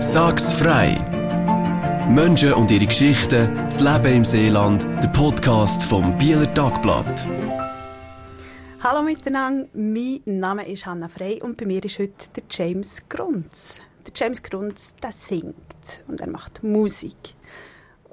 Sag's 0.00 0.52
frei! 0.52 0.98
Menschen 2.08 2.52
und 2.54 2.70
ihre 2.70 2.86
Geschichten, 2.86 3.54
das 3.54 3.80
Leben 3.80 4.16
im 4.16 4.24
Seeland, 4.24 4.84
der 5.02 5.08
Podcast 5.08 5.84
vom 5.84 6.16
Bieler 6.18 6.52
Tagblatt. 6.54 7.28
Hallo 8.82 9.02
miteinander, 9.02 9.68
mein 9.74 10.20
Name 10.24 10.66
ist 10.68 10.84
Hanna 10.84 11.08
Frey 11.08 11.40
und 11.42 11.56
bei 11.56 11.66
mir 11.66 11.84
ist 11.84 11.98
heute 12.00 12.28
der 12.34 12.42
James 12.50 13.08
Grunz. 13.08 13.80
Der 14.04 14.12
James 14.16 14.42
Grunz, 14.42 14.96
der 14.96 15.12
singt 15.12 15.54
und 16.08 16.20
er 16.20 16.28
macht 16.28 16.64
Musik. 16.64 17.35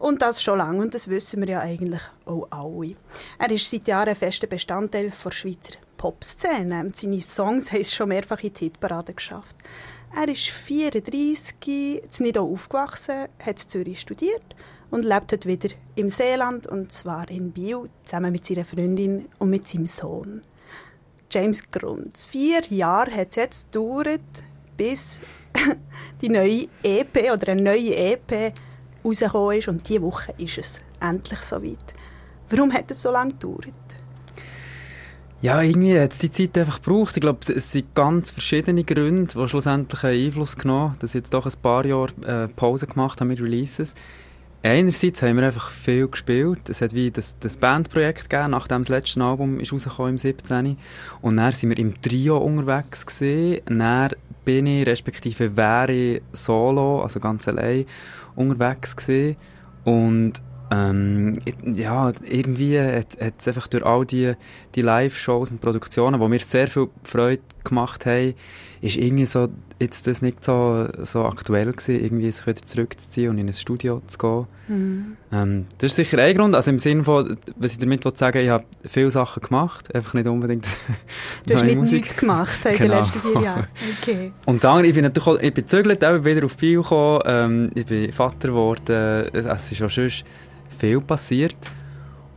Und 0.04 0.22
das 0.22 0.44
schon 0.44 0.58
lange, 0.58 0.82
und 0.82 0.94
das 0.94 1.08
wissen 1.08 1.40
wir 1.40 1.48
ja 1.48 1.60
eigentlich 1.62 2.02
auch 2.26 2.46
alle. 2.50 2.98
Er 3.39 3.50
ist 3.50 3.70
seit 3.70 3.88
Jahren 3.88 4.10
ein 4.10 4.18
fester 4.18 4.48
Bestandteil 4.48 5.14
der 5.24 5.32
Schweizer 5.32 5.78
Popszene. 5.96 6.92
Seine 6.94 7.21
Songs 7.21 7.71
haben 7.71 7.80
es 7.80 7.96
schon 7.96 8.10
mehrfach 8.10 8.44
in 8.44 8.52
die 8.52 8.66
Hitparade 8.66 9.14
geschafft. 9.14 9.56
Er 10.14 10.28
ist 10.28 10.50
34, 10.50 11.56
in 11.66 12.02
Nidau 12.20 12.52
aufgewachsen, 12.52 13.30
hat 13.42 13.61
in 13.61 13.70
Zürich 13.70 14.02
studiert 14.02 14.44
und 14.92 15.06
lebt 15.06 15.32
heute 15.32 15.47
wieder 15.47 15.74
im 15.96 16.10
Seeland, 16.10 16.68
und 16.68 16.92
zwar 16.92 17.30
in 17.30 17.54
Biel, 17.54 17.86
zusammen 18.04 18.33
mit 18.33 18.46
seiner 18.46 18.66
Freundin 18.66 19.30
und 19.39 19.52
mit 19.52 19.70
seinem 19.70 19.86
Sohn. 19.86 20.42
James 21.32 21.70
Grunz. 21.70 22.25
Vier 22.25 22.60
Jahre 22.68 23.16
hat 23.16 23.30
es 23.30 23.36
jetzt 23.38 23.72
gedauert, 23.72 24.20
bis 24.75 25.22
die 26.22 26.28
neue 26.28 26.66
EP 26.83 27.32
oder 27.32 27.54
eine 27.54 27.61
neue 27.61 27.96
EP 27.96 28.54
rausgekommen 29.04 29.57
ist. 29.57 29.68
Und 29.68 29.88
diese 29.88 30.02
Woche 30.02 30.34
ist 30.38 30.57
es 30.57 30.82
endlich 31.00 31.42
soweit. 31.42 31.94
Warum 32.50 32.73
hat 32.73 32.92
es 32.92 33.02
so 33.02 33.11
lange 33.11 33.34
gedauert? 33.34 33.73
Ja, 35.41 35.61
irgendwie 35.61 36.00
hat 36.00 36.14
es 36.14 36.19
die 36.19 36.31
Zeit 36.31 36.58
einfach 36.58 36.81
gebraucht. 36.81 37.17
Ich 37.17 37.22
glaube, 37.22 37.39
es 37.53 37.72
sind 37.72 37.94
ganz 37.95 38.31
verschiedene 38.31 38.86
Gründe, 38.86 39.33
die 39.33 39.50
schlussendlich 39.50 40.03
einen 40.03 40.27
Einfluss 40.27 40.55
genommen 40.55 40.92
haben, 40.92 41.00
dass 41.00 41.09
ich 41.11 41.16
jetzt 41.16 41.33
doch 41.33 41.45
ein 41.45 41.61
paar 41.61 41.86
Jahre 41.86 42.14
äh, 42.25 42.47
Pause 42.47 42.88
gemacht 42.88 43.19
habe 43.19 43.27
mit 43.27 43.42
Releases. 43.42 43.94
Einerseits 44.66 45.22
haben 45.22 45.36
wir 45.36 45.45
einfach 45.45 45.70
viel 45.70 46.08
gespielt. 46.08 46.70
Es 46.70 46.80
hat 46.80 46.94
wie 46.94 47.11
das, 47.11 47.36
das 47.42 47.58
Bandprojekt 47.58 48.30
gegeben, 48.30 48.52
nachdem 48.52 48.83
das 48.83 48.88
letzte 48.88 49.22
Album 49.22 49.59
ist 49.59 49.73
rausgekommen 49.73 50.14
im 50.14 50.17
17. 50.17 50.77
Und 51.22 51.36
dann 51.36 51.52
sind 51.52 51.70
wir 51.72 51.77
im 51.77 52.02
Trio 52.02 52.38
unterwegs 52.38 53.05
gewesen. 53.05 53.59
Dann 53.66 54.11
bin 54.45 54.66
ich, 54.66 54.86
respektive 54.86 55.55
wäre 55.55 56.22
solo, 56.31 57.02
also 57.02 57.19
ganz 57.19 57.47
allein, 57.47 57.86
unterwegs 58.36 58.95
gewesen. 58.95 59.38
Und 59.83 60.33
ähm, 60.72 61.39
ja, 61.63 62.11
irgendwie 62.23 62.80
hat 62.80 63.17
es 63.38 63.47
einfach 63.47 63.67
durch 63.67 63.86
all 63.86 64.05
die, 64.05 64.33
die 64.75 64.81
Live-Shows 64.81 65.52
und 65.52 65.61
Produktionen, 65.61 66.19
wo 66.19 66.27
mir 66.27 66.39
sehr 66.39 66.67
viel 66.67 66.89
Freude 67.03 67.44
gemacht 67.64 68.05
haben, 68.05 68.33
ist 68.81 68.95
irgendwie 68.95 69.25
so, 69.25 69.49
jetzt 69.84 70.08
das 70.08 70.22
nicht 70.22 70.44
so, 70.44 70.88
so 71.03 71.26
aktuell 71.26 71.72
gewesen, 71.72 72.03
irgendwie 72.03 72.31
sich 72.31 72.45
wieder 72.48 72.62
zurückzuziehen 72.62 73.30
und 73.30 73.38
in 73.38 73.48
ein 73.48 73.53
Studio 73.53 74.02
zu 74.08 74.17
gehen. 74.17 74.48
Mhm. 74.67 75.17
Ähm, 75.31 75.66
das 75.78 75.92
ist 75.92 75.95
sicher 75.98 76.17
ein 76.17 76.36
Grund, 76.36 76.56
also 76.56 76.72
im 76.72 76.80
Sinne 76.80 77.03
von, 77.03 77.38
was 77.56 77.73
ich 77.73 77.80
damit 77.80 78.17
sagen 78.17 78.38
ich 78.39 78.50
habe 78.50 78.66
viele 78.88 79.11
Sachen 79.11 79.44
gemacht, 79.44 79.94
einfach 79.94 80.14
nicht 80.14 80.28
unbedingt 80.28 80.66
Du 81.48 81.54
hast 81.54 81.64
nicht 81.64 81.80
Musik. 81.80 82.04
nichts 82.04 82.16
gemacht 82.16 82.66
in 82.66 82.78
genau. 82.78 82.81
den 82.81 82.98
letzten 82.98 83.20
vier 83.20 83.42
Jahren. 83.42 83.67
Okay. 84.02 84.31
Und 84.45 84.64
das 84.64 84.72
andere, 84.72 84.88
ich 84.88 84.94
bin 84.94 85.04
natürlich 85.04 85.28
auch, 85.28 85.39
ich 85.39 85.54
bin 85.54 85.67
zügelt, 85.67 86.02
wieder 86.02 86.45
auf 86.45 86.58
Bio 86.58 86.81
gekommen, 86.81 87.22
ähm, 87.26 87.72
ich 87.76 87.86
bin 87.86 88.11
Vater 88.11 88.50
geworden, 88.50 89.30
es 89.34 89.72
ist 89.72 89.81
auch 89.81 89.89
sonst 89.89 90.23
viel 90.78 91.00
passiert. 91.02 91.56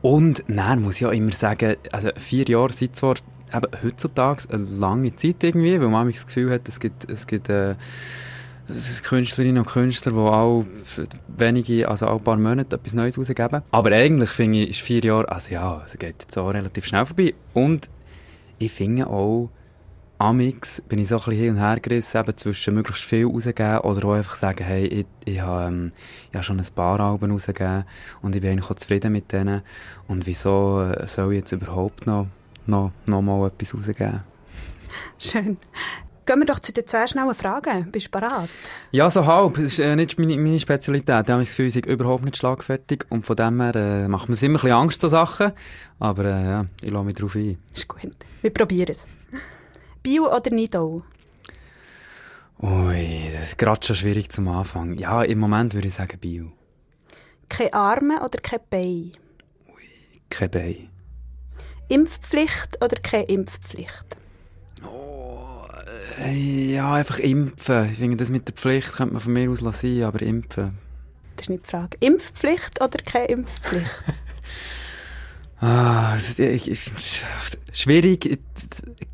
Und 0.03 0.45
dann 0.47 0.83
muss 0.83 1.01
ich 1.01 1.07
auch 1.07 1.13
immer 1.13 1.33
sagen, 1.33 1.77
also 1.91 2.11
vier 2.17 2.45
Jahre 2.45 2.73
sind 2.73 2.95
zwar 2.95 3.17
eben 3.55 3.67
heutzutage 3.83 4.43
eine 4.51 4.65
lange 4.65 5.15
Zeit 5.17 5.43
irgendwie, 5.43 5.81
weil 5.81 5.89
man 5.89 6.11
das 6.11 6.27
Gefühl 6.27 6.51
hat, 6.53 6.69
es 6.69 6.81
gibt, 6.81 7.09
es 7.11 7.27
gibt 7.27 7.49
äh, 7.49 7.75
Künstlerinnen 9.03 9.59
und 9.59 9.67
Künstler, 9.67 10.13
die 10.13 10.19
auch 10.19 10.65
wenige, 11.29 11.89
also 11.89 12.09
auch 12.09 12.19
ein 12.19 12.25
paar 12.25 12.37
Monate 12.37 12.77
etwas 12.77 12.95
Neues 12.95 13.19
rausgeben. 13.19 13.63
Aber 13.71 13.93
eigentlich 13.93 14.31
finde 14.31 14.63
ich, 14.63 14.71
ist 14.71 14.81
vier 14.81 15.03
Jahre, 15.03 15.31
also 15.31 15.53
ja, 15.53 15.83
es 15.87 15.93
geht 15.93 16.17
jetzt 16.21 16.37
auch 16.37 16.51
relativ 16.51 16.85
schnell 16.85 17.07
vorbei. 17.07 17.35
Und 17.55 17.89
ich 18.59 18.73
finde 18.73 19.07
auch, 19.07 19.51
Amix 20.19 20.81
bin 20.89 20.99
ich 20.99 21.09
so 21.09 21.17
ein 21.17 21.25
bisschen 21.25 21.39
hin 21.39 21.51
und 21.51 21.61
her 21.61 21.79
gerissen, 21.79 22.19
eben 22.19 22.37
zwischen 22.39 22.75
möglichst 22.75 23.05
viel 23.05 23.27
rausgeben 23.27 23.81
oder 23.81 24.09
auch 24.09 24.15
einfach 24.15 24.35
sagen, 24.35 24.65
hey, 24.65 24.87
ich, 24.87 25.07
ich 25.27 25.41
habe, 25.41 25.69
ähm, 25.69 25.93
ich 26.31 26.35
habe 26.35 26.45
schon 26.45 26.59
ein 26.59 26.67
paar 26.75 26.99
Alben 27.01 27.31
rausgegeben 27.31 27.85
und 28.23 28.35
ich 28.35 28.41
bin 28.41 28.53
eigentlich 28.53 28.71
auch 28.71 28.77
zufrieden 28.77 29.13
mit 29.13 29.31
denen. 29.31 29.61
Und 30.09 30.27
wieso 30.27 30.81
äh, 30.81 31.07
soll 31.07 31.35
ich 31.35 31.41
jetzt 31.41 31.53
überhaupt 31.53 32.07
noch, 32.07 32.29
noch, 32.67 32.93
noch 33.07 33.23
mal 33.23 33.47
etwas 33.49 33.75
rausgeben? 33.75 34.23
Schön. 35.19 35.59
Gehen 36.27 36.41
wir 36.41 36.47
doch 36.47 36.59
zu 36.59 36.73
den 36.73 36.85
zehn 36.87 37.07
schnellen 37.07 37.35
Fragen. 37.37 37.93
Bist 37.93 38.07
du 38.07 38.11
bereit? 38.11 38.49
Ja, 38.91 39.09
so 39.09 39.27
halb. 39.27 39.55
Das 39.55 39.65
ist 39.65 39.79
äh, 39.79 39.95
nicht 39.95 40.19
meine, 40.19 40.37
meine 40.37 40.59
Spezialität. 40.59 41.27
Ich 41.27 41.31
habe 41.33 41.43
das 41.43 41.51
Gefühl, 41.51 41.69
ich 41.69 41.87
überhaupt 41.87 42.25
nicht 42.25 42.37
schlagfertig. 42.37 43.05
Und 43.11 43.25
von 43.25 43.37
dem 43.37 43.61
her 43.61 43.77
äh, 43.77 44.09
macht 44.09 44.29
mir 44.29 44.35
immer 44.43 44.59
ein 44.59 44.63
bisschen 44.63 44.73
Angst 44.73 45.01
zu 45.01 45.09
Sachen. 45.09 45.53
Aber 46.01 46.25
äh, 46.25 46.45
ja, 46.45 46.67
ich 46.83 46.91
lasse 46.91 47.05
mich 47.05 47.15
darauf 47.15 47.37
ein. 47.37 47.59
Ist 47.73 47.87
gut. 47.87 48.11
Wir 48.43 48.53
probieren 48.53 48.91
es. 48.91 49.07
Bio 50.03 50.35
oder 50.35 50.51
Nidau? 50.51 51.05
Ui, 52.61 53.31
das 53.33 53.51
ist 53.51 53.59
gerade 53.59 53.87
schon 53.87 53.95
schwierig 53.97 54.33
zum 54.33 54.49
Anfang. 54.49 54.95
Ja, 54.95 55.23
im 55.23 55.39
Moment 55.39 55.75
würde 55.75 55.87
ich 55.87 55.95
sagen 55.95 56.19
Bio. 56.19 56.51
Keine 57.49 57.73
Arme 57.73 58.21
oder 58.25 58.41
kein 58.43 58.61
Bein? 58.69 59.13
Ui, 59.69 60.21
kein 60.29 60.51
Bein. 60.51 60.89
Impfpflicht 61.89 62.83
oder 62.83 62.97
keine 63.01 63.25
Impfpflicht? 63.25 64.17
Oh, 64.85 65.65
äh, 66.19 66.73
ja, 66.75 66.95
einfach 66.95 67.19
impfen. 67.19 67.91
Ich 67.91 67.99
finde, 67.99 68.17
das 68.17 68.31
mit 68.31 68.49
der 68.49 68.55
Pflicht 68.55 68.93
könnte 68.93 69.15
man 69.15 69.23
von 69.23 69.33
mir 69.33 69.51
aus 69.51 69.61
lassen, 69.61 70.03
aber 70.03 70.23
impfen. 70.23 70.79
Das 71.37 71.47
ist 71.47 71.51
nicht 71.51 71.67
die 71.67 71.71
Frage. 71.71 71.97
Impfpflicht 72.01 72.81
oder 72.81 72.99
keine 72.99 73.27
Impfpflicht? 73.27 73.91
Ah, 75.59 76.19
schwierig, 77.73 78.39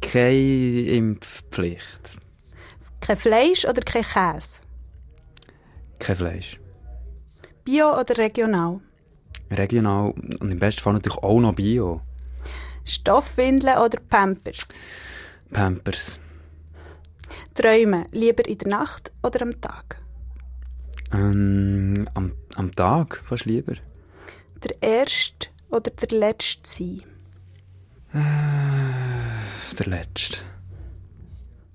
keine 0.00 0.80
Impfpflicht. 0.88 2.16
Kein 3.00 3.16
Fleisch 3.16 3.64
oder 3.64 3.80
kein 3.82 4.02
Käse? 4.02 4.60
Kein 6.00 6.16
Fleisch. 6.16 6.58
Bio 7.64 7.96
oder 7.96 8.18
regional? 8.18 8.80
Regional 9.52 10.10
und 10.40 10.50
im 10.50 10.58
besten 10.58 10.80
Fall 10.82 10.94
natürlich 10.94 11.18
auch 11.18 11.38
noch 11.38 11.54
Bio. 11.54 12.00
Stoffwindeln 12.84 13.78
oder 13.78 13.98
Pampers? 14.08 14.66
Pampers. 15.52 16.18
Träumen, 17.54 18.06
lieber 18.12 18.46
in 18.46 18.58
der 18.58 18.68
Nacht 18.68 19.12
oder 19.22 19.42
am 19.42 19.60
Tag? 19.60 20.00
Ähm, 21.12 22.08
am, 22.14 22.32
am 22.54 22.72
Tag, 22.72 23.22
fast 23.24 23.44
lieber. 23.44 23.74
Der 24.62 24.82
erste 24.82 25.48
oder 25.70 25.90
der 25.90 26.18
Letzte 26.18 26.68
sein? 26.68 27.02
Äh, 28.14 29.74
der 29.76 29.86
Letzte. 29.86 30.38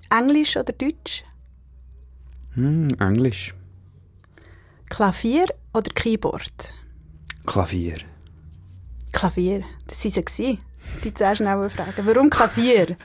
Englisch 0.09 0.57
oder 0.57 0.73
Deutsch? 0.73 1.23
Hm, 2.53 2.87
Englisch. 2.99 3.53
Klavier 4.89 5.47
oder 5.73 5.91
Keyboard? 5.93 6.73
Klavier. 7.45 7.97
Klavier, 9.11 9.63
das 9.87 10.05
waren 10.05 10.27
sie. 10.27 10.59
Die 11.03 11.13
zehn 11.13 11.35
schnellen 11.35 11.69
Fragen. 11.69 12.05
Warum 12.05 12.29
Klavier? 12.29 12.97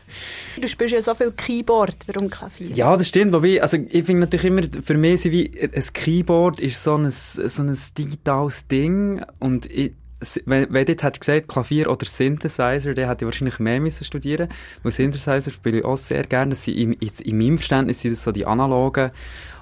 Du 0.61 0.69
spielst 0.69 0.95
ja 0.95 1.01
so 1.01 1.15
viel 1.15 1.33
Keyboard. 1.33 1.97
Warum 2.07 2.31
Klavier? 2.31 2.71
Ja, 2.71 2.97
das 2.97 3.09
stimmt. 3.09 3.33
Wobei, 3.33 3.61
also 3.63 3.77
ich 3.77 4.05
finde 4.05 4.21
natürlich 4.21 4.47
immer, 4.47 4.63
für 4.83 4.95
mich 4.95 5.15
ist 5.15 5.25
wie, 5.27 5.53
ein 5.61 5.85
Keyboard 5.93 6.61
ist 6.61 6.83
so 6.83 6.97
ein, 6.97 7.11
so 7.11 7.63
ein 7.63 7.79
digitales 7.97 8.67
Ding 8.67 9.23
und 9.39 9.67
ich, 9.67 9.93
wenn, 10.45 10.73
wenn 10.73 10.87
dort 10.87 11.21
gesagt 11.21 11.49
Klavier 11.49 11.91
oder 11.91 12.07
Synthesizer, 12.07 12.95
der 12.95 13.09
hätte 13.09 13.25
ich 13.25 13.27
wahrscheinlich 13.27 13.59
mehr 13.59 13.81
müssen 13.81 14.05
studieren 14.05 14.49
weil 14.83 14.93
Synthesizer 14.93 15.51
spiele 15.51 15.79
ich 15.79 15.85
auch 15.85 15.97
sehr 15.97 16.23
gerne. 16.25 16.51
Das 16.51 16.65
sind 16.65 16.77
in, 16.77 16.93
in 16.93 17.39
meinem 17.39 17.59
Verständnis 17.59 18.01
sind 18.01 18.13
das 18.13 18.23
so 18.23 18.33
die 18.33 18.47
analogen 18.47 19.11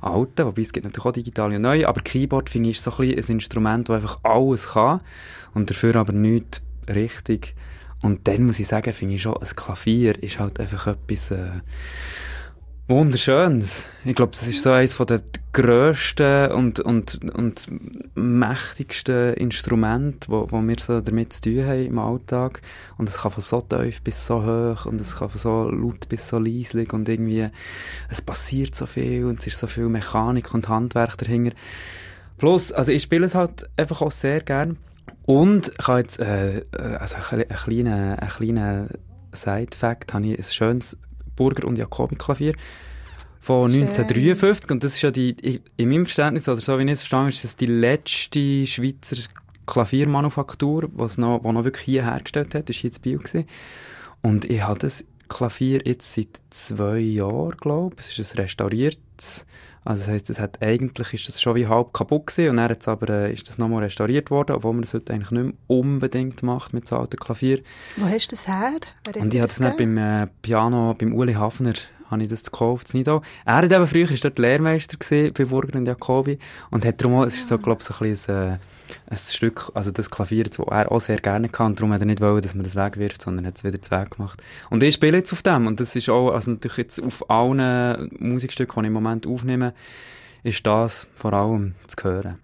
alten, 0.00 0.46
wobei 0.46 0.62
es 0.62 0.72
gibt 0.72 0.84
natürlich 0.84 1.06
auch 1.06 1.12
digitale 1.12 1.56
und 1.56 1.62
neue, 1.62 1.88
aber 1.88 2.02
Keyboard 2.02 2.50
finde 2.50 2.70
ich 2.70 2.76
ist 2.76 2.84
so 2.84 2.92
ein, 2.98 3.10
ein 3.10 3.24
Instrument, 3.28 3.88
das 3.88 3.96
einfach 3.96 4.18
alles 4.22 4.68
kann 4.68 5.00
und 5.54 5.70
dafür 5.70 5.96
aber 5.96 6.12
nichts 6.12 6.62
richtig. 6.88 7.54
Und 8.02 8.26
dann 8.28 8.46
muss 8.46 8.58
ich 8.58 8.68
sagen, 8.68 8.92
finde 8.92 9.14
ich 9.14 9.22
schon, 9.22 9.36
ein 9.36 9.56
Klavier 9.56 10.22
ist 10.22 10.38
halt 10.38 10.58
einfach 10.58 10.86
etwas, 10.86 11.30
äh, 11.30 11.60
Wunderschönes. 12.90 13.88
Ich 14.04 14.16
glaube, 14.16 14.32
das 14.32 14.48
ist 14.48 14.64
so 14.64 14.72
eines 14.72 14.96
der 14.96 15.22
grössten 15.52 16.50
und, 16.50 16.80
und, 16.80 17.20
und 17.36 17.68
mächtigsten 18.16 19.34
Instrumente, 19.34 20.28
wo, 20.28 20.50
wo 20.50 20.60
wir 20.60 20.74
so 20.80 21.00
damit 21.00 21.32
zu 21.32 21.42
tun 21.42 21.66
haben 21.66 21.86
im 21.86 21.98
Alltag. 22.00 22.62
Und 22.98 23.08
es 23.08 23.18
kann 23.18 23.30
von 23.30 23.44
so 23.44 23.60
tief 23.60 24.02
bis 24.02 24.26
so 24.26 24.42
hoch 24.42 24.86
und 24.86 25.00
es 25.00 25.16
kann 25.16 25.28
von 25.28 25.38
so 25.38 25.70
laut 25.70 26.08
bis 26.08 26.26
so 26.26 26.40
leislich 26.40 26.92
und 26.92 27.08
irgendwie, 27.08 27.48
es 28.08 28.22
passiert 28.22 28.74
so 28.74 28.86
viel 28.86 29.24
und 29.26 29.38
es 29.38 29.46
ist 29.46 29.60
so 29.60 29.68
viel 29.68 29.88
Mechanik 29.88 30.52
und 30.52 30.68
Handwerk 30.68 31.16
dahinter. 31.16 31.54
Plus, 32.38 32.72
also 32.72 32.90
ich 32.90 33.02
spiele 33.02 33.26
es 33.26 33.36
halt 33.36 33.70
einfach 33.76 34.02
auch 34.02 34.10
sehr 34.10 34.40
gern. 34.40 34.78
Und 35.26 35.72
ich 35.78 35.86
habe 35.86 36.00
jetzt, 36.00 36.18
äh, 36.18 36.58
äh 36.58 36.64
also 36.98 37.16
ein, 37.30 37.40
ein 37.40 37.48
kleiner, 37.48 38.18
ein 38.20 38.28
kleiner 38.28 38.88
Side-Fact, 39.32 40.14
habe 40.14 40.26
ich 40.26 40.38
ein 40.38 40.44
schönes 40.44 40.98
Burger- 41.36 41.66
und 41.66 41.78
Jacobi-Klavier 41.78 42.54
von 43.40 43.70
Schön. 43.70 43.82
1953 43.82 44.70
und 44.70 44.84
das 44.84 44.96
ist 44.96 45.02
ja 45.02 45.10
die, 45.10 45.62
in 45.76 45.88
meinem 45.88 46.04
Verständnis, 46.04 46.48
oder 46.48 46.60
so 46.60 46.78
wie 46.78 46.84
ich 46.84 46.90
es 46.90 47.04
verstehe, 47.04 47.28
ist 47.28 47.44
das 47.44 47.56
die 47.56 47.66
letzte 47.66 48.66
Schweizer 48.66 49.16
Klaviermanufaktur, 49.66 50.90
was 50.92 51.16
noch, 51.16 51.44
was 51.44 51.52
noch 51.52 51.64
wirklich 51.64 51.84
hier 51.84 52.04
hergestellt 52.04 52.54
hat, 52.54 52.68
ist 52.68 52.76
hier 52.76 52.90
in 52.90 53.00
Bio 53.00 53.18
gewesen. 53.18 53.46
Und 54.20 54.44
ich 54.44 54.62
habe 54.62 54.80
das 54.80 55.04
Klavier 55.28 55.82
jetzt 55.84 56.12
seit 56.12 56.40
zwei 56.50 56.98
Jahren, 56.98 57.56
glaube 57.56 57.96
ich. 58.00 58.10
Es 58.10 58.18
ist 58.18 58.34
ein 58.34 58.42
restauriertes. 58.42 59.46
Also 59.84 60.04
das 60.04 60.12
heisst, 60.12 60.30
es 60.30 60.38
hat, 60.38 60.62
eigentlich 60.62 61.14
ist 61.14 61.28
das 61.28 61.40
schon 61.40 61.54
wie 61.54 61.66
halb 61.66 61.94
kaputt 61.94 62.26
gewesen 62.26 62.50
und 62.50 62.56
dann 62.58 62.68
jetzt 62.68 62.86
aber, 62.86 63.08
äh, 63.08 63.32
ist 63.32 63.48
das 63.48 63.58
nochmal 63.58 63.84
restauriert 63.84 64.30
worden, 64.30 64.56
obwohl 64.56 64.74
man 64.74 64.82
das 64.82 64.92
heute 64.92 65.12
eigentlich 65.12 65.30
nicht 65.30 65.44
mehr 65.44 65.54
unbedingt 65.68 66.42
macht 66.42 66.74
mit 66.74 66.86
so 66.86 66.96
alten 66.96 67.16
Klavier. 67.16 67.62
Wo 67.96 68.06
hast 68.06 68.30
du 68.30 68.36
das 68.36 68.46
her? 68.46 68.72
und 69.16 69.32
ich 69.32 69.40
habe 69.40 69.48
das 69.48 69.60
nicht 69.60 69.76
beim 69.78 69.96
äh, 69.96 70.26
Piano, 70.42 70.94
beim 70.98 71.14
Uli 71.14 71.34
Hafner 71.34 71.72
habe 72.10 72.22
ich 72.22 72.28
das 72.28 72.42
gekauft, 72.42 72.92
in 72.92 72.98
Nido. 72.98 73.22
Er 73.44 73.56
hat 73.56 73.70
eben 73.70 73.86
früher, 73.86 74.10
ist 74.10 74.24
dort 74.24 74.38
Lehrmeister 74.38 74.96
gewesen, 74.96 75.32
bei 75.32 75.44
Burger 75.44 75.78
und 75.78 75.86
Jacobi 75.86 76.38
und 76.70 76.84
hat 76.84 77.00
darum 77.00 77.18
auch, 77.18 77.24
es 77.24 77.38
ist 77.38 77.48
so, 77.48 77.56
glaube 77.56 77.80
ich, 77.80 77.86
so 77.86 77.94
ein 77.94 78.10
bisschen, 78.10 78.54
äh, 78.54 78.58
ein 79.08 79.16
Stück, 79.16 79.70
also 79.74 79.90
das 79.90 80.10
Klavier, 80.10 80.44
das 80.44 80.58
er 80.58 80.90
auch 80.90 81.00
sehr 81.00 81.18
gerne 81.18 81.48
kann, 81.48 81.74
darum 81.74 81.92
hat 81.92 82.00
er 82.00 82.06
nicht 82.06 82.20
wollen, 82.20 82.42
dass 82.42 82.54
man 82.54 82.64
das 82.64 82.76
wegwirft, 82.76 83.22
sondern 83.22 83.46
hat 83.46 83.56
es 83.56 83.64
wieder 83.64 83.80
zu 83.80 83.90
Weg 83.90 84.12
gemacht. 84.12 84.42
Und 84.70 84.82
ich 84.82 84.94
spiele 84.94 85.18
jetzt 85.18 85.32
auf 85.32 85.42
dem 85.42 85.66
und 85.66 85.80
das 85.80 85.96
ist 85.96 86.08
auch, 86.08 86.30
also 86.30 86.52
natürlich 86.52 86.78
jetzt 86.78 87.02
auf 87.02 87.28
allen 87.30 88.10
Musikstücken, 88.18 88.74
die 88.82 88.86
ich 88.86 88.86
im 88.88 88.92
Moment 88.92 89.26
aufnehme, 89.26 89.74
ist 90.42 90.66
das 90.66 91.06
vor 91.14 91.32
allem 91.32 91.74
zu 91.86 92.04
hören. 92.04 92.38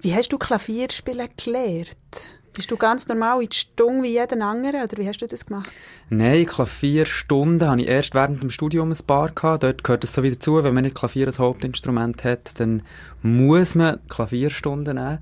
Wie 0.00 0.14
hast 0.14 0.32
du 0.32 0.38
Klavierspielen 0.38 1.28
gelernt? 1.42 2.38
Bist 2.54 2.70
du 2.70 2.76
ganz 2.76 3.08
normal 3.08 3.42
in 3.42 3.48
die 3.48 3.56
Stunde 3.56 4.02
wie 4.02 4.18
jeden 4.18 4.42
anderen, 4.42 4.82
oder 4.82 4.98
wie 4.98 5.08
hast 5.08 5.22
du 5.22 5.26
das 5.26 5.46
gemacht? 5.46 5.70
Nein, 6.10 6.44
Klavierstunden 6.44 7.66
habe 7.66 7.80
ich 7.80 7.88
erst 7.88 8.14
während 8.14 8.42
dem 8.42 8.50
Studium 8.50 8.90
ein 8.90 9.06
paar 9.06 9.30
gehabt. 9.30 9.62
Dort 9.62 9.82
gehört 9.82 10.04
es 10.04 10.12
so 10.12 10.22
wieder 10.22 10.38
zu, 10.38 10.62
wenn 10.62 10.74
man 10.74 10.84
nicht 10.84 10.94
Klavier 10.94 11.28
als 11.28 11.38
Hauptinstrument 11.38 12.24
hat, 12.24 12.60
dann 12.60 12.82
muss 13.22 13.74
man 13.74 14.06
Klavierstunden 14.06 14.96
nehmen. 14.96 15.18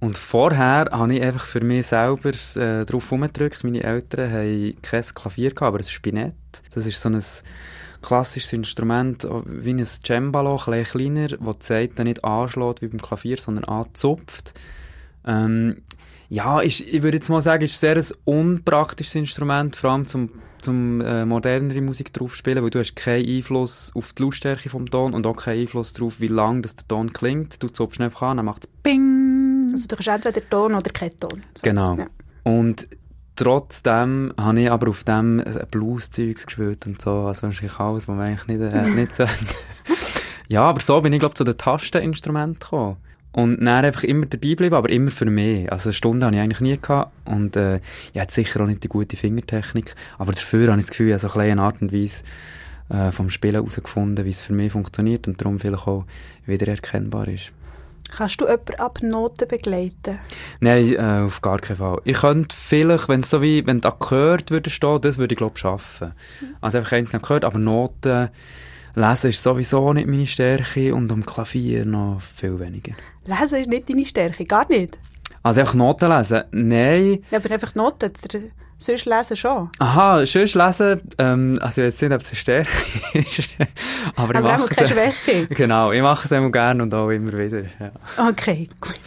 Und 0.00 0.16
vorher 0.16 0.86
habe 0.90 1.14
ich 1.14 1.22
einfach 1.22 1.44
für 1.44 1.62
mich 1.62 1.88
selber 1.88 2.30
äh, 2.30 2.86
darauf 2.86 3.10
herumgedrückt. 3.10 3.64
Meine 3.64 3.82
Eltern 3.82 4.32
haben 4.32 4.74
kein 4.80 5.04
Klavier 5.14 5.50
gehabt, 5.50 5.62
aber 5.62 5.78
ein 5.78 5.84
Spinett. 5.84 6.34
Das 6.74 6.86
ist 6.86 7.00
so 7.00 7.10
ein 7.10 7.22
klassisches 8.00 8.54
Instrument, 8.54 9.28
wie 9.44 9.74
ein 9.74 9.84
Cembalo, 9.84 10.58
ein 10.66 10.84
kleiner, 10.84 11.28
das 11.28 11.58
die 11.58 11.66
Seite 11.66 12.04
nicht 12.04 12.24
anschlägt 12.24 12.80
wie 12.80 12.88
beim 12.88 13.02
Klavier, 13.02 13.36
sondern 13.36 13.64
anzupft. 13.64 14.54
Ähm, 15.26 15.82
ja, 16.30 16.60
ist, 16.60 16.80
ich 16.80 17.02
würde 17.02 17.18
jetzt 17.18 17.28
mal 17.28 17.42
sagen, 17.42 17.64
ist 17.64 17.78
sehr 17.78 17.96
ein 17.96 18.06
unpraktisches 18.24 19.16
Instrument, 19.16 19.76
vor 19.76 19.90
allem 19.90 20.06
zum, 20.06 20.30
zum 20.62 21.00
äh, 21.00 21.26
modernere 21.26 21.80
Musik 21.82 22.12
drauf 22.12 22.36
spielen, 22.36 22.62
weil 22.62 22.70
du 22.70 22.78
hast 22.78 22.94
keinen 22.94 23.28
Einfluss 23.28 23.92
auf 23.94 24.12
die 24.12 24.22
Lautstärke 24.22 24.70
vom 24.70 24.88
Ton 24.88 25.12
und 25.12 25.26
auch 25.26 25.36
keinen 25.36 25.62
Einfluss 25.62 25.92
darauf, 25.92 26.20
wie 26.20 26.28
lang 26.28 26.62
das 26.62 26.76
der 26.76 26.88
Ton 26.88 27.12
klingt. 27.12 27.62
Du 27.62 27.68
zupfst 27.68 28.00
einfach 28.00 28.22
an, 28.22 28.38
dann 28.38 28.46
macht 28.46 28.64
es 28.64 28.70
Ping. 28.82 29.39
Also 29.72 29.88
du 29.88 29.96
hast 29.96 30.06
entweder 30.06 30.48
Ton 30.48 30.74
oder 30.74 30.90
keinen 30.90 31.16
Ton. 31.16 31.42
So. 31.54 31.62
Genau. 31.62 31.96
Ja. 31.96 32.06
Und 32.42 32.88
trotzdem 33.36 34.32
habe 34.38 34.60
ich 34.60 34.70
aber 34.70 34.88
auf 34.90 35.04
dem 35.04 35.42
Blues-Zeugs 35.70 36.46
gespielt 36.46 36.86
und 36.86 37.00
so, 37.00 37.26
also 37.26 37.42
wahrscheinlich 37.42 37.78
alles, 37.78 38.08
was 38.08 38.16
man 38.16 38.28
eigentlich 38.28 38.46
nicht, 38.46 38.72
äh, 38.72 38.90
nicht 38.94 39.16
sollte. 39.16 39.32
ja, 40.48 40.62
aber 40.64 40.80
so 40.80 41.00
bin 41.00 41.12
ich, 41.12 41.20
glaube 41.20 41.34
zu 41.34 41.44
den 41.44 41.56
Tasteninstrumenten 41.56 42.60
gekommen. 42.60 42.96
Und 43.32 43.60
dann 43.60 43.84
einfach 43.84 44.02
immer 44.02 44.26
dabei 44.26 44.48
geblieben, 44.48 44.74
aber 44.74 44.90
immer 44.90 45.12
für 45.12 45.26
mich. 45.26 45.70
Also 45.70 45.90
eine 45.90 45.94
Stunde 45.94 46.26
hatte 46.26 46.36
ich 46.36 46.42
eigentlich 46.42 46.60
nie 46.60 46.78
gehabt. 46.80 47.12
Und 47.26 47.56
äh, 47.56 47.80
ich 48.12 48.20
hatte 48.20 48.34
sicher 48.34 48.60
auch 48.60 48.66
nicht 48.66 48.82
die 48.82 48.88
gute 48.88 49.16
Fingertechnik. 49.16 49.94
Aber 50.18 50.32
dafür 50.32 50.68
habe 50.68 50.80
ich 50.80 50.86
das 50.86 50.90
Gefühl, 50.90 51.08
ich 51.08 51.12
habe 51.12 51.20
so 51.20 51.28
eine 51.28 51.32
kleine 51.34 51.62
Art 51.62 51.80
und 51.80 51.92
Weise 51.92 52.24
äh, 52.88 53.12
vom 53.12 53.30
Spielen 53.30 53.54
herausgefunden, 53.54 54.24
wie 54.24 54.30
es 54.30 54.42
für 54.42 54.52
mich 54.52 54.72
funktioniert 54.72 55.28
und 55.28 55.40
darum 55.40 55.60
vielleicht 55.60 55.86
auch 55.86 56.06
wiedererkennbar 56.46 57.28
ist. 57.28 57.52
Kannst 58.16 58.40
du 58.40 58.46
jemanden 58.46 58.74
ab 58.78 58.98
Noten 59.02 59.48
begleiten? 59.48 60.18
Nein, 60.60 60.94
äh, 60.94 61.24
auf 61.26 61.40
gar 61.40 61.58
keinen 61.58 61.76
Fall. 61.76 62.00
Ich 62.04 62.18
könnte 62.18 62.54
vielleicht, 62.56 63.08
wenn 63.08 63.20
es 63.20 63.30
so 63.30 63.40
wie, 63.40 63.66
wenn 63.66 63.82
Akkord 63.84 64.50
würde 64.50 64.70
stehen, 64.70 65.00
das 65.00 65.18
würde 65.18 65.34
ich 65.34 65.38
glaube 65.38 65.54
ich 65.56 65.60
schaffen. 65.60 66.12
Mhm. 66.40 66.56
Also 66.60 66.78
einfach 66.78 66.92
einzelne 66.92 67.22
Akkord, 67.22 67.44
aber 67.44 67.58
Noten 67.58 68.30
Lesen 68.94 69.30
ist 69.30 69.42
sowieso 69.42 69.92
nicht 69.92 70.08
meine 70.08 70.26
Stärke 70.26 70.94
und 70.94 71.12
am 71.12 71.24
Klavier 71.24 71.84
noch 71.84 72.20
viel 72.20 72.58
weniger. 72.58 72.92
Lesen 73.24 73.60
ist 73.60 73.68
nicht 73.68 73.88
deine 73.88 74.04
Stärke, 74.04 74.44
gar 74.44 74.68
nicht? 74.68 74.98
Also 75.42 75.60
einfach 75.60 75.74
Noten 75.74 76.10
lesen? 76.10 76.42
Nein. 76.50 77.24
Ja, 77.30 77.38
aber 77.38 77.50
einfach 77.52 77.74
Noten, 77.74 78.12
sonst 78.80 79.04
lesen 79.04 79.36
schon. 79.36 79.70
Aha, 79.78 80.24
sonst 80.26 80.54
lesen, 80.54 81.00
ähm, 81.18 81.58
also 81.60 81.82
ich 81.82 81.88
weiß 81.88 82.02
nicht, 82.02 82.12
ob 82.12 82.22
es 82.22 82.28
eine 82.28 82.36
Stärke 82.36 82.70
ist. 83.18 83.50
aber, 84.16 84.36
aber 84.36 84.52
ich 84.52 84.58
mache 84.58 84.68
keine 84.74 84.88
Schwäche. 84.88 85.46
Genau, 85.48 85.92
ich 85.92 86.02
mache 86.02 86.24
es 86.24 86.32
immer 86.32 86.50
gerne 86.50 86.82
und 86.82 86.92
auch 86.94 87.10
immer 87.10 87.32
wieder. 87.32 87.62
Ja. 87.78 87.92
Okay, 88.28 88.68
gut. 88.80 89.00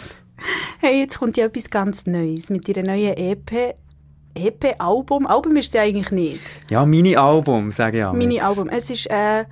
Hey, 0.79 1.01
jetzt 1.01 1.19
kommt 1.19 1.37
ja 1.37 1.45
etwas 1.45 1.69
ganz 1.69 2.05
Neues 2.05 2.49
mit 2.49 2.67
deiner 2.67 2.93
neuen 2.93 3.15
EP. 3.17 3.75
EP-Album? 4.35 5.27
Album 5.27 5.55
ist 5.57 5.67
es 5.67 5.73
ja 5.73 5.83
eigentlich 5.83 6.11
nicht. 6.11 6.41
Ja, 6.69 6.85
Mini-Album, 6.85 7.71
sage 7.71 7.99
ich 7.99 8.03
auch. 8.03 8.13
Mini-Album. 8.13 8.67
Es 8.69 8.89
ist 8.89 9.05
äh, 9.07 9.45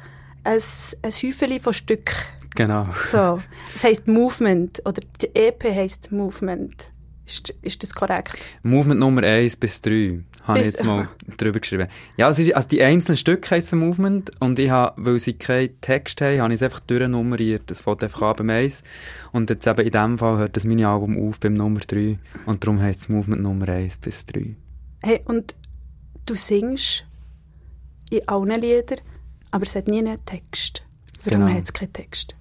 ein, 0.44 0.60
ein 1.04 1.12
Häufchen 1.12 1.60
von 1.60 1.74
Stück. 1.74 2.12
Genau. 2.56 2.84
So. 3.04 3.42
Es 3.76 3.84
heisst 3.84 4.08
Movement, 4.08 4.82
oder 4.86 5.02
die 5.22 5.36
EP 5.36 5.64
heisst 5.64 6.12
Movement. 6.12 6.91
Ist, 7.32 7.54
ist 7.62 7.84
das 7.84 7.94
korrekt? 7.94 8.38
Movement 8.64 9.00
Nummer 9.00 9.24
1 9.24 9.58
bis 9.58 9.82
3 9.82 10.24
habe 10.44 10.60
ich 10.60 10.66
jetzt 10.66 10.84
mal 10.84 11.08
drüber 11.38 11.60
geschrieben. 11.60 11.88
Ja, 12.18 12.28
also, 12.28 12.44
also 12.54 12.68
die 12.68 12.82
einzelnen 12.82 13.18
Stücke 13.18 13.52
heissen 13.52 13.80
Movement 13.80 14.32
und 14.40 14.58
ich 14.60 14.70
habe, 14.70 14.94
weil 15.04 15.20
sie 15.20 15.34
keinen 15.34 15.80
Text 15.82 16.20
haben, 16.22 16.42
habe 16.42 16.54
ich 16.54 16.60
es 16.60 16.64
einfach 16.64 16.80
durchnummeriert. 16.82 17.64
Das 17.68 17.82
fängt 17.82 18.04
einfach 18.04 18.22
an 18.22 18.36
beim 18.38 18.50
1 18.50 18.84
und 19.32 19.50
jetzt 19.50 19.68
eben 19.68 19.86
in 19.86 19.92
dem 19.92 20.18
Fall 20.18 20.38
hört 20.38 20.58
das 20.58 20.64
Mini-Album 20.66 21.30
auf 21.30 21.40
beim 21.40 21.54
Nummer 21.54 21.80
3 21.80 22.18
und 22.46 22.64
darum 22.64 22.82
heisst 22.82 23.02
es 23.02 23.10
Movement 23.10 23.44
Nummer 23.44 23.70
1 23.70 23.98
bis 23.98 24.26
3. 24.26 24.56
Hey, 25.04 25.22
und 25.26 25.56
du 26.26 26.36
singst 26.36 27.06
in 28.10 28.28
allen 28.28 28.62
Liedern 28.62 29.00
aber 29.52 29.64
es 29.64 29.76
hat 29.76 29.88
nie 29.88 30.00
einen 30.00 30.24
Text. 30.26 30.84
Warum 31.24 31.46
genau. 31.46 31.58
hat 31.58 31.66
es 31.66 31.74
keinen 31.74 31.94
Text? 31.94 32.36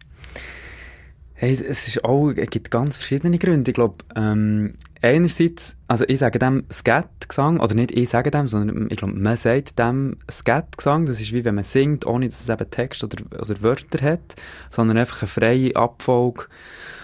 Hey, 1.42 1.54
es 1.54 1.88
ist 1.88 2.04
auch, 2.04 2.32
es 2.32 2.50
gibt 2.50 2.70
ganz 2.70 2.98
verschiedene 2.98 3.38
Gründe. 3.38 3.70
Ich 3.70 3.74
glaube, 3.74 4.04
ähm, 4.14 4.74
einerseits, 5.00 5.74
also 5.88 6.04
ich 6.06 6.18
sage 6.18 6.38
dem 6.38 6.64
Skat-Gesang, 6.70 7.60
oder 7.60 7.72
nicht 7.72 7.92
ich 7.92 8.10
sage 8.10 8.30
dem, 8.30 8.46
sondern 8.46 8.88
ich 8.90 8.98
glaube, 8.98 9.14
man 9.14 9.38
sagt 9.38 9.78
dem 9.78 10.18
Skat-Gesang, 10.30 11.06
das 11.06 11.18
ist 11.18 11.32
wie 11.32 11.42
wenn 11.42 11.54
man 11.54 11.64
singt, 11.64 12.04
ohne 12.04 12.28
dass 12.28 12.42
es 12.42 12.50
eben 12.50 12.70
Text 12.70 13.02
oder, 13.04 13.24
oder 13.40 13.62
Wörter 13.62 14.04
hat, 14.04 14.36
sondern 14.68 14.98
einfach 14.98 15.22
eine 15.22 15.28
freie 15.28 15.76
Abfolge 15.76 16.44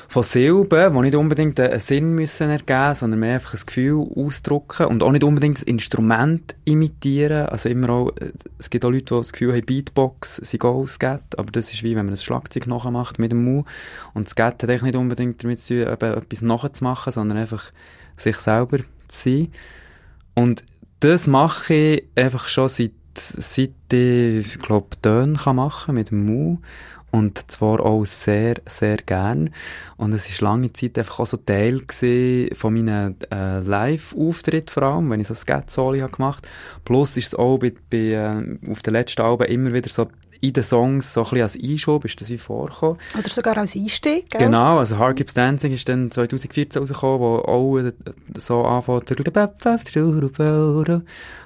von 0.08 0.22
Silben, 0.22 0.94
die 0.94 1.00
nicht 1.00 1.16
unbedingt 1.16 1.58
einen 1.58 1.80
Sinn 1.80 2.14
müssen 2.14 2.50
ergeben, 2.50 2.94
sondern 2.94 3.20
mehr 3.20 3.34
einfach 3.34 3.54
ein 3.54 3.66
Gefühl 3.66 4.06
ausdrücken 4.14 4.86
und 4.86 5.02
auch 5.02 5.12
nicht 5.12 5.24
unbedingt 5.24 5.58
das 5.58 5.62
Instrument 5.64 6.54
imitieren. 6.64 7.46
Also 7.46 7.68
immer 7.68 7.90
auch, 7.90 8.08
äh, 8.16 8.32
es 8.58 8.70
gibt 8.70 8.84
auch 8.84 8.90
Leute, 8.90 9.04
die 9.04 9.14
das 9.14 9.32
Gefühl 9.32 9.54
haben, 9.54 9.66
Beatbox 9.66 10.36
sei 10.36 10.60
auch 10.62 10.86
Skat, 10.86 11.38
aber 11.38 11.50
das 11.50 11.72
ist 11.72 11.82
wie, 11.82 11.96
wenn 11.96 12.06
man 12.06 12.14
ein 12.14 12.18
Schlagzeug 12.18 12.66
nachmacht 12.66 13.18
mit 13.18 13.32
dem 13.32 13.44
Mu. 13.44 13.64
Und 14.14 14.28
Skat 14.28 14.62
hat 14.62 14.70
eigentlich 14.70 14.82
nicht 14.82 14.96
unbedingt 14.96 15.42
damit 15.42 15.60
zu 15.60 15.84
tun, 15.84 15.92
etwas 15.92 16.42
nachzumachen, 16.42 17.12
sondern 17.12 17.38
einfach 17.38 17.72
sich 18.16 18.36
selber 18.36 18.78
zu 19.08 19.30
sein. 19.30 19.48
Und 20.34 20.64
das 21.00 21.26
mache 21.26 21.74
ich 21.74 22.04
einfach 22.14 22.48
schon 22.48 22.68
seit, 22.68 22.92
seit 23.14 23.70
ich, 23.92 24.58
glaube, 24.58 24.96
Töne 25.02 25.34
kann 25.34 25.56
machen 25.56 25.94
mit 25.94 26.10
dem 26.10 26.24
Mu 26.26 26.58
und 27.16 27.50
zwar 27.50 27.80
auch 27.80 28.04
sehr, 28.04 28.56
sehr 28.66 28.98
gern. 28.98 29.50
Und 29.96 30.12
es 30.12 30.28
ist 30.28 30.40
lange 30.40 30.72
Zeit 30.72 30.98
einfach 30.98 31.20
auch 31.20 31.26
so 31.26 31.38
Teil 31.38 31.82
von 32.54 32.74
meinen 32.74 33.16
äh, 33.30 33.60
Live-Auftritten 33.60 34.68
vor 34.68 34.82
allem, 34.82 35.10
wenn 35.10 35.20
ich 35.20 35.28
so 35.28 35.34
Skat-Soli 35.34 36.06
gemacht 36.10 36.46
Plus 36.84 37.16
ist 37.16 37.28
es 37.28 37.34
auch 37.34 37.58
bei, 37.58 37.72
bei, 37.90 37.98
äh, 37.98 38.58
auf 38.70 38.82
den 38.82 38.92
letzten 38.92 39.22
Alben 39.22 39.46
immer 39.46 39.72
wieder 39.72 39.88
so 39.88 40.08
in 40.40 40.52
den 40.52 40.64
Songs 40.64 41.12
so 41.12 41.20
ein 41.20 41.30
bisschen 41.30 41.42
als 41.42 41.58
Einschub 41.58 42.04
ist 42.04 42.20
das 42.20 42.28
wie 42.28 42.38
vorgekommen. 42.38 42.98
Oder 43.18 43.28
sogar 43.28 43.56
als 43.58 43.74
Einstieg, 43.74 44.30
gell? 44.30 44.40
Genau, 44.40 44.78
also 44.78 44.98
Hard 44.98 45.16
Keeps 45.16 45.34
Dancing 45.34 45.72
ist 45.72 45.88
dann 45.88 46.10
2014 46.10 46.80
rausgekommen, 46.80 47.20
wo 47.20 47.36
auch 47.38 47.80
so 48.38 48.62
anfängt. 48.64 49.10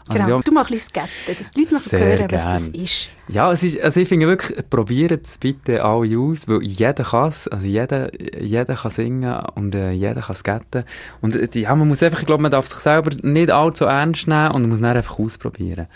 Also, 0.09 0.25
genau, 0.25 0.39
ja, 0.39 0.43
du 0.43 0.53
machst 0.53 0.73
ein 0.73 0.75
bisschen 0.75 0.93
Sketten, 0.93 1.39
dass 1.39 1.51
die 1.53 1.61
Leute 1.61 1.75
noch 1.75 1.93
hören, 1.93 2.29
gern. 2.29 2.33
was 2.33 2.45
das 2.45 2.69
ist. 2.69 3.11
Ja, 3.29 3.53
es 3.53 3.63
ist, 3.63 3.81
also 3.81 4.01
ich 4.01 4.09
finde 4.09 4.27
wirklich, 4.27 4.59
probiert 4.69 5.27
es 5.27 5.39
bitte 5.39 5.85
alle 5.85 6.19
aus, 6.19 6.49
weil 6.49 6.63
jeder 6.63 7.05
kann 7.05 7.29
es, 7.29 7.47
also 7.47 7.65
jeder, 7.65 8.11
jeder 8.41 8.75
kann 8.77 8.91
singen 8.91 9.35
und 9.55 9.75
äh, 9.75 9.93
jeder 9.93 10.23
kann 10.23 10.37
skaten. 10.37 10.85
Und 11.21 11.37
äh, 11.37 11.59
ja, 11.59 11.75
man 11.75 11.89
muss 11.89 12.03
einfach, 12.03 12.21
ich 12.21 12.27
glaube, 12.27 12.43
man 12.43 12.51
darf 12.51 12.67
sich 12.67 12.79
selber 12.79 13.11
nicht 13.23 13.51
allzu 13.51 13.85
ernst 13.85 14.29
nehmen 14.29 14.53
und 14.53 14.69
muss 14.69 14.81
dann 14.81 14.97
einfach 14.97 15.19
ausprobieren. 15.19 15.87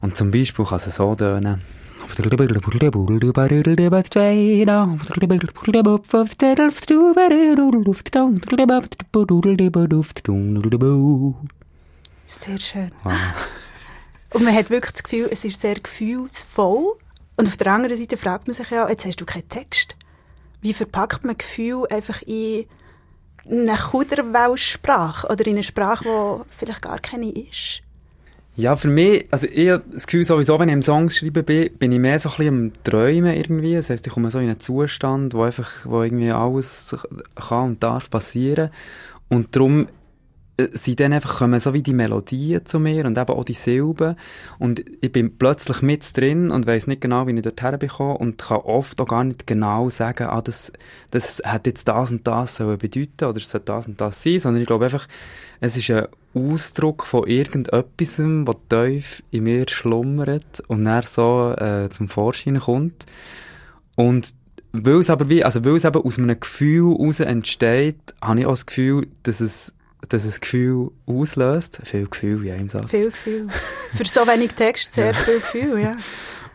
Und 0.00 0.16
zum 0.16 0.30
Beispiel 0.30 0.64
kann 0.64 0.80
es 0.84 0.94
so 0.94 1.14
tönen 1.14 1.62
Sehr 12.26 12.58
schön. 12.58 12.90
Und 14.34 14.44
man 14.44 14.54
hat 14.54 14.70
wirklich 14.70 14.92
das 14.92 15.02
Gefühl, 15.02 15.28
es 15.30 15.44
ist 15.44 15.60
sehr 15.60 15.74
gefühlsvoll. 15.74 16.96
Und 17.36 17.48
auf 17.48 17.56
der 17.56 17.72
anderen 17.72 17.96
Seite 17.96 18.16
fragt 18.16 18.46
man 18.46 18.54
sich 18.54 18.70
ja, 18.70 18.88
jetzt 18.88 19.04
hast 19.04 19.20
du 19.20 19.26
keinen 19.26 19.48
Text. 19.48 19.96
Wie 20.62 20.72
verpackt 20.72 21.24
man 21.24 21.36
Gefühl 21.36 21.86
einfach 21.90 22.22
in 22.22 22.64
eine 23.50 23.76
Kuderwelssprache 23.76 25.26
oder 25.28 25.46
in 25.46 25.54
eine 25.54 25.62
Sprache, 25.62 26.04
die 26.04 26.54
vielleicht 26.56 26.82
gar 26.82 26.98
keine 26.98 27.30
ist? 27.30 27.82
Ja, 28.54 28.76
für 28.76 28.88
mich, 28.88 29.26
also 29.30 29.46
ich 29.46 29.70
habe 29.70 29.82
das 29.90 30.06
Gefühl 30.06 30.24
sowieso, 30.24 30.58
wenn 30.58 30.68
ich 30.68 30.74
im 30.74 30.82
Song 30.82 31.08
schreiben 31.08 31.44
bin, 31.44 31.72
bin 31.78 31.90
ich 31.90 31.98
mehr 31.98 32.18
so 32.18 32.28
ein 32.28 32.36
bisschen 32.36 32.48
am 32.48 32.82
Träumen 32.84 33.34
irgendwie. 33.34 33.74
Das 33.74 33.88
heisst, 33.88 34.06
ich 34.06 34.12
komme 34.12 34.30
so 34.30 34.38
in 34.38 34.48
einen 34.48 34.60
Zustand, 34.60 35.34
wo 35.34 35.42
einfach, 35.42 35.70
wo 35.84 36.02
irgendwie 36.02 36.30
alles 36.30 36.94
kann 37.34 37.64
und 37.64 37.82
darf 37.82 38.10
passieren. 38.10 38.70
Und 39.28 39.56
darum 39.56 39.88
äh, 40.62 40.76
sind 40.76 41.00
dann 41.00 41.12
einfach 41.12 41.38
kommen 41.38 41.60
so 41.60 41.74
wie 41.74 41.82
die 41.82 41.92
Melodien 41.92 42.64
zu 42.66 42.78
mir 42.78 43.04
und 43.06 43.18
eben 43.18 43.30
auch 43.30 43.44
die 43.44 43.52
Silben. 43.52 44.16
Und 44.58 44.84
ich 45.00 45.12
bin 45.12 45.36
plötzlich 45.36 45.82
mit 45.82 46.16
drin 46.16 46.50
und 46.50 46.66
weiß 46.66 46.86
nicht 46.86 47.00
genau, 47.00 47.26
wie 47.26 47.32
ich 47.32 47.42
dort 47.42 47.62
herbekomme 47.62 48.18
und 48.18 48.38
kann 48.38 48.58
oft 48.58 49.00
auch 49.00 49.08
gar 49.08 49.24
nicht 49.24 49.46
genau 49.46 49.90
sagen, 49.90 50.28
ah, 50.28 50.40
das, 50.40 50.72
das 51.10 51.42
hat 51.44 51.66
jetzt 51.66 51.88
das 51.88 52.12
und 52.12 52.26
das 52.26 52.56
sollen 52.56 52.78
bedeuten 52.78 53.24
oder 53.24 53.36
es 53.36 53.50
soll 53.50 53.62
das 53.64 53.86
und 53.86 54.00
das 54.00 54.22
sein, 54.22 54.38
sondern 54.38 54.62
ich 54.62 54.66
glaube 54.66 54.84
einfach, 54.84 55.08
es 55.60 55.76
ist 55.76 55.90
ein 55.90 56.06
Ausdruck 56.34 57.06
von 57.06 57.26
irgendetwas, 57.26 58.18
was 58.18 58.56
tief 58.68 59.22
in 59.30 59.44
mir 59.44 59.66
schlummert 59.68 60.62
und 60.66 60.84
dann 60.84 61.04
so 61.04 61.54
äh, 61.56 61.88
zum 61.90 62.08
Vorschein 62.08 62.58
kommt. 62.58 63.06
Und 63.94 64.34
weil 64.72 64.98
es 64.98 65.10
aber 65.10 65.28
wie, 65.28 65.44
also 65.44 65.64
weil 65.64 65.76
es 65.76 65.84
eben 65.84 66.02
aus 66.02 66.18
einem 66.18 66.40
Gefühl 66.40 66.96
heraus 66.96 67.20
entsteht, 67.20 68.14
habe 68.22 68.40
ich 68.40 68.46
auch 68.46 68.52
das 68.52 68.66
Gefühl, 68.66 69.06
dass 69.22 69.40
es 69.40 69.74
dass 70.08 70.24
es 70.24 70.40
Gefühl 70.40 70.90
auslöst. 71.06 71.80
Viel 71.84 72.06
Gefühl 72.06 72.44
ja 72.44 72.54
im 72.54 72.68
Satz. 72.68 72.90
Viel 72.90 73.10
Gefühl. 73.10 73.48
Für 73.92 74.04
so 74.04 74.20
wenig 74.26 74.52
Text 74.52 74.92
sehr 74.92 75.12
ja. 75.12 75.14
viel 75.14 75.40
Gefühl, 75.40 75.80
ja. 75.80 75.96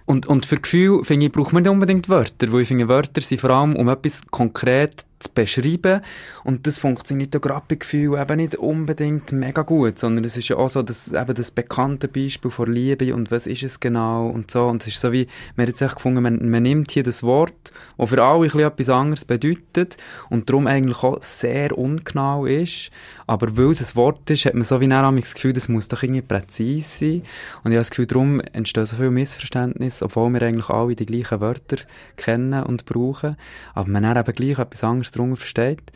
Und, 0.06 0.26
und 0.26 0.46
für 0.46 0.58
Gefühl, 0.58 1.04
finde 1.04 1.26
ich, 1.26 1.32
braucht 1.32 1.54
man 1.54 1.64
nicht 1.64 1.70
unbedingt 1.70 2.08
Wörter, 2.08 2.52
weil 2.52 2.62
ich 2.62 2.68
finde, 2.68 2.88
Wörter 2.88 3.22
sind 3.22 3.42
vor 3.42 3.50
allem, 3.50 3.76
um 3.76 3.90
etwas 3.90 4.22
konkret 4.32 5.06
zu 5.20 5.30
beschreiben. 5.34 6.02
Und 6.44 6.68
das 6.68 6.80
funktioniert 6.80 7.34
ja 7.34 7.40
gerade 7.40 7.66
bei 7.68 7.76
Gefühl 7.76 8.20
eben 8.20 8.38
nicht 8.38 8.56
unbedingt 8.56 9.32
mega 9.32 9.64
gut, 9.64 10.00
sondern 10.00 10.24
es 10.24 10.38
ist 10.38 10.50
ja 10.50 10.58
auch 10.58 10.70
so 10.70 10.84
das, 10.84 11.12
eben 11.12 11.34
das 11.34 11.52
bekannte 11.52 12.08
Beispiel 12.08 12.52
von 12.52 12.72
Liebe 12.72 13.14
und 13.14 13.32
was 13.32 13.48
ist 13.48 13.64
es 13.64 13.80
genau 13.80 14.28
und 14.28 14.52
so. 14.52 14.68
Und 14.68 14.82
es 14.82 14.90
ist 14.90 15.02
so 15.02 15.12
wie, 15.12 15.28
man 15.56 15.66
hat 15.66 15.70
jetzt 15.70 15.82
echt 15.82 15.96
gefunden, 15.96 16.22
man, 16.22 16.50
man 16.50 16.64
nimmt 16.64 16.92
hier 16.92 17.04
das 17.04 17.24
Wort, 17.24 17.72
das 17.98 18.10
für 18.10 18.24
alle 18.24 18.52
ein 18.52 18.60
etwas 18.60 18.90
anderes 18.90 19.26
bedeutet 19.26 19.98
und 20.30 20.50
darum 20.50 20.68
eigentlich 20.68 21.04
auch 21.04 21.22
sehr 21.22 21.78
ungenau 21.78 22.46
ist. 22.46 22.92
Aber 23.26 23.58
weil 23.58 23.72
es 23.72 23.82
ein 23.82 23.96
Wort 23.96 24.30
ist, 24.30 24.46
hat 24.46 24.54
man 24.54 24.64
so 24.64 24.80
wie 24.80 24.88
das 24.88 25.34
Gefühl, 25.34 25.54
das 25.54 25.68
muss 25.68 25.88
doch 25.88 26.04
irgendwie 26.04 26.22
präzise 26.22 26.88
sein. 26.88 27.22
Und 27.64 27.72
ich 27.72 27.76
habe 27.76 27.78
das 27.78 27.90
Gefühl, 27.90 28.06
darum 28.06 28.40
entstehen 28.40 28.86
so 28.86 28.96
viele 28.96 29.12
Missverständnisse, 29.12 30.06
obwohl 30.06 30.32
wir 30.34 30.42
eigentlich 30.44 30.70
alle 30.70 30.96
die 30.96 31.06
gleichen 31.06 31.42
Wörter 31.42 31.78
kennen 32.16 32.64
und 32.64 32.86
brauchen. 32.86 33.36
Aber 33.74 33.90
man 33.90 34.08
hat 34.08 34.18
eben 34.18 34.36
gleich 34.36 34.60
etwas 34.60 34.84
anderes 34.84 35.07
anderes 35.08 35.12
darunter 35.12 35.38
versteht. 35.38 35.92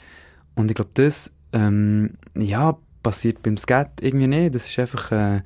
Und 0.55 0.71
ich 0.71 0.75
glaube, 0.75 0.91
das, 0.93 1.31
ähm, 1.53 2.17
ja, 2.35 2.77
passiert 3.03 3.41
beim 3.43 3.57
Skat 3.57 4.01
irgendwie 4.01 4.27
nicht. 4.27 4.55
Das 4.55 4.67
ist 4.67 4.79
einfach, 4.79 5.11
äh, 5.11 5.41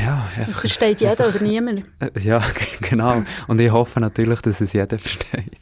ja, 0.00 0.30
das 0.46 0.58
versteht 0.58 1.00
jeder 1.00 1.12
einfach, 1.12 1.34
oder 1.34 1.40
niemand. 1.44 1.84
Äh, 1.98 2.10
ja, 2.20 2.42
genau. 2.80 3.22
Und 3.48 3.60
ich 3.60 3.70
hoffe 3.70 4.00
natürlich, 4.00 4.40
dass 4.40 4.60
es 4.60 4.72
jeder 4.72 4.98
versteht. 4.98 5.58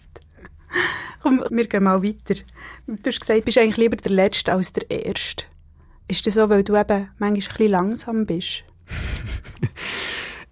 Komm, 1.22 1.42
wir 1.50 1.66
gehen 1.66 1.84
mal 1.84 2.02
weiter. 2.02 2.34
Du 2.86 2.96
hast 3.06 3.20
gesagt, 3.20 3.40
du 3.40 3.44
bist 3.44 3.58
eigentlich 3.58 3.78
lieber 3.78 3.96
der 3.96 4.12
Letzte 4.12 4.52
als 4.52 4.72
der 4.74 4.90
Erste. 4.90 5.44
Ist 6.06 6.26
das 6.26 6.34
so, 6.34 6.50
weil 6.50 6.62
du 6.62 6.76
eben 6.76 7.08
manchmal 7.18 7.30
ein 7.30 7.34
bisschen 7.34 7.70
langsam 7.70 8.26
bist? 8.26 8.64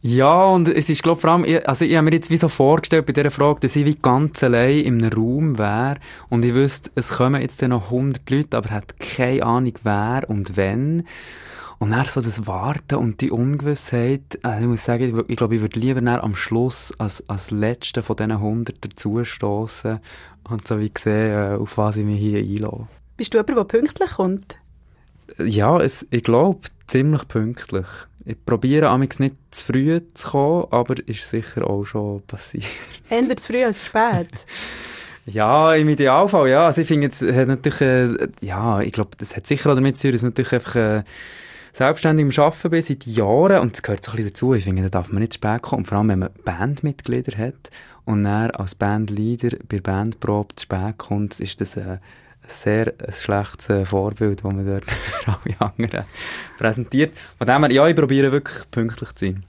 Ja, 0.04 0.46
und 0.46 0.68
es 0.68 0.90
ist, 0.90 1.04
glaube 1.04 1.20
vor 1.20 1.30
allem, 1.30 1.44
ich, 1.44 1.68
also 1.68 1.84
ich 1.84 1.94
habe 1.94 2.06
mir 2.06 2.12
jetzt 2.12 2.28
wie 2.28 2.36
so 2.36 2.48
vorgestellt 2.48 3.06
bei 3.06 3.12
dieser 3.12 3.30
Frage, 3.30 3.60
dass 3.60 3.76
ich 3.76 3.84
wie 3.84 3.94
ganz 3.94 4.42
allein 4.42 4.80
in 4.80 5.04
einem 5.04 5.12
Raum 5.12 5.58
wäre 5.58 5.98
und 6.28 6.44
ich 6.44 6.54
wüsste, 6.54 6.90
es 6.96 7.10
kommen 7.10 7.40
jetzt 7.40 7.62
dann 7.62 7.70
noch 7.70 7.84
100 7.84 8.28
Leute, 8.28 8.56
aber 8.56 8.70
hat 8.70 8.98
keine 8.98 9.44
Ahnung 9.44 9.74
wer 9.84 10.28
und 10.28 10.56
wenn. 10.56 11.06
Und 11.78 11.92
dann 11.92 12.04
so 12.04 12.20
das 12.20 12.48
Warten 12.48 12.96
und 12.96 13.20
die 13.20 13.30
Ungewissheit, 13.30 14.40
also 14.42 14.62
ich 14.62 14.66
muss 14.66 14.84
sagen, 14.84 15.18
ich, 15.18 15.30
ich 15.30 15.36
glaube, 15.36 15.54
ich 15.54 15.60
würde 15.60 15.78
lieber 15.78 16.22
am 16.22 16.34
Schluss 16.34 16.92
als, 16.98 17.28
als 17.28 17.52
Letzter 17.52 18.02
von 18.02 18.16
diesen 18.16 18.32
100 18.32 18.84
dazustoßen 18.84 20.00
und 20.50 20.66
so 20.66 20.80
wie 20.80 20.90
sehen, 20.98 21.32
äh, 21.32 21.56
auf 21.56 21.78
was 21.78 21.96
ich 21.96 22.04
mich 22.04 22.18
hier 22.18 22.40
einlasse. 22.40 22.88
Bist 23.16 23.34
du 23.34 23.38
jemand, 23.38 23.56
der 23.56 23.64
pünktlich 23.64 24.10
kommt? 24.10 24.58
Ja, 25.38 25.80
es, 25.80 26.08
ich 26.10 26.24
glaube, 26.24 26.60
ziemlich 26.88 27.26
pünktlich. 27.28 27.86
Ich 28.24 28.36
probiere 28.44 28.88
amigs 28.88 29.18
nicht 29.18 29.36
zu 29.50 29.66
früh 29.66 30.00
zu 30.14 30.30
kommen, 30.30 30.66
aber 30.70 30.96
ist 31.08 31.28
sicher 31.28 31.68
auch 31.68 31.84
schon 31.84 32.22
passiert. 32.22 32.64
Ändert 33.08 33.40
zu 33.40 33.52
früh 33.52 33.64
als 33.64 33.80
zu 33.80 33.86
spät? 33.86 34.46
ja, 35.26 35.74
im 35.74 35.88
Idealfall, 35.88 36.48
ja. 36.48 36.66
Also 36.66 36.82
ich 36.82 36.88
finde, 36.88 37.08
es 37.08 37.20
hat 37.20 37.48
natürlich, 37.48 37.80
äh, 37.80 38.28
ja, 38.40 38.80
ich 38.80 38.92
glaube, 38.92 39.10
das 39.18 39.36
hat 39.36 39.46
sicher 39.46 39.70
auch 39.70 39.74
damit 39.74 39.98
zu 39.98 40.02
tun, 40.02 40.12
dass 40.12 40.22
natürlich 40.22 40.52
einfach 40.52 40.76
äh, 40.76 41.02
selbstständig 41.72 42.36
im 42.36 42.44
Arbeiten 42.44 42.70
bin 42.70 42.82
seit 42.82 43.06
Jahren 43.06 43.58
und 43.58 43.72
das 43.72 43.82
gehört 43.82 44.04
so 44.04 44.12
ein 44.12 44.16
bisschen 44.16 44.32
dazu. 44.32 44.54
Ich 44.54 44.64
finde, 44.64 44.82
da 44.82 44.88
darf 44.88 45.10
man 45.10 45.20
nicht 45.20 45.32
zu 45.32 45.38
spät 45.38 45.62
kommen. 45.62 45.80
Und 45.80 45.86
vor 45.86 45.98
allem, 45.98 46.08
wenn 46.08 46.18
man 46.20 46.30
Bandmitglieder 46.44 47.36
hat 47.36 47.70
und 48.04 48.22
dann 48.24 48.52
als 48.52 48.76
Bandleader 48.76 49.56
bei 49.68 49.80
Bandprobe 49.80 50.54
zu 50.54 50.62
spät 50.64 50.98
kommt, 50.98 51.40
ist 51.40 51.60
das... 51.60 51.76
Äh, 51.76 51.98
sehr 52.48 52.92
ein 52.98 53.12
schlechtes 53.12 53.68
äh, 53.68 53.84
Vorbild, 53.84 54.44
das 54.44 54.52
man 54.52 54.66
dort 54.66 54.84
für 54.90 55.28
alle 55.28 55.60
anderen 55.60 56.04
präsentiert. 56.58 57.16
Von 57.38 57.46
dem 57.46 57.64
her, 57.64 57.72
ja, 57.72 57.86
ich 57.86 57.96
probiere 57.96 58.32
wirklich 58.32 58.70
pünktlich 58.70 59.12
zu 59.14 59.26
sein. 59.26 59.44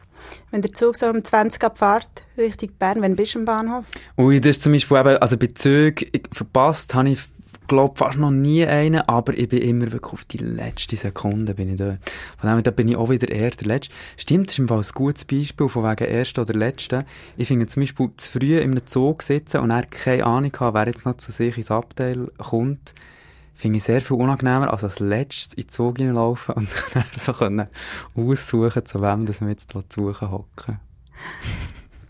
Wenn 0.52 0.62
der 0.62 0.74
Zug 0.74 0.96
so 0.96 1.08
um 1.08 1.24
20 1.24 1.64
abfährt, 1.64 2.08
Richtung 2.38 2.72
Bern, 2.80 3.02
wann 3.02 3.16
bist 3.16 3.36
du 3.36 3.40
am 3.40 3.46
Bahnhof? 3.46 3.86
Ui, 4.18 4.40
das 4.40 4.52
ist 4.52 4.64
zum 4.64 4.74
Beispiel 4.74 4.98
eben, 4.98 5.18
also 5.18 5.38
bei 5.38 5.48
Zügen, 5.48 6.10
verpasst 6.32 6.94
habe 6.96 7.10
ich 7.10 7.20
glaube 7.68 7.98
fast 7.98 8.18
noch 8.18 8.32
nie 8.32 8.66
einen, 8.66 9.02
aber 9.02 9.38
ich 9.38 9.50
bin 9.50 9.62
immer 9.62 9.92
wirklich 9.92 10.14
auf 10.14 10.26
die 10.26 10.38
letzte 10.38 10.96
Sekunde 10.96 11.54
bin 11.54 11.70
ich 11.70 11.78
dort. 11.78 12.00
Von 12.38 12.50
dem 12.50 12.56
her, 12.56 12.62
da 12.62 12.72
bin 12.72 12.88
ich 12.88 12.96
auch 12.96 13.10
wieder 13.10 13.30
eher 13.30 13.52
der 13.52 13.68
Letzte. 13.68 13.94
Stimmt, 14.18 14.48
das 14.48 14.54
ist 14.54 14.60
im 14.60 14.68
Fall 14.68 14.80
ein 14.80 14.92
gutes 14.94 15.26
Beispiel 15.26 15.70
von 15.70 15.84
wegen 15.84 16.10
Ersten 16.10 16.42
oder 16.42 16.54
Letzten. 16.54 17.06
Ich 17.38 17.48
finde 17.48 17.68
zum 17.68 17.82
Beispiel 17.82 18.10
zu 18.18 18.32
früh 18.32 18.58
in 18.58 18.72
einem 18.72 18.86
Zug 18.86 19.24
sitzen 19.24 19.62
und 19.62 19.72
er 19.72 19.86
keine 19.86 20.26
Ahnung 20.26 20.52
haben, 20.60 20.74
wer 20.76 20.88
jetzt 20.88 21.06
noch 21.06 21.18
zu 21.18 21.32
sich 21.32 21.58
ins 21.58 21.72
Abteil 21.72 22.32
kommt, 22.38 22.94
finde 23.54 23.78
ich 23.78 23.84
sehr 23.84 24.02
viel 24.02 24.18
unangenehmer, 24.18 24.72
als 24.72 24.84
als 24.84 25.00
letztes 25.00 25.54
in 25.54 25.64
den 25.64 25.70
Zug 25.70 25.98
hineinlaufen 25.98 26.56
und 26.56 26.70
dann 26.94 27.06
so 27.18 27.34
können 27.34 27.68
aussuchen, 28.16 28.86
zu 28.86 29.02
wem 29.02 29.26
das 29.26 29.42
wir 29.42 29.50
jetzt 29.50 29.74
suchen 29.90 30.32
hocken. 30.32 30.80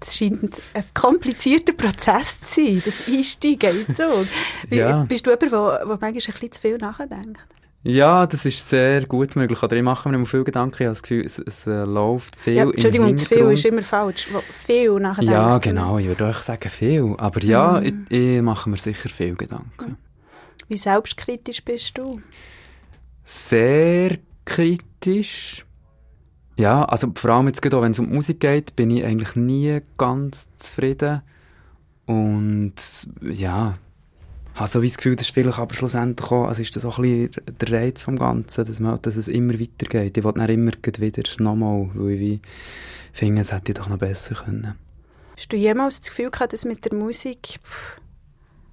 Das 0.03 0.17
scheint 0.17 0.61
ein 0.73 0.83
komplizierter 0.93 1.73
Prozess 1.73 2.41
zu 2.41 2.61
sein, 2.61 2.81
das 2.83 3.07
Einsteigen 3.07 3.85
in 3.87 3.95
so. 3.95 4.25
Ja. 4.69 5.03
Bist 5.03 5.25
du 5.25 5.31
jemand, 5.31 5.51
der, 5.51 5.85
manchmal 5.85 6.09
ein 6.09 6.13
bisschen 6.13 6.51
zu 6.51 6.59
viel 6.61 6.77
nachdenkt? 6.77 7.39
Ja, 7.83 8.25
das 8.25 8.45
ist 8.45 8.69
sehr 8.69 9.05
gut 9.05 9.35
möglich. 9.35 9.61
Oder 9.61 9.75
ich 9.75 9.83
mache 9.83 10.07
mir 10.07 10.15
immer 10.15 10.25
viel 10.25 10.45
Gedanken. 10.45 10.75
Ich 10.75 10.85
habe 10.85 10.93
das 10.93 11.03
Gefühl, 11.03 11.25
es, 11.25 11.37
es 11.39 11.67
äh, 11.67 11.83
läuft 11.83 12.37
viel 12.37 12.53
ja, 12.53 12.63
Entschuldigung, 12.63 13.17
zu 13.17 13.27
viel 13.27 13.51
ist 13.51 13.65
immer 13.65 13.81
falsch. 13.81 14.29
Viel 14.51 14.99
nachdenken. 14.99 15.33
Ja, 15.33 15.57
genau. 15.57 15.97
Ich 15.97 16.07
würde 16.07 16.25
euch 16.25 16.37
sagen 16.39 16.69
viel. 16.69 17.15
Aber 17.17 17.43
ja, 17.43 17.81
mhm. 17.81 18.05
ich, 18.09 18.17
ich, 18.17 18.41
mache 18.41 18.69
mir 18.69 18.77
sicher 18.77 19.09
viel 19.09 19.35
Gedanken. 19.35 19.97
Wie 20.69 20.77
selbstkritisch 20.77 21.63
bist 21.63 21.97
du? 21.97 22.21
Sehr 23.25 24.17
kritisch. 24.45 25.65
Ja, 26.57 26.85
also 26.85 27.11
vor 27.15 27.31
allem 27.31 27.47
jetzt 27.47 27.61
gerade 27.61 27.77
auch, 27.77 27.81
wenn 27.81 27.93
es 27.93 27.99
um 27.99 28.09
Musik 28.09 28.39
geht, 28.39 28.75
bin 28.75 28.91
ich 28.91 29.03
eigentlich 29.03 29.35
nie 29.35 29.79
ganz 29.97 30.49
zufrieden. 30.59 31.21
Und 32.05 32.75
ja, 33.21 33.77
habe 34.55 34.67
so 34.69 34.81
wie 34.83 34.87
das 34.87 34.97
Gefühl, 34.97 35.15
das 35.15 35.27
ist 35.27 35.33
vielleicht 35.33 35.57
aber 35.57 35.73
schlussendlich 35.73 36.29
auch, 36.29 36.45
also 36.45 36.61
ist 36.61 36.75
das 36.75 36.85
auch 36.85 36.99
ein 36.99 37.27
bisschen 37.27 37.43
der 37.59 37.71
Reiz 37.71 38.03
vom 38.03 38.19
Ganzen, 38.19 38.65
dass, 38.65 38.79
man, 38.79 39.01
dass 39.01 39.15
es 39.15 39.27
immer 39.27 39.59
weitergeht. 39.59 40.17
Ich 40.17 40.23
will 40.23 40.33
dann 40.33 40.49
immer 40.49 40.71
wieder 40.99 41.23
nochmal, 41.39 41.89
weil 41.95 42.11
ich 42.11 42.19
wie 42.19 42.41
finde, 43.13 43.41
es 43.41 43.51
hätte 43.51 43.71
ich 43.71 43.77
doch 43.77 43.89
noch 43.89 43.97
besser 43.97 44.35
können. 44.35 44.75
Hast 45.35 45.51
du 45.51 45.57
jemals 45.57 46.01
das 46.01 46.09
Gefühl 46.09 46.29
gehabt, 46.29 46.53
dass 46.53 46.65
mit 46.65 46.85
der 46.85 46.93
Musik, 46.93 47.59
pff, 47.63 47.99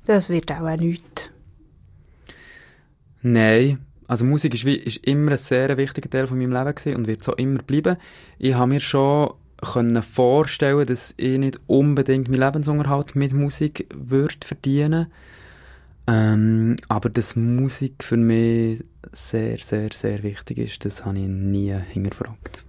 das 0.05 0.29
wird 0.29 0.53
auch 0.53 0.77
nichts? 0.77 1.31
Nein, 3.23 3.79
also 4.11 4.25
Musik 4.25 4.55
ist, 4.55 4.65
wie, 4.65 4.75
ist 4.75 5.07
immer 5.07 5.31
ein 5.31 5.39
sehr 5.39 5.77
wichtiger 5.77 6.11
Teil 6.11 6.27
von 6.27 6.37
meinem 6.37 6.51
Leben 6.53 6.75
gewesen 6.75 6.97
und 6.97 7.07
wird 7.07 7.23
so 7.23 7.33
immer 7.37 7.63
bleiben. 7.63 7.97
Ich 8.41 8.55
habe 8.55 8.67
mir 8.67 8.81
schon 8.81 9.35
können 9.63 10.03
vorstellen, 10.03 10.85
dass 10.85 11.15
ich 11.17 11.39
nicht 11.39 11.61
unbedingt 11.69 12.29
meinen 12.29 12.41
Lebensunterhalt 12.41 13.15
mit 13.15 13.33
Musik 13.33 13.87
würde 13.95 14.35
verdienen. 14.45 15.13
Ähm, 16.09 16.75
aber 16.89 17.09
dass 17.09 17.37
Musik 17.37 18.03
für 18.03 18.17
mich 18.17 18.83
sehr, 19.13 19.59
sehr, 19.59 19.91
sehr 19.95 20.25
wichtig 20.25 20.59
ist, 20.59 20.85
das 20.85 21.05
habe 21.05 21.19
ich 21.21 21.29
nie 21.29 21.73
hingefragt. 21.73 22.65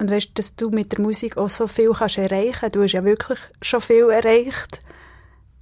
Und 0.00 0.10
weißt, 0.10 0.30
dass 0.36 0.56
du 0.56 0.70
mit 0.70 0.92
der 0.92 1.02
Musik 1.02 1.36
auch 1.36 1.50
so 1.50 1.66
viel 1.66 1.90
kannst 1.92 2.16
erreichen. 2.16 2.72
Du 2.72 2.82
hast 2.82 2.92
ja 2.92 3.04
wirklich 3.04 3.40
schon 3.60 3.82
viel 3.82 4.08
erreicht. 4.08 4.80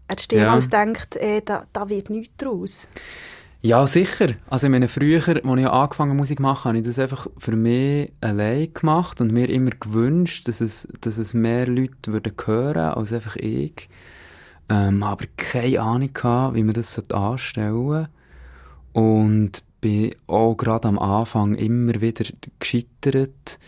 Hättest 0.08 0.30
du 0.30 0.36
Ja. 0.36 0.42
jemals 0.44 0.66
gedacht, 0.66 1.16
eh, 1.16 1.40
da, 1.44 1.64
da 1.72 1.88
wird 1.88 2.10
nichts 2.10 2.36
draus? 2.36 2.86
Ja, 3.66 3.84
sicher. 3.88 4.36
Also 4.48 4.68
ich 4.68 4.70
meine, 4.70 4.86
früher, 4.86 5.26
als 5.26 5.38
ich 5.38 5.44
angefangen 5.44 6.10
habe, 6.10 6.18
Musik 6.18 6.38
machen, 6.38 6.68
habe 6.68 6.78
ich 6.78 6.84
das 6.84 7.00
einfach 7.00 7.26
für 7.36 7.56
mich 7.56 8.12
allein 8.20 8.72
gemacht 8.72 9.20
und 9.20 9.32
mir 9.32 9.48
immer 9.48 9.70
gewünscht, 9.72 10.46
dass 10.46 10.60
es, 10.60 10.86
dass 11.00 11.18
es 11.18 11.34
mehr 11.34 11.66
Leute 11.66 12.12
würden 12.12 12.32
hören 12.44 12.76
als 12.76 13.12
einfach 13.12 13.34
ich. 13.34 13.88
Ähm, 14.68 15.02
aber 15.02 15.24
keine 15.36 15.80
Ahnung 15.80 16.12
gehabt, 16.14 16.54
wie 16.54 16.62
man 16.62 16.74
das 16.74 17.10
anstellen 17.10 17.74
sollte. 17.74 18.10
Und 18.92 19.64
bin 19.80 20.14
auch 20.28 20.54
gerade 20.54 20.86
am 20.86 21.00
Anfang 21.00 21.56
immer 21.56 22.00
wieder 22.00 22.24
gescheitert. 22.60 23.58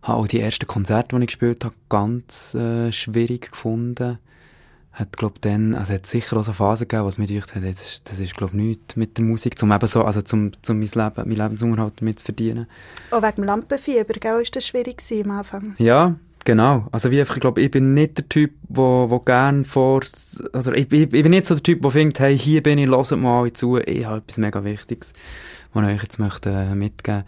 Habe 0.00 0.18
auch 0.18 0.28
die 0.28 0.40
ersten 0.40 0.66
Konzerte, 0.66 1.14
die 1.14 1.24
ich 1.24 1.26
gespielt 1.26 1.62
habe, 1.66 1.74
ganz 1.90 2.54
äh, 2.54 2.90
schwierig 2.90 3.50
gefunden 3.50 4.18
hat, 4.92 5.16
glaub, 5.16 5.40
dann, 5.40 5.74
also 5.74 5.94
hat 5.94 6.06
sicher 6.06 6.36
auch 6.36 6.44
so 6.44 6.52
Phasen 6.52 6.86
gegeben, 6.86 7.06
was 7.06 7.16
mir 7.16 7.26
gedacht 7.26 7.54
hat, 7.54 7.64
das 7.64 7.80
ist, 7.80 8.10
das 8.10 8.20
ist, 8.20 8.36
glaub, 8.36 8.52
nichts 8.52 8.96
mit 8.96 9.16
der 9.16 9.24
Musik, 9.24 9.58
zum 9.58 9.72
eben 9.72 9.86
so, 9.86 10.04
also 10.04 10.20
zum, 10.20 10.52
zum 10.62 10.78
mein 10.78 10.88
Leben, 10.88 11.28
mein 11.28 11.36
Lebensunterhalt 11.36 11.94
damit 12.00 12.18
zu 12.18 12.26
verdienen. 12.26 12.66
Auch 13.10 13.22
wegen 13.22 13.36
dem 13.36 13.44
Lampenfieber, 13.44 14.14
gell, 14.14 14.42
ist 14.42 14.54
das 14.54 14.66
schwierig 14.66 14.98
gewesen 14.98 15.30
am 15.30 15.38
Anfang. 15.38 15.74
Ja, 15.78 16.16
genau. 16.44 16.88
Also 16.92 17.10
wie 17.10 17.20
einfach, 17.20 17.36
ich 17.36 17.40
glaube, 17.40 17.62
ich 17.62 17.70
bin 17.70 17.94
nicht 17.94 18.18
der 18.18 18.28
Typ, 18.28 18.52
wo, 18.68 19.08
wo 19.08 19.20
gern 19.20 19.64
vor, 19.64 20.02
also 20.52 20.72
ich, 20.72 20.92
ich, 20.92 21.12
ich 21.12 21.22
bin 21.22 21.30
nicht 21.30 21.46
so 21.46 21.54
der 21.54 21.62
Typ, 21.62 21.80
der 21.80 21.90
findet, 21.90 22.20
hey, 22.20 22.38
hier 22.38 22.62
bin 22.62 22.78
ich, 22.78 22.88
hört 22.88 23.10
mal 23.12 23.40
alle 23.40 23.52
zu, 23.54 23.78
ich 23.78 24.04
habe 24.04 24.18
etwas 24.18 24.36
mega 24.36 24.62
Wichtiges, 24.62 25.14
was 25.72 25.84
ich 25.84 25.94
euch 25.94 26.02
jetzt 26.02 26.18
möchte 26.18 26.50
äh, 26.50 26.74
mitgeben. 26.74 27.24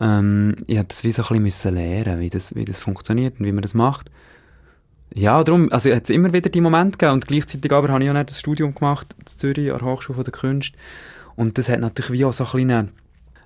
Ähm, 0.00 0.54
ich 0.68 0.76
musste 0.76 0.88
das 0.88 1.02
wie 1.04 1.12
so 1.12 1.24
ein 1.24 1.42
bisschen 1.42 1.74
lernen, 1.74 2.20
wie 2.20 2.28
das, 2.28 2.54
wie 2.54 2.64
das 2.64 2.78
funktioniert 2.78 3.40
und 3.40 3.46
wie 3.46 3.52
man 3.52 3.62
das 3.62 3.74
macht. 3.74 4.12
Ja, 5.18 5.42
darum, 5.42 5.72
also 5.72 5.88
es 5.88 5.96
hat 5.96 6.10
immer 6.10 6.32
wieder 6.32 6.48
die 6.48 6.60
Momente 6.60 6.96
gegeben 6.96 7.14
und 7.14 7.26
gleichzeitig 7.26 7.72
aber 7.72 7.88
habe 7.88 8.04
ich 8.04 8.08
auch 8.08 8.14
nicht 8.14 8.30
das 8.30 8.38
Studium 8.38 8.72
gemacht 8.72 9.16
in 9.18 9.26
Zürich 9.26 9.72
an 9.72 9.78
der 9.78 9.86
Hochschule 9.88 10.22
der 10.22 10.32
Künste 10.32 10.78
und 11.34 11.58
das 11.58 11.68
hat 11.68 11.80
natürlich 11.80 12.12
wie 12.12 12.24
auch 12.24 12.32
so 12.32 12.44
ein 12.44 12.50
kleine 12.50 12.88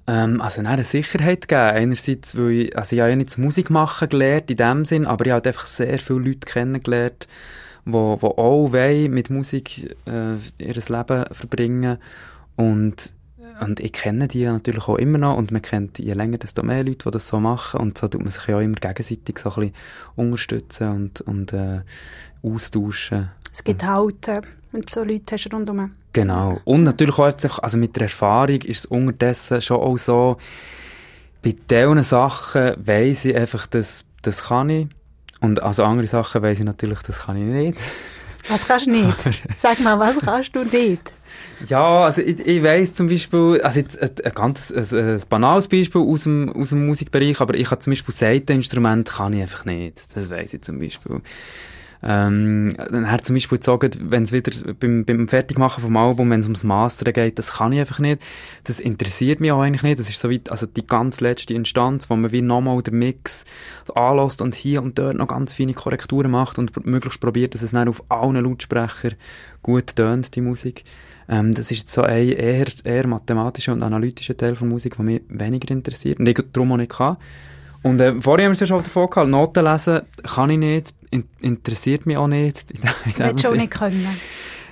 ähm, 0.06 0.42
also 0.42 0.60
eine 0.60 0.84
Sicherheit 0.84 1.48
gegeben. 1.48 1.76
Einerseits, 1.76 2.36
weil 2.36 2.50
ich, 2.50 2.76
also 2.76 2.94
ich 2.94 3.00
habe 3.00 3.10
ja 3.10 3.16
nicht 3.16 3.38
Musik 3.38 3.70
machen 3.70 4.10
gelernt 4.10 4.50
in 4.50 4.58
dem 4.58 4.84
Sinn, 4.84 5.06
aber 5.06 5.24
ich 5.24 5.30
habe 5.30 5.36
halt 5.36 5.46
einfach 5.46 5.64
sehr 5.64 5.98
viele 5.98 6.18
Leute 6.18 6.40
kennengelernt, 6.40 7.26
wo, 7.86 8.18
wo 8.20 8.26
auch 8.28 8.72
wollen 8.72 9.10
mit 9.10 9.30
Musik 9.30 9.96
äh, 10.04 10.34
ihr 10.58 10.74
Leben 10.74 11.24
verbringen 11.32 11.96
und 12.54 13.14
und 13.60 13.80
ich 13.80 13.92
kenne 13.92 14.28
die 14.28 14.44
natürlich 14.44 14.88
auch 14.88 14.96
immer 14.96 15.18
noch 15.18 15.36
und 15.36 15.50
man 15.50 15.62
kennt 15.62 15.98
je 15.98 16.12
länger, 16.12 16.38
desto 16.38 16.62
mehr 16.62 16.84
Leute, 16.84 17.04
die 17.04 17.10
das 17.10 17.28
so 17.28 17.40
machen 17.40 17.80
und 17.80 17.98
so 17.98 18.08
tut 18.08 18.20
man 18.20 18.30
sich 18.30 18.46
ja 18.46 18.56
auch 18.56 18.60
immer 18.60 18.76
gegenseitig 18.76 19.38
so 19.38 19.50
ein 19.50 19.54
bisschen 19.54 19.74
unterstützen 20.16 20.88
und, 20.88 21.20
und 21.22 21.52
äh, 21.52 21.80
austauschen. 22.42 23.30
Es 23.52 23.62
gibt 23.62 23.84
Halten, 23.84 24.42
wenn 24.72 24.82
du 24.82 24.88
so 24.88 25.04
Leute 25.04 25.34
hast 25.34 25.52
rundherum. 25.52 25.92
Genau. 26.12 26.60
Und 26.64 26.84
natürlich 26.84 27.18
auch 27.18 27.26
jetzt, 27.26 27.44
also 27.62 27.78
mit 27.78 27.96
der 27.96 28.04
Erfahrung 28.04 28.60
ist 28.62 28.80
es 28.80 28.86
unterdessen 28.86 29.60
schon 29.60 29.78
auch 29.78 29.98
so, 29.98 30.36
bei 31.42 31.54
diesen 31.68 32.02
Sachen 32.02 32.74
weiss 32.76 33.24
ich 33.24 33.36
einfach, 33.36 33.66
dass 33.66 34.04
das 34.22 34.44
kann 34.44 34.70
ich. 34.70 34.88
Und 35.40 35.62
also 35.62 35.84
andere 35.84 36.06
Sachen 36.06 36.42
weiss 36.42 36.58
ich 36.58 36.64
natürlich, 36.64 37.00
das 37.00 37.20
kann 37.20 37.36
ich 37.36 37.44
nicht. 37.44 37.78
Was 38.48 38.66
kannst 38.66 38.86
du 38.86 38.90
nicht? 38.90 39.16
Sag 39.56 39.80
mal, 39.80 39.98
was 39.98 40.20
kannst 40.20 40.54
du 40.54 40.64
nicht? 40.64 41.12
Ja, 41.68 42.04
also 42.04 42.22
ich, 42.22 42.40
ich 42.40 42.62
weiss 42.62 42.94
zum 42.94 43.08
Beispiel, 43.08 43.60
also 43.62 43.80
jetzt 43.80 44.00
ein, 44.00 44.10
ein 44.24 44.32
ganz 44.32 44.70
ein, 44.70 44.98
ein 44.98 45.20
banales 45.28 45.68
Beispiel 45.68 46.00
aus 46.00 46.24
dem, 46.24 46.52
aus 46.52 46.70
dem 46.70 46.86
Musikbereich, 46.86 47.40
aber 47.40 47.54
ich 47.54 47.68
kann 47.68 47.80
zum 47.80 47.92
Beispiel 47.92 48.14
Seiteninstrument 48.14 49.08
kann 49.08 49.32
ich 49.32 49.42
einfach 49.42 49.64
nicht. 49.64 50.00
Das 50.14 50.30
weiss 50.30 50.54
ich 50.54 50.62
zum 50.62 50.78
Beispiel. 50.78 51.20
Ähm, 52.04 52.74
dann 52.76 53.10
hat 53.10 53.24
zum 53.24 53.34
Beispiel 53.34 53.58
gesagt, 53.58 53.98
wenn 54.02 54.24
es 54.24 54.32
wieder 54.32 54.50
beim, 54.74 55.04
beim 55.04 55.28
Fertigmachen 55.28 55.84
vom 55.84 55.96
Album, 55.96 56.30
wenn 56.30 56.40
es 56.40 56.46
ums 56.46 56.64
Mastern 56.64 57.12
geht, 57.12 57.38
das 57.38 57.52
kann 57.52 57.72
ich 57.72 57.78
einfach 57.78 58.00
nicht. 58.00 58.20
Das 58.64 58.80
interessiert 58.80 59.40
mich 59.40 59.52
auch 59.52 59.60
eigentlich 59.60 59.84
nicht. 59.84 60.00
Das 60.00 60.08
ist 60.08 60.18
so 60.18 60.28
weit, 60.28 60.50
also 60.50 60.66
die 60.66 60.84
ganz 60.84 61.20
letzte 61.20 61.54
Instanz, 61.54 62.10
wo 62.10 62.16
man 62.16 62.32
wie 62.32 62.42
nochmal 62.42 62.82
den 62.82 62.98
Mix 62.98 63.44
anlässt 63.94 64.42
und 64.42 64.56
hier 64.56 64.82
und 64.82 64.98
dort 64.98 65.16
noch 65.16 65.28
ganz 65.28 65.54
feine 65.54 65.74
Korrekturen 65.74 66.32
macht 66.32 66.58
und 66.58 66.84
möglichst 66.84 67.20
probiert, 67.20 67.54
dass 67.54 67.62
es 67.62 67.70
dann 67.70 67.88
auf 67.88 68.02
allen 68.08 68.42
Lautsprechern 68.42 69.14
gut 69.62 69.94
tönt, 69.94 70.34
die 70.34 70.40
Musik. 70.40 70.84
Ähm, 71.28 71.54
das 71.54 71.70
ist 71.70 71.90
so 71.90 72.02
ein 72.02 72.28
eher, 72.28 72.66
eher 72.84 73.06
mathematischer 73.06 73.72
und 73.72 73.82
analytischer 73.82 74.36
Teil 74.36 74.56
von 74.56 74.68
Musik, 74.68 74.96
der 74.96 75.04
mich 75.04 75.22
weniger 75.28 75.70
interessiert 75.70 76.18
und 76.18 76.26
ich 76.26 76.38
darum 76.52 76.72
auch 76.72 76.76
nicht 76.76 76.92
kann. 76.92 77.16
Und 77.82 78.00
äh, 78.00 78.14
vorher 78.20 78.46
haben 78.46 78.52
wir 78.52 78.54
es 78.54 78.60
ja 78.60 78.66
schon 78.66 78.82
davon 78.82 79.10
gehabt, 79.10 79.28
Noten 79.28 79.64
lesen 79.64 80.02
kann 80.22 80.50
ich 80.50 80.58
nicht, 80.58 80.94
in, 81.10 81.24
interessiert 81.40 82.06
mich 82.06 82.16
auch 82.16 82.28
nicht. 82.28 82.70
In, 82.70 82.80
in 83.04 83.18
Willst 83.18 83.44
du 83.44 83.48
auch 83.48 83.52
Sinn. 83.52 83.60
nicht 83.60 83.72
können. 83.72 84.06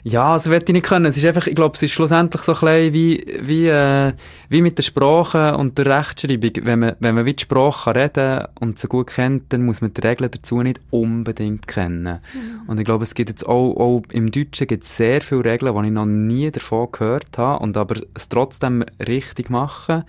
Ja, 0.03 0.33
das 0.33 0.49
werde 0.49 0.65
ich 0.67 0.73
nicht 0.73 0.87
können. 0.87 1.07
Es 1.07 1.17
ist 1.17 1.25
einfach, 1.27 1.47
ich 1.47 1.55
glaube, 1.55 1.77
es 1.77 1.83
ist 1.83 1.91
schlussendlich 1.91 2.43
so 2.43 2.53
ein 2.53 2.61
bisschen 2.61 2.95
wie, 2.95 3.39
wie, 3.43 3.67
äh, 3.69 4.13
wie 4.49 4.63
mit 4.63 4.79
der 4.79 4.83
Sprache 4.83 5.57
und 5.57 5.77
der 5.77 5.87
Rechtschreibung. 5.87 6.53
Wenn 6.63 6.79
man, 6.79 6.97
wenn 7.01 7.15
man 7.15 7.27
wie 7.27 7.35
die 7.35 7.43
Sprache 7.43 7.93
kann 7.93 8.03
reden 8.03 8.47
und 8.61 8.79
sie 8.79 8.89
gut 8.89 9.09
kennt, 9.09 9.53
dann 9.53 9.65
muss 9.65 9.83
man 9.83 9.93
die 9.93 10.01
Regeln 10.01 10.31
dazu 10.31 10.63
nicht 10.63 10.81
unbedingt 10.91 11.67
kennen. 11.67 12.21
Und 12.67 12.79
ich 12.79 12.85
glaube, 12.87 13.05
es 13.05 13.15
gibt 13.15 13.29
jetzt 13.29 13.47
auch, 13.47 13.77
auch 13.77 14.03
im 14.11 14.31
Deutschen 14.31 14.67
gibt 14.67 14.85
es 14.85 14.97
sehr 14.97 15.21
viele 15.21 15.45
Regeln, 15.45 15.75
die 15.75 15.89
ich 15.89 15.95
noch 15.95 16.07
nie 16.07 16.51
davon 16.51 16.89
gehört 16.93 17.37
habe 17.37 17.63
und 17.63 17.77
aber 17.77 17.97
es 18.15 18.29
trotzdem 18.29 18.85
richtig 19.07 19.51
machen. 19.51 20.05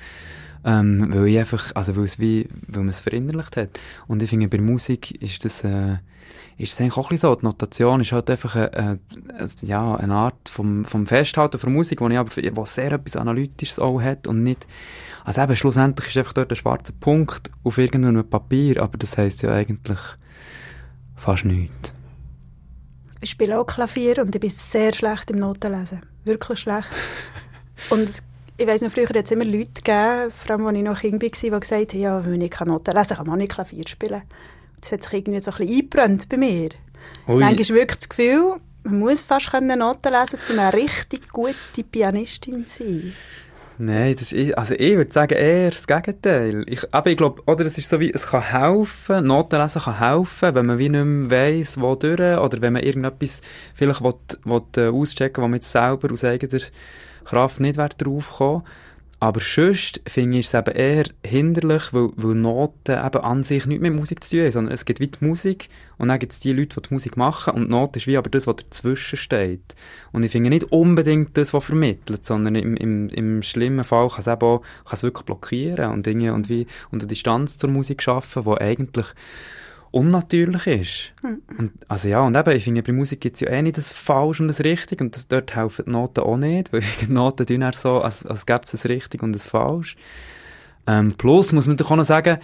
Ähm, 0.64 1.08
weil 1.10 1.28
ich 1.28 1.40
einfach, 1.40 1.72
also 1.74 1.96
weil 1.96 2.06
es 2.06 2.20
wie, 2.20 2.48
weil 2.68 2.84
man 2.84 2.90
es 2.90 3.02
verinnerlicht 3.02 3.58
hat. 3.58 3.80
Und 4.08 4.22
ich 4.22 4.30
finde, 4.30 4.48
bei 4.48 4.60
Musik 4.60 5.20
ist 5.22 5.44
das, 5.44 5.64
äh, 5.64 5.98
ist 6.58 6.74
es 6.74 6.80
eigentlich 6.82 6.98
auch 6.98 7.06
ein 7.10 7.16
bisschen 7.16 7.30
so. 7.30 7.36
Die 7.36 7.46
Notation 7.46 8.02
ist 8.02 8.12
halt 8.12 8.30
einfach 8.30 8.56
eine, 8.56 8.74
eine, 8.74 9.00
eine- 9.38 9.50
ja, 9.62 9.96
eine 9.96 10.14
Art 10.14 10.50
vom, 10.50 10.86
vom 10.86 11.08
Festhalten 11.08 11.58
von 11.60 11.74
Musik, 11.74 12.02
wo 12.02 12.08
ich 12.10 12.18
aber, 12.18 12.30
wo 12.56 12.66
sehr 12.66 12.92
etwas 12.92 13.16
Analytisches 13.16 13.80
auch 13.80 14.02
hat 14.02 14.28
und 14.28 14.44
nicht, 14.44 14.68
also 15.26 15.42
eben 15.42 15.56
schlussendlich 15.56 16.08
ist 16.10 16.18
einfach 16.18 16.34
dort 16.34 16.52
ein 16.52 16.56
schwarzer 16.56 16.94
Punkt 17.00 17.52
auf 17.64 17.78
irgendeinem 17.78 18.28
Papier, 18.30 18.82
aber 18.82 18.98
das 18.98 19.18
heisst 19.18 19.42
ja 19.42 19.52
eigentlich 19.54 20.00
fast 21.16 21.46
nichts. 21.46 21.94
Ich 23.22 23.30
spiele 23.32 23.60
auch 23.60 23.66
Klavier 23.68 24.20
und 24.20 24.34
ich 24.34 24.42
bin 24.42 24.50
sehr 24.50 24.94
schlecht 24.94 25.30
im 25.30 25.38
Notenlesen. 25.40 26.02
Wirklich 26.24 26.60
schlecht. 26.60 26.88
und 27.90 28.02
es- 28.10 28.24
ich 28.58 28.68
weiss 28.68 28.82
noch, 28.82 28.92
früher 28.92 29.08
hat 29.10 29.16
es 29.26 29.32
immer 29.32 29.46
Leute 29.46 29.72
gegeben, 29.82 30.30
vor 30.30 30.52
allem 30.52 30.68
als 30.68 30.78
ich 30.78 30.84
noch 30.84 31.00
Kind 31.00 31.22
war, 31.24 31.30
die 31.30 31.50
gesagt 31.60 31.94
haben, 31.94 32.00
ja, 32.00 32.24
wenn 32.26 32.42
ich 32.42 32.52
keine 32.52 32.72
Noten 32.72 32.96
lesen 32.96 33.16
kann, 33.18 33.26
man 33.26 33.34
auch 33.34 33.38
nicht 33.38 33.52
Klavier 33.52 33.88
spielen. 33.88 34.22
Das 34.82 34.92
hat 34.92 35.04
sich 35.04 35.14
irgendwie 35.14 35.40
so 35.40 35.52
ein 35.52 35.58
bisschen 35.58 35.76
eingebrannt 35.76 36.30
bei 36.30 36.38
mir. 36.38 36.70
Ui. 37.28 37.40
Manchmal 37.40 37.60
ist 37.60 37.74
wirklich 37.74 37.98
das 37.98 38.10
Gefühl, 38.10 38.56
man 38.84 39.00
muss 39.00 39.24
fast 39.24 39.52
können 39.52 39.80
Noten 39.80 40.12
lesen, 40.12 40.40
um 40.50 40.60
eine 40.60 40.74
richtig 40.74 41.30
gute 41.30 41.84
Pianistin 41.90 42.66
zu 42.66 42.84
sein. 42.84 43.14
Nein, 43.78 44.16
das 44.20 44.32
ist, 44.32 44.56
also 44.56 44.76
ich 44.76 44.96
würde 44.96 45.12
sagen 45.12 45.34
eher 45.34 45.72
das 45.72 45.88
Gegenteil. 45.88 46.64
Ich, 46.68 46.94
aber 46.94 47.10
ich 47.10 47.18
glaube, 47.18 47.42
oder 47.48 47.66
es 47.66 47.80
ist 47.80 47.90
so 47.90 48.00
wie, 48.00 48.12
es 48.14 48.28
kann 48.28 48.44
helfen, 48.44 49.26
Notenlesen 49.26 49.82
kann 49.82 49.98
helfen, 49.98 50.54
wenn 50.54 50.66
man 50.68 50.78
wie 50.78 50.90
nicht 50.90 51.04
mehr 51.04 51.32
weiss, 51.32 51.82
wo 51.82 51.96
durch, 51.96 52.20
oder 52.20 52.62
wenn 52.62 52.74
man 52.74 52.84
irgendetwas 52.84 53.42
vielleicht 53.74 54.04
will, 54.04 54.14
will, 54.44 54.62
äh, 54.78 54.88
auschecken 54.90 55.38
will, 55.38 55.44
wo 55.44 55.48
man 55.48 55.58
jetzt 55.58 55.72
selber 55.72 56.14
aus 56.14 56.24
eigener 56.24 56.62
Kraft 57.26 57.60
nicht 57.60 57.78
wäre 57.78 57.90
draufgekommen. 57.90 58.64
Aber 59.22 59.40
sonst 59.40 60.02
finde 60.08 60.40
ich 60.40 60.48
es 60.48 60.56
eben 60.56 60.74
eher 60.74 61.04
hinderlich, 61.24 61.94
weil, 61.94 62.10
weil 62.16 62.34
Noten 62.34 62.94
eben 62.94 63.24
an 63.24 63.44
sich 63.44 63.68
nichts 63.68 63.84
mit 63.84 63.94
Musik 63.94 64.24
zu 64.24 64.32
tun 64.32 64.46
haben, 64.46 64.52
sondern 64.52 64.74
es 64.74 64.84
gibt 64.84 65.00
wie 65.00 65.10
die 65.10 65.24
Musik 65.24 65.70
und 66.00 66.08
dann 66.08 66.18
gibt 66.18 66.32
es 66.32 66.40
die 66.40 66.52
Leute, 66.52 66.82
die 66.82 66.88
die 66.88 66.94
Musik 66.96 67.18
machen 67.18 67.54
und 67.54 67.66
die 67.66 67.70
Note 67.70 68.00
ist 68.00 68.08
wie 68.08 68.18
aber 68.18 68.32
das, 68.32 68.48
was 68.48 68.56
dazwischen 68.56 69.18
steht. 69.18 69.76
Und 70.12 70.24
ich 70.24 70.32
finde 70.32 70.50
nicht 70.50 70.72
unbedingt 70.72 71.38
das, 71.38 71.54
was 71.54 71.66
vermittelt, 71.66 72.26
sondern 72.26 72.56
im, 72.56 72.76
im, 72.76 73.10
im 73.10 73.44
schlimmen 73.44 73.84
Fall 73.84 74.10
kann 74.10 74.22
es 74.22 74.28
eben 74.28 74.42
auch, 74.42 74.62
kann 74.86 74.94
es 74.94 75.04
wirklich 75.04 75.26
blockieren 75.28 75.92
und 75.92 76.04
Dinge 76.08 76.34
und 76.34 76.50
wie, 76.50 76.66
eine 76.92 77.06
Distanz 77.06 77.58
zur 77.58 77.70
Musik 77.70 78.02
schaffen, 78.02 78.46
die 78.46 78.60
eigentlich 78.60 79.06
unnatürlich 79.92 80.68
ist. 80.68 81.14
Und, 81.58 81.72
also 81.88 82.08
ja, 82.08 82.22
und 82.22 82.36
eben, 82.36 82.56
ich 82.56 82.64
finde, 82.64 82.82
bei 82.82 82.94
Musik 82.94 83.22
gibt 83.22 83.36
es 83.36 83.42
ja 83.42 83.50
eh 83.50 83.62
nicht 83.62 83.78
das 83.78 83.94
Falsch 83.94 84.40
und 84.40 84.48
das 84.48 84.62
Richtig 84.62 85.02
und 85.02 85.16
das, 85.16 85.28
dort 85.28 85.56
helfen 85.56 85.86
die 85.86 85.92
Noten 85.92 86.22
auch 86.22 86.38
nicht, 86.38 86.72
weil 86.72 86.82
die 87.02 87.12
Noten 87.12 87.46
tun 87.46 87.62
eher 87.62 87.74
so, 87.74 88.02
als, 88.02 88.26
als 88.26 88.46
gäbe 88.46 88.62
es 88.64 88.74
ein 88.74 88.92
Richtig 88.92 89.22
und 89.22 89.36
ein 89.36 89.40
Falsch. 89.40 89.98
Ähm, 90.88 91.14
plus 91.18 91.52
muss 91.52 91.68
man 91.68 91.78
doch 91.78 91.92
auch 91.92 91.98
noch 91.98 92.06
sagen, 92.06 92.40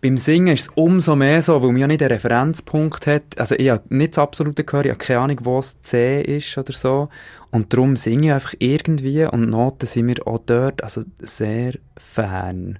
beim 0.00 0.16
Singen 0.16 0.54
ist 0.54 0.62
es 0.62 0.72
umso 0.76 1.14
mehr 1.14 1.42
so, 1.42 1.62
weil 1.62 1.72
man 1.72 1.80
ja 1.80 1.86
nicht 1.86 2.02
einen 2.02 2.12
Referenzpunkt 2.12 3.06
hat. 3.06 3.38
Also 3.38 3.54
ich 3.56 3.68
habe 3.68 3.94
nicht 3.94 4.16
das 4.16 4.22
absolute 4.22 4.64
Gehör, 4.64 4.84
ich 4.84 4.90
habe 4.90 4.98
keine 4.98 5.20
Ahnung, 5.20 5.38
wo 5.42 5.58
es 5.58 5.80
C 5.82 6.22
ist 6.22 6.56
oder 6.56 6.72
so. 6.72 7.08
Und 7.50 7.72
darum 7.72 7.96
singe 7.96 8.28
ich 8.28 8.32
einfach 8.32 8.54
irgendwie 8.58 9.24
und 9.24 9.50
Noten 9.50 9.86
sind 9.86 10.06
mir 10.06 10.26
auch 10.26 10.40
dort 10.44 10.82
also 10.82 11.02
sehr 11.18 11.74
fern. 11.98 12.78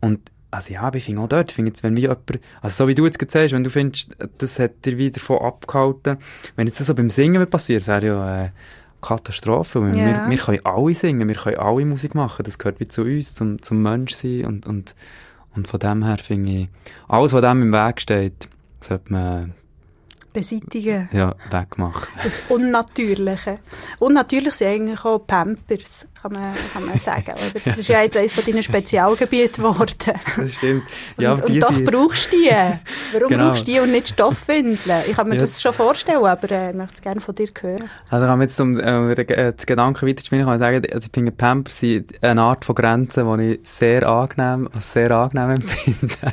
Und 0.00 0.31
also 0.52 0.72
ja, 0.72 0.92
ich 0.94 1.04
finde 1.04 1.22
auch 1.22 1.28
dort, 1.28 1.50
ich 1.50 1.56
finde 1.56 1.70
jetzt, 1.70 1.82
wenn 1.82 1.96
wie 1.96 2.02
jemand, 2.02 2.40
also 2.60 2.84
so 2.84 2.88
wie 2.88 2.94
du 2.94 3.06
jetzt 3.06 3.18
gesagt 3.18 3.34
hast, 3.34 3.52
wenn 3.52 3.64
du 3.64 3.70
findest, 3.70 4.10
das 4.38 4.58
hat 4.58 4.84
dir 4.84 4.98
wieder 4.98 5.18
davon 5.18 5.38
abgehalten, 5.38 6.18
wenn 6.56 6.66
jetzt 6.66 6.78
das 6.78 6.86
so 6.86 6.94
beim 6.94 7.10
Singen 7.10 7.48
passiert, 7.48 7.86
wäre 7.88 8.06
ja 8.06 8.44
äh, 8.44 8.50
Katastrophe. 9.00 9.80
Ja. 9.80 9.94
Wir, 9.94 10.30
wir 10.30 10.38
können 10.38 10.60
alle 10.64 10.94
singen, 10.94 11.26
wir 11.26 11.34
können 11.34 11.56
alle 11.56 11.84
Musik 11.84 12.14
machen, 12.14 12.44
das 12.44 12.58
gehört 12.58 12.80
wie 12.80 12.88
zu 12.88 13.02
uns, 13.02 13.34
zum, 13.34 13.62
zum 13.62 13.82
Menschsein 13.82 14.44
und, 14.44 14.66
und, 14.66 14.94
Und 15.54 15.68
von 15.68 15.80
dem 15.80 16.04
her 16.04 16.18
finde 16.18 16.52
ich, 16.52 16.68
alles, 17.08 17.32
was 17.32 17.40
dem 17.40 17.62
im 17.62 17.72
Weg 17.72 18.00
steht, 18.00 18.48
sollte 18.80 19.12
man 19.12 19.54
beseitigen. 20.32 21.08
Ja, 21.12 21.34
wegmachen. 21.50 22.08
Das 22.22 22.42
Unnatürliche. 22.48 23.58
Unnatürlich 23.98 24.54
sind 24.54 24.68
eigentlich 24.68 25.04
auch 25.04 25.18
Pampers, 25.26 26.06
kann 26.20 26.32
man, 26.32 26.54
kann 26.72 26.86
man 26.86 26.98
sagen. 26.98 27.32
Oder? 27.32 27.60
Das 27.64 27.78
ist 27.78 27.88
ja 27.88 28.02
jetzt 28.02 28.16
eines 28.16 28.32
von 28.32 28.44
deinen 28.44 28.62
Spezialgebieten 28.62 29.64
geworden. 29.64 29.94
Das 30.36 30.54
stimmt. 30.54 30.84
Ja, 31.18 31.32
und, 31.32 31.44
und 31.44 31.60
doch 31.60 31.84
brauchst 31.84 32.32
du 32.32 32.36
die. 32.36 32.50
Warum 33.12 33.28
genau. 33.28 33.48
brauchst 33.48 33.66
du 33.66 33.72
die 33.72 33.80
und 33.80 33.92
nicht 33.92 34.08
Stoffwindeln? 34.08 35.02
Ich 35.08 35.16
kann 35.16 35.28
mir 35.28 35.34
ja. 35.34 35.40
das 35.40 35.60
schon 35.60 35.72
vorstellen, 35.72 36.24
aber 36.24 36.50
äh, 36.50 36.70
ich 36.70 36.76
möchte 36.76 36.94
es 36.94 37.00
gerne 37.02 37.20
von 37.20 37.34
dir 37.34 37.48
hören. 37.60 37.90
Also 38.10 38.26
kann 38.26 38.40
jetzt, 38.40 38.60
um 38.60 38.78
äh, 38.78 39.14
den 39.14 39.56
Gedanken 39.56 40.08
weiterzuspielen, 40.08 40.44
kann 40.44 40.54
ich 40.54 40.60
sagen, 40.60 40.82
also 40.92 41.06
ich 41.06 41.12
finde 41.12 41.32
Pampers 41.32 41.78
sind 41.78 42.22
eine 42.22 42.42
Art 42.42 42.64
von 42.64 42.74
Grenzen, 42.74 43.38
die 43.38 43.54
ich 43.54 43.68
sehr 43.68 44.08
angenehm, 44.08 44.68
sehr 44.80 45.10
angenehm 45.10 45.50
empfinde. 45.50 46.32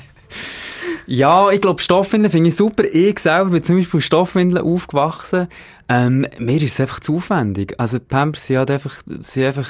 Ja, 1.12 1.50
ich 1.50 1.60
glaube, 1.60 1.82
Stoffwindeln 1.82 2.32
finde 2.32 2.50
ich 2.50 2.56
super. 2.56 2.84
Ich 2.84 3.18
selber 3.18 3.50
bin 3.50 3.64
zum 3.64 3.78
Beispiel 3.78 4.00
Stoffwindeln 4.00 4.64
aufgewachsen. 4.64 5.48
Ähm, 5.88 6.28
mir 6.38 6.58
ist 6.58 6.74
es 6.74 6.80
einfach 6.80 7.00
zu 7.00 7.16
aufwendig. 7.16 7.74
Also 7.80 8.00
Pampers 8.00 8.46
sind 8.46 8.58
halt 8.58 8.70
einfach, 8.70 9.02
sind 9.08 9.44
einfach 9.44 9.70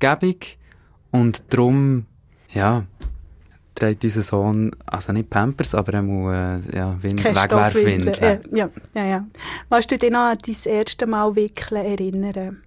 gäbig 0.00 0.56
und 1.10 1.42
darum, 1.50 2.06
ja, 2.54 2.84
trägt 3.74 4.04
unser 4.04 4.22
Sohn, 4.22 4.70
also 4.86 5.12
nicht 5.12 5.28
Pampers, 5.28 5.74
aber 5.74 5.92
er 5.92 6.02
muss, 6.02 6.32
äh, 6.32 6.76
ja, 6.76 6.96
Wegwerfwindeln. 7.02 8.16
Ja, 8.18 8.38
ja, 8.50 8.70
ja, 8.94 9.04
ja. 9.04 9.26
Magst 9.68 9.90
du 9.90 9.98
dich 9.98 10.10
noch 10.10 10.30
an 10.30 10.38
dein 10.46 10.72
erste 10.72 11.06
Mal 11.06 11.36
wickeln 11.36 11.84
erinnern? 11.84 12.62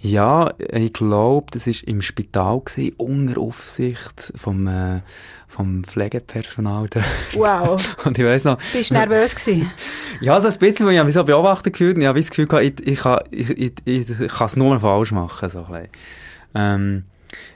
Ja, 0.00 0.52
ich 0.58 0.92
glaube, 0.92 1.46
das 1.50 1.66
war 1.66 1.74
im 1.88 2.02
Spital, 2.02 2.60
gewesen, 2.60 2.94
unter 2.98 3.40
Aufsicht 3.40 4.32
vom, 4.36 4.66
äh, 4.66 5.00
vom 5.48 5.84
Pflegepersonal. 5.84 6.88
Da. 6.90 7.00
Wow. 7.34 7.96
Und 8.04 8.18
ich 8.18 8.24
weiss 8.24 8.44
noch... 8.44 8.58
Bist 8.72 8.90
du 8.90 8.94
nervös 8.94 9.34
gewesen? 9.34 9.70
Ja, 10.20 10.40
so 10.40 10.48
ein 10.48 10.58
bisschen, 10.58 10.86
weil 10.86 10.96
ich 10.96 11.04
mich 11.04 11.14
so 11.14 11.24
beobachtet 11.24 11.72
gefühlt 11.72 11.96
und 11.96 12.02
ich 12.02 12.08
habe 12.08 12.20
das 12.20 12.30
Gefühl 12.30 12.46
gehabt, 12.46 12.64
ich, 12.64 12.86
ich, 12.86 12.98
kann, 13.00 13.20
ich, 13.30 13.50
ich, 13.50 13.72
ich, 13.84 14.28
kann 14.28 14.46
es 14.46 14.56
nur 14.56 14.78
falsch 14.80 15.12
machen, 15.12 15.50
so 15.50 15.64
ein 15.64 15.88
ähm, 16.54 17.04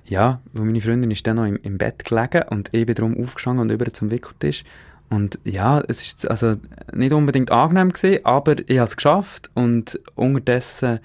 ja, 0.04 0.40
weil 0.52 0.64
meine 0.64 0.80
Freundin 0.80 1.10
ist 1.10 1.26
dann 1.26 1.36
noch 1.36 1.46
im, 1.46 1.56
im 1.62 1.78
Bett 1.78 2.04
gelegen 2.04 2.42
und 2.50 2.68
ich 2.72 2.84
bin 2.84 2.94
darum 2.94 3.22
aufgestanden 3.22 3.62
und 3.62 3.70
über 3.70 3.90
zum 3.92 4.10
Wickeltisch. 4.10 4.64
Und 5.08 5.38
ja, 5.44 5.80
es 5.88 6.02
ist 6.02 6.30
also 6.30 6.56
nicht 6.92 7.12
unbedingt 7.12 7.50
angenehm 7.50 7.92
gewesen, 7.92 8.24
aber 8.24 8.58
ich 8.58 8.78
habe 8.78 8.84
es 8.88 8.96
geschafft 8.96 9.50
und 9.54 9.98
unterdessen 10.14 11.00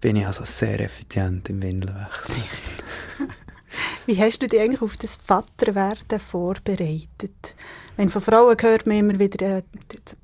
bin 0.00 0.16
ich 0.16 0.26
also 0.26 0.44
sehr 0.44 0.80
effizient 0.80 1.48
im 1.48 1.62
Windelwechsel. 1.62 2.42
Wie 4.06 4.20
hast 4.20 4.40
du 4.40 4.46
dich 4.46 4.60
eigentlich 4.60 4.82
auf 4.82 4.96
das 4.96 5.16
Vaterwerden 5.16 6.20
vorbereitet? 6.20 7.54
Wenn 7.96 8.08
von 8.08 8.22
Frauen 8.22 8.56
hört 8.60 8.86
man 8.86 8.98
immer 8.98 9.18
wieder 9.18 9.58
äh, 9.58 9.62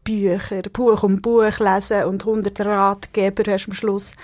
Bücher, 0.05 0.63
Buch 0.73 1.03
um 1.03 1.21
Buch 1.21 1.59
lesen 1.59 2.05
und 2.05 2.23
100 2.23 2.61
Ratgeber 2.61 3.51
hast 3.51 3.67
am 3.67 3.75
Schluss. 3.75 4.15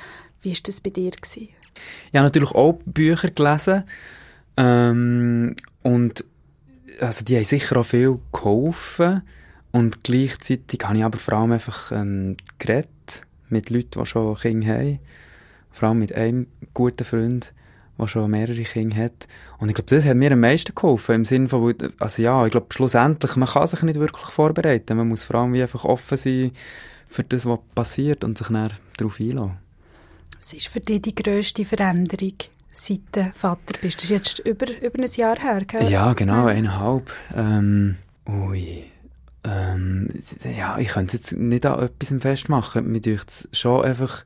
Wie 0.42 0.52
war 0.52 0.58
das 0.64 0.80
bei 0.80 0.90
dir? 0.90 1.10
Gewesen? 1.10 1.48
Ich 2.10 2.16
habe 2.16 2.24
natürlich 2.24 2.52
auch 2.52 2.78
Bücher 2.84 3.30
gelesen. 3.30 3.84
Ähm, 4.56 5.56
und 5.82 6.24
also 7.00 7.24
die 7.24 7.36
haben 7.36 7.44
sicher 7.44 7.76
auch 7.78 7.86
viel 7.86 8.18
geholfen. 8.32 9.22
Und 9.70 10.04
gleichzeitig 10.04 10.80
habe 10.84 10.98
ich 10.98 11.04
aber 11.04 11.18
vor 11.18 11.34
allem 11.34 11.52
einfach 11.52 11.92
ähm, 11.92 12.36
geredet 12.58 13.22
mit 13.48 13.70
Leuten, 13.70 14.00
die 14.00 14.06
schon 14.06 14.36
Kinder 14.36 14.74
haben. 14.74 14.98
Vor 15.78 15.88
allem 15.88 16.00
mit 16.00 16.12
einem 16.12 16.48
guten 16.74 17.04
Freund 17.04 17.52
der 17.98 18.06
schon 18.06 18.30
mehrere 18.30 18.62
Kinder 18.62 18.96
hat. 18.96 19.26
Und 19.58 19.68
ich 19.68 19.74
glaube, 19.74 19.90
das 19.90 20.04
hat 20.04 20.16
mir 20.16 20.32
am 20.32 20.40
meisten 20.40 20.74
geholfen, 20.74 21.16
im 21.16 21.24
Sinne 21.24 21.48
von, 21.48 21.74
also 21.98 22.22
ja, 22.22 22.44
ich 22.44 22.52
glaube, 22.52 22.68
schlussendlich, 22.70 23.34
man 23.36 23.48
kann 23.48 23.66
sich 23.66 23.82
nicht 23.82 23.98
wirklich 23.98 24.26
vorbereiten. 24.26 24.96
Man 24.96 25.08
muss 25.08 25.24
vor 25.24 25.36
allem 25.36 25.52
wie 25.52 25.62
einfach 25.62 25.84
offen 25.84 26.16
sein 26.16 26.52
für 27.08 27.24
das, 27.24 27.46
was 27.46 27.58
passiert 27.74 28.22
und 28.22 28.38
sich 28.38 28.48
dann 28.48 28.68
darauf 28.96 29.18
einlassen. 29.18 29.58
Was 30.38 30.52
ist 30.52 30.68
für 30.68 30.80
dich 30.80 31.02
die 31.02 31.14
grösste 31.14 31.64
Veränderung, 31.64 32.34
seit 32.70 33.00
du 33.12 33.32
Vater 33.34 33.74
bist? 33.80 33.96
Das 33.96 34.04
ist 34.04 34.10
jetzt 34.10 34.38
über, 34.40 34.66
über 34.80 34.98
ein 35.02 35.10
Jahr 35.16 35.38
her, 35.40 35.64
gell? 35.66 35.90
Ja, 35.90 36.12
genau, 36.12 36.46
eineinhalb. 36.46 37.10
Ähm, 37.34 37.96
ui. 38.28 38.84
Ähm, 39.42 40.08
ja, 40.56 40.78
ich 40.78 40.88
könnte 40.88 41.16
jetzt 41.16 41.32
nicht 41.32 41.66
an 41.66 41.82
etwas 41.82 42.14
festmachen. 42.20 42.92
Mir 42.92 43.00
denkt 43.00 43.28
es 43.28 43.48
schon 43.52 43.84
einfach 43.84 44.24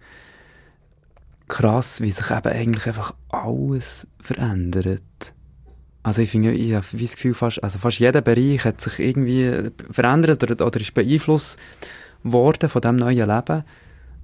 krass, 1.52 2.00
wie 2.00 2.10
sich 2.10 2.30
eben 2.30 2.48
eigentlich 2.48 2.86
einfach 2.86 3.14
alles 3.28 4.06
verändert. 4.22 5.34
Also 6.02 6.22
ich 6.22 6.30
finde, 6.30 6.52
ich 6.52 6.72
habe 6.72 6.86
das 6.92 7.14
Gefühl, 7.14 7.34
fast, 7.34 7.62
also 7.62 7.78
fast 7.78 7.98
jeder 7.98 8.22
Bereich 8.22 8.64
hat 8.64 8.80
sich 8.80 8.98
irgendwie 8.98 9.70
verändert 9.90 10.42
oder, 10.42 10.66
oder 10.66 10.80
ist 10.80 10.94
beeinflusst 10.94 11.58
worden 12.22 12.70
von 12.70 12.80
diesem 12.80 12.96
neuen 12.96 13.28
Leben. 13.28 13.64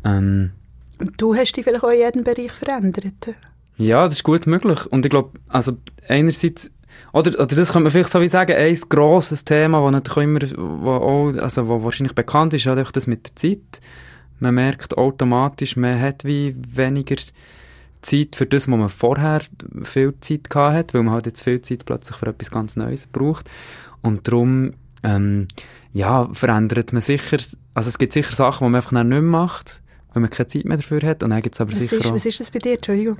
Ähm, 0.05 0.53
du 1.19 1.35
hast 1.35 1.53
dich 1.53 1.65
vielleicht 1.65 1.85
auch 1.85 1.91
in 1.91 1.99
jedem 1.99 2.25
Bereich 2.25 2.53
verändert? 2.53 3.37
Ja, 3.77 4.07
das 4.07 4.15
ist 4.15 4.25
gut 4.25 4.47
möglich. 4.47 4.87
Und 4.87 5.05
ich 5.05 5.11
glaube, 5.11 5.39
also 5.49 5.77
einerseits, 6.09 6.71
oder, 7.13 7.39
oder 7.39 7.55
das 7.55 7.73
könnte 7.73 7.85
man 7.85 7.93
vielleicht 7.93 8.11
so 8.11 8.23
wie 8.23 8.29
sagen, 8.29 8.57
ein 8.57 8.81
grosses 8.89 9.45
Thema, 9.45 9.83
das 9.83 9.93
natürlich 9.93 10.25
immer, 10.25 10.41
wo 10.57 10.93
auch, 10.93 11.43
also 11.43 11.69
wo 11.69 11.85
wahrscheinlich 11.85 12.15
bekannt 12.15 12.55
ist, 12.55 12.63
ist 12.63 12.67
halt 12.67 12.97
das 12.97 13.07
mit 13.07 13.27
der 13.27 13.37
Zeit. 13.37 13.83
Man 14.41 14.55
merkt 14.55 14.97
automatisch, 14.97 15.77
man 15.77 16.01
hat 16.01 16.25
wie 16.25 16.55
weniger 16.57 17.17
Zeit 18.03 18.37
für 18.37 18.47
das, 18.47 18.69
was 18.69 18.79
man 18.79 18.89
vorher 18.89 19.43
viel 19.83 20.15
Zeit 20.21 20.51
gehabt 20.51 20.77
hat, 20.77 20.95
weil 20.95 21.03
man 21.03 21.15
halt 21.15 21.27
jetzt 21.27 21.43
viel 21.43 21.61
Zeit 21.61 21.85
plötzlich 21.85 22.17
für 22.17 22.27
etwas 22.27 22.51
ganz 22.51 22.77
Neues 22.77 23.07
braucht. 23.07 23.51
Und 24.03 24.29
darum, 24.29 24.75
ähm, 25.03 25.49
ja, 25.93 26.29
verändert 26.33 26.93
man 26.93 27.03
sicher, 27.03 27.39
also 27.75 27.89
es 27.89 27.99
gibt 27.99 28.13
sicher 28.13 28.35
Sachen, 28.35 28.65
die 28.65 28.71
man 28.71 28.77
einfach 28.77 28.93
nicht 28.93 29.07
mehr 29.07 29.23
macht, 29.23 29.81
weil 30.13 30.21
man 30.21 30.31
keine 30.31 30.47
Zeit 30.47 30.65
mehr 30.65 30.77
dafür 30.77 31.03
hat. 31.03 31.23
Und 31.23 31.31
dann 31.31 31.41
gibt's 31.41 31.61
aber 31.61 31.73
was 31.73 31.81
sicher 31.81 32.05
ist, 32.05 32.13
Was 32.13 32.27
ist 32.27 32.41
das 32.41 32.51
bei 32.51 32.59
dir, 32.59 32.75
Entschuldigung? 32.75 33.19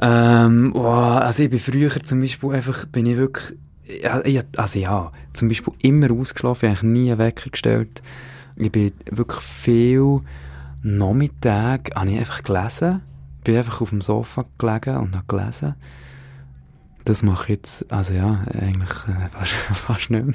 Ähm, 0.00 0.72
oh, 0.74 0.84
also 0.84 1.42
ich 1.42 1.50
bin 1.50 1.58
früher 1.58 1.90
zum 2.02 2.20
Beispiel 2.20 2.50
einfach, 2.50 2.86
bin 2.86 3.06
ich 3.06 3.16
wirklich, 3.16 3.56
ja, 4.02 4.42
also 4.56 4.78
ja, 4.78 5.12
zum 5.32 5.48
Beispiel 5.48 5.74
immer 5.80 6.10
ausgeschlafen, 6.10 6.70
ich 6.70 6.78
habe 6.78 6.86
nie 6.86 7.10
einen 7.10 7.18
Wecker 7.18 7.50
gestellt. 7.50 8.02
Ich 8.56 8.70
bin 8.70 8.92
wirklich 9.10 9.40
viel 9.40 10.20
Nachmittag 10.82 11.94
habe 11.94 12.10
ich 12.10 12.18
einfach 12.18 12.42
gelesen. 12.42 13.02
Bin 13.44 13.56
einfach 13.56 13.80
auf 13.80 13.90
dem 13.90 14.00
Sofa 14.00 14.44
gelegen 14.58 14.96
und 14.96 15.14
habe 15.14 15.24
gelesen. 15.28 15.74
Das 17.04 17.22
mache 17.22 17.44
ich 17.44 17.48
jetzt, 17.50 17.92
also 17.92 18.14
ja, 18.14 18.44
eigentlich 18.52 18.90
äh, 19.08 19.28
fast, 19.30 19.52
fast 19.52 20.10
nicht 20.10 20.26
mehr. 20.26 20.34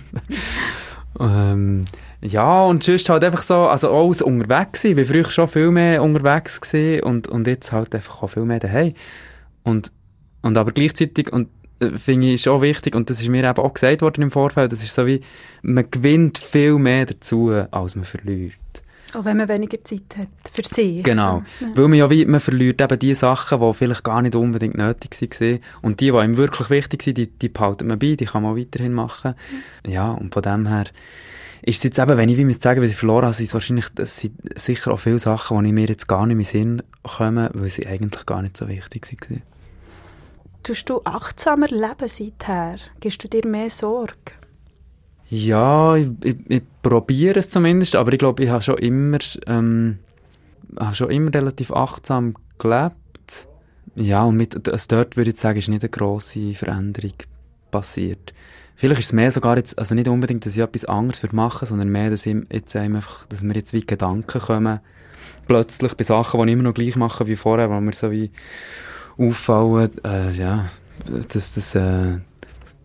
ähm, 1.20 1.86
ja, 2.22 2.64
und 2.64 2.84
sonst 2.84 3.10
halt 3.10 3.24
einfach 3.24 3.42
so, 3.42 3.68
also 3.68 3.94
alles 3.94 4.22
unterwegs 4.22 4.82
gewesen. 4.82 5.00
Ich 5.00 5.08
war 5.08 5.14
früher 5.14 5.32
schon 5.32 5.48
viel 5.48 5.72
mehr 5.72 6.04
unterwegs 6.04 6.60
gewesen 6.60 7.04
und, 7.04 7.28
und 7.28 7.48
jetzt 7.48 7.72
halt 7.72 7.94
einfach 7.94 8.24
auch 8.24 8.30
viel 8.30 8.44
mehr 8.44 8.60
daheim. 8.60 8.94
Und, 9.64 9.92
und 10.42 10.58
aber 10.58 10.72
gleichzeitig, 10.72 11.32
und 11.32 11.50
finde 11.98 12.34
ich 12.34 12.42
schon 12.42 12.62
wichtig, 12.62 12.96
und 12.96 13.10
das 13.10 13.20
ist 13.20 13.28
mir 13.28 13.44
eben 13.44 13.58
auch 13.58 13.74
gesagt 13.74 14.02
worden 14.02 14.24
im 14.24 14.32
Vorfeld, 14.32 14.72
das 14.72 14.84
ist 14.84 14.94
so 14.94 15.06
wie, 15.06 15.22
man 15.62 15.90
gewinnt 15.90 16.38
viel 16.38 16.78
mehr 16.78 17.06
dazu, 17.06 17.52
als 17.72 17.96
man 17.96 18.06
verliert. 18.06 18.56
Auch 19.14 19.24
wenn 19.24 19.38
man 19.38 19.48
weniger 19.48 19.80
Zeit 19.82 20.18
hat 20.18 20.28
für 20.52 20.64
sich. 20.64 21.04
Genau. 21.04 21.44
Ja. 21.62 21.68
Weil 21.76 21.88
man 21.88 21.98
ja 21.98 22.10
wie, 22.10 22.26
man 22.26 22.42
verliert 22.42 22.82
eben 22.82 23.00
die 23.00 23.16
Sachen, 23.16 23.60
die 23.60 23.74
vielleicht 23.74 24.04
gar 24.04 24.22
nicht 24.22 24.36
unbedingt 24.36 24.76
nötig 24.76 25.16
waren. 25.22 25.60
Und 25.82 26.02
die, 26.02 26.12
die 26.12 26.18
einem 26.18 26.36
wirklich 26.36 26.70
wichtig 26.70 27.04
sind, 27.04 27.18
die, 27.18 27.28
die 27.28 27.50
behalten 27.50 27.88
man 27.88 28.00
bei, 28.00 28.16
die 28.16 28.26
kann 28.26 28.44
man 28.44 28.58
weiterhin 28.58 28.94
machen. 28.94 29.34
Ja, 29.86 29.92
ja 29.92 30.12
und 30.12 30.34
von 30.34 30.44
dem 30.44 30.68
her, 30.68 30.86
ist 31.62 31.78
es 31.78 31.84
jetzt 31.84 32.00
eben, 32.00 32.18
wenn 32.18 32.30
ich 32.30 32.38
wie 32.38 32.46
müsste 32.46 32.64
sagen, 32.64 32.82
wie 32.82 32.86
ich 32.86 32.96
verloren 32.96 33.24
habe, 33.24 33.34
sind 33.34 33.48
es 33.48 33.54
wahrscheinlich, 33.54 33.88
das 33.96 34.20
sind 34.20 34.34
sicher 34.60 34.92
auch 34.92 35.00
viele 35.00 35.20
Sachen, 35.20 35.64
die 35.64 35.72
mir 35.72 35.88
jetzt 35.88 36.08
gar 36.08 36.26
nicht 36.26 36.38
mehr 36.38 36.46
Sinn 36.46 36.84
kommen, 37.04 37.50
weil 37.54 37.70
sie 37.70 37.88
eigentlich 37.88 38.26
gar 38.26 38.42
nicht 38.42 38.58
so 38.58 38.68
wichtig 38.68 39.08
waren. 39.30 39.42
Tust 40.68 40.90
du 40.90 41.00
achtsamer 41.06 41.70
leben 41.70 42.10
seither? 42.10 42.76
Gibst 43.00 43.24
du 43.24 43.30
dir 43.30 43.48
mehr 43.48 43.70
Sorge? 43.70 44.34
Ja, 45.30 45.96
ich, 45.96 46.10
ich, 46.22 46.36
ich 46.50 46.62
probiere 46.82 47.40
es 47.40 47.50
zumindest, 47.50 47.96
aber 47.96 48.12
ich 48.12 48.20
glaube, 48.20 48.44
ich 48.44 48.50
habe 48.50 48.62
schon 48.62 48.78
immer, 48.80 49.20
ähm, 49.46 50.00
habe 50.78 50.94
schon 50.94 51.10
immer 51.10 51.34
relativ 51.34 51.72
achtsam 51.72 52.36
gelebt. 52.60 53.48
Ja, 53.96 54.26
und 54.26 54.36
mit, 54.36 54.68
also 54.68 54.86
dort 54.90 55.16
würde 55.16 55.30
ich 55.30 55.40
sagen, 55.40 55.58
ist 55.58 55.70
nicht 55.70 55.84
eine 55.84 55.90
grosse 55.90 56.54
Veränderung 56.54 57.14
passiert. 57.72 58.34
Vielleicht 58.76 59.00
ist 59.00 59.06
es 59.06 59.14
mehr 59.14 59.32
sogar 59.32 59.56
jetzt, 59.56 59.80
also 59.80 59.96
nicht 59.96 60.10
unbedingt, 60.10 60.46
dass 60.46 60.58
ich 60.58 60.62
etwas 60.62 60.84
anderes 60.84 61.24
würde 61.24 61.38
machen, 61.38 61.66
sondern 61.66 61.88
mehr, 61.88 62.10
dass, 62.10 62.26
ich 62.26 62.36
jetzt 62.52 62.76
einfach, 62.76 63.26
dass 63.28 63.42
mir 63.42 63.56
jetzt 63.56 63.72
wie 63.72 63.86
Gedanken 63.86 64.42
kommen, 64.42 64.82
plötzlich 65.48 65.94
bei 65.94 66.04
Sachen, 66.04 66.42
die 66.42 66.48
ich 66.48 66.54
immer 66.54 66.64
noch 66.64 66.74
gleich 66.74 66.98
mache 66.98 67.26
wie 67.26 67.38
vorher, 67.38 67.70
weil 67.70 67.80
mir 67.80 67.94
so 67.94 68.12
wie 68.12 68.32
auffallen, 69.18 69.92
äh, 70.04 70.32
ja, 70.32 70.70
dass, 71.06 71.54
dass, 71.54 71.76
äh, 71.76 72.18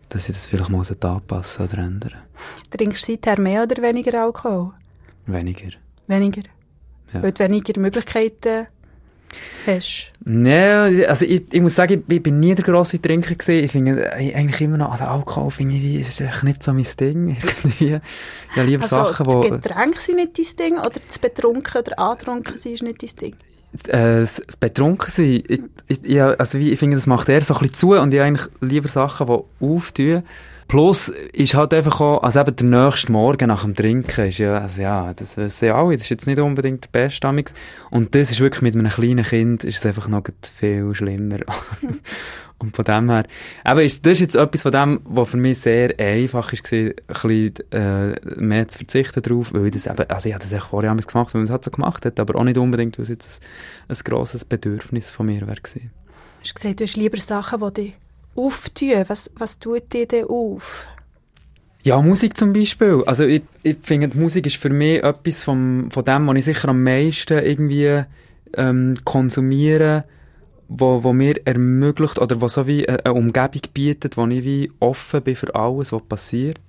dass 0.08 0.28
ich 0.28 0.34
das 0.34 0.46
vielleicht 0.46 0.70
muss 0.70 0.90
anpassen 0.90 1.66
oder 1.66 1.78
ändern. 1.78 2.12
Trinkst 2.70 3.08
du 3.08 3.12
seither 3.12 3.38
mehr 3.38 3.62
oder 3.62 3.82
weniger 3.82 4.22
Alkohol? 4.22 4.72
Weniger. 5.26 5.70
Weniger? 6.06 6.42
Ja. 7.12 7.22
Weil 7.22 7.32
du 7.32 7.44
weniger 7.44 7.80
Möglichkeiten 7.80 8.66
hast? 9.66 10.12
Nein, 10.24 11.04
also 11.06 11.24
ich, 11.24 11.42
ich 11.52 11.60
muss 11.60 11.74
sagen, 11.74 12.04
ich, 12.06 12.16
ich 12.16 12.22
bin 12.22 12.40
nie 12.40 12.54
der 12.54 12.64
grosse 12.64 13.00
Trinker 13.00 13.34
gewesen. 13.34 13.64
Ich 13.64 13.72
finde 13.72 14.04
äh, 14.04 14.34
eigentlich 14.34 14.60
immer 14.60 14.78
noch, 14.78 14.92
also 14.92 15.04
Alkohol 15.04 15.50
finde 15.50 15.76
ich, 15.76 16.08
ist 16.08 16.20
echt 16.20 16.42
nicht 16.44 16.62
so 16.62 16.72
mein 16.72 16.86
Ding. 16.98 17.36
Irgendwie. 17.62 18.00
Ja, 18.56 18.62
lieber 18.62 18.82
Also 18.82 18.96
Sachen, 18.96 19.42
die. 19.42 19.50
Getränke 19.50 20.00
sind 20.00 20.16
nicht 20.16 20.38
dein 20.38 20.56
Ding 20.66 20.78
oder 20.78 21.00
das 21.06 21.18
Betrunken 21.18 21.80
oder 21.80 21.98
Antrunken 21.98 22.58
sein 22.58 22.72
ist 22.72 22.82
nicht 22.82 23.02
dein 23.02 23.16
Ding? 23.16 23.36
Äh, 23.88 24.20
das 24.20 24.42
Betrunkensein, 24.60 25.42
ich, 25.48 25.60
ich, 25.88 26.22
also 26.22 26.58
ich 26.58 26.78
finde, 26.78 26.96
das 26.96 27.06
macht 27.06 27.28
eher 27.28 27.40
so 27.40 27.54
ein 27.54 27.60
bisschen 27.60 27.74
zu 27.74 27.92
und 27.94 28.12
ich 28.12 28.20
eigentlich 28.20 28.48
lieber 28.60 28.88
Sachen, 28.88 29.26
die 29.26 29.64
auftun. 29.64 30.22
Plus 30.68 31.08
ist 31.08 31.54
halt 31.54 31.74
einfach 31.74 32.00
auch, 32.00 32.22
also 32.22 32.40
eben 32.40 32.56
der 32.56 32.66
nächste 32.66 33.12
Morgen 33.12 33.48
nach 33.48 33.62
dem 33.62 33.74
Trinken 33.74 34.28
ist 34.28 34.38
ja, 34.38 34.58
also 34.58 34.80
ja, 34.80 35.12
das 35.12 35.36
wissen 35.36 35.66
ja 35.66 35.76
alle, 35.76 35.96
das 35.96 36.04
ist 36.04 36.08
jetzt 36.08 36.26
nicht 36.26 36.38
unbedingt 36.38 36.84
der 36.84 36.88
beste 36.88 37.28
Amix. 37.28 37.52
Und 37.90 38.14
das 38.14 38.30
ist 38.30 38.40
wirklich 38.40 38.62
mit 38.62 38.74
einem 38.74 38.90
kleinen 38.90 39.24
Kind, 39.24 39.64
ist 39.64 39.78
es 39.78 39.86
einfach 39.86 40.08
noch 40.08 40.22
viel 40.58 40.94
schlimmer. 40.94 41.40
und 42.62 42.76
von 42.76 42.84
dem 42.84 43.10
her, 43.10 43.24
eben 43.66 43.80
ist, 43.80 44.04
das 44.06 44.12
ist 44.12 44.20
jetzt 44.20 44.36
etwas 44.36 44.62
von 44.62 44.72
dem, 44.72 45.00
was 45.04 45.30
für 45.30 45.36
mich 45.36 45.58
sehr 45.58 45.98
einfach 45.98 46.52
ist, 46.52 46.64
gewesen, 46.64 46.94
ein 47.08 47.14
bisschen, 47.14 47.72
äh, 47.72 48.20
mehr 48.36 48.68
zu 48.68 48.78
verzichten 48.78 49.22
drauf, 49.22 49.52
weil 49.52 49.66
ich 49.66 49.72
das 49.72 49.86
eben, 49.86 50.08
also 50.08 50.28
ich 50.28 50.34
habe 50.34 50.44
das 50.44 50.52
echt 50.52 50.66
vorher 50.66 50.90
damals 50.90 51.06
gemacht, 51.06 51.34
weil 51.34 51.40
man 51.40 51.46
es 51.46 51.50
halt 51.50 51.64
so 51.64 51.70
gemacht 51.70 52.04
hat, 52.04 52.18
aber 52.20 52.36
auch 52.36 52.44
nicht 52.44 52.58
unbedingt, 52.58 52.98
weil 52.98 53.04
es 53.04 53.08
jetzt 53.08 53.42
ein, 53.88 53.96
ein 53.96 54.04
grosses 54.04 54.44
Bedürfnis 54.44 55.10
von 55.10 55.26
mir 55.26 55.46
wäre 55.46 55.60
gewesen. 55.60 55.90
Du 56.42 56.44
hast 56.44 56.54
gesagt, 56.54 56.80
du 56.80 56.84
hast 56.84 56.96
lieber 56.96 57.18
Sachen, 57.18 57.60
die 57.60 57.74
dich 57.74 57.94
auftun. 58.34 59.04
Was, 59.08 59.30
was 59.36 59.58
tut 59.58 59.92
dir 59.92 60.06
denn 60.06 60.24
auf? 60.24 60.88
Ja, 61.84 62.00
Musik 62.00 62.36
zum 62.36 62.52
Beispiel. 62.52 63.02
Also 63.06 63.24
ich, 63.24 63.42
ich 63.62 63.76
finde, 63.82 64.16
Musik 64.16 64.46
ist 64.46 64.56
für 64.56 64.70
mich 64.70 65.02
etwas 65.02 65.42
vom, 65.42 65.90
von 65.90 66.04
dem, 66.04 66.26
was 66.28 66.36
ich 66.36 66.44
sicher 66.44 66.68
am 66.68 66.82
meisten 66.82 67.38
irgendwie 67.38 68.04
ähm, 68.56 68.94
konsumiere, 69.04 70.04
wo, 70.78 71.04
wo 71.04 71.12
mir 71.12 71.46
ermöglicht 71.46 72.18
oder 72.18 72.40
was 72.40 72.54
so 72.54 72.66
wie 72.66 72.88
eine, 72.88 73.04
eine 73.04 73.14
Umgebung 73.14 73.62
bietet, 73.72 74.16
wo 74.16 74.26
ich 74.26 74.44
wie 74.44 74.72
offen 74.80 75.22
bin 75.22 75.36
für 75.36 75.54
alles, 75.54 75.92
was 75.92 76.02
passiert, 76.02 76.60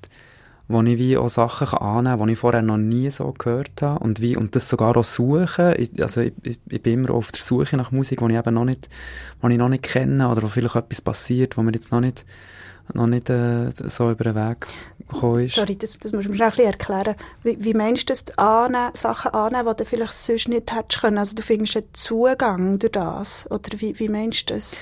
wo 0.68 0.82
ich 0.82 0.98
wie 0.98 1.18
auch 1.18 1.30
Sachen 1.30 1.68
kann 1.68 1.80
annehmen 1.80 2.18
kann, 2.18 2.28
die 2.28 2.34
ich 2.34 2.40
vorher 2.40 2.62
noch 2.62 2.78
nie 2.78 3.10
so 3.12 3.32
gehört 3.32 3.82
habe 3.82 4.04
und 4.04 4.22
wie 4.22 4.36
und 4.36 4.56
das 4.56 4.70
sogar 4.70 4.98
auch 4.98 5.04
suchen. 5.04 5.74
Ich, 5.78 6.02
also 6.02 6.22
ich, 6.22 6.34
ich, 6.44 6.60
ich 6.70 6.82
bin 6.82 6.94
immer 6.94 7.12
auf 7.12 7.32
der 7.32 7.42
Suche 7.42 7.78
nach 7.78 7.92
Musik, 7.92 8.20
die 8.20 8.34
ich 8.34 8.38
eben 8.38 8.54
noch 8.54 8.66
nicht, 8.66 8.90
die 9.42 9.52
ich 9.52 9.58
noch 9.58 9.70
nicht 9.70 9.84
kenne 9.84 10.30
oder 10.30 10.44
wo 10.44 10.48
vielleicht 10.48 10.76
etwas 10.76 11.02
passiert, 11.02 11.58
wo 11.58 11.62
mir 11.62 11.74
jetzt 11.74 11.92
noch 11.92 12.02
nicht 12.02 12.26
noch 12.94 13.08
nicht 13.08 13.30
äh, 13.30 13.70
so 13.88 14.12
über 14.12 14.24
den 14.24 14.36
Weg 14.36 14.68
gekommen 15.00 15.46
ist. 15.46 15.56
Sorry, 15.56 15.76
das, 15.76 15.98
das 16.00 16.12
musst 16.12 16.28
du 16.28 16.32
mir 16.32 16.38
schon 16.38 16.46
ein 16.46 16.52
bisschen 16.52 16.72
erklären. 16.72 17.16
Wie, 17.44 17.58
wie 17.64 17.74
meinst 17.74 18.10
du 18.10 18.14
das 18.14 18.38
annehmen, 18.38 18.92
Sachen 18.94 19.32
annehmen, 19.32 19.70
die 19.70 19.84
du 19.84 19.86
vielleicht 19.86 20.14
sonst 20.14 20.50
nicht 20.50 20.74
hättest 20.74 21.02
können? 21.02 21.18
Also 21.18 21.36
du 21.36 21.42
findest 21.42 21.78
einen 21.78 21.88
Zugang 21.94 22.80
durch 22.80 22.92
das? 22.92 23.50
Oder 23.50 23.80
wie, 23.80 23.98
wie 24.00 24.10
meinst 24.10 24.50
du 24.50 24.56
das? 24.56 24.80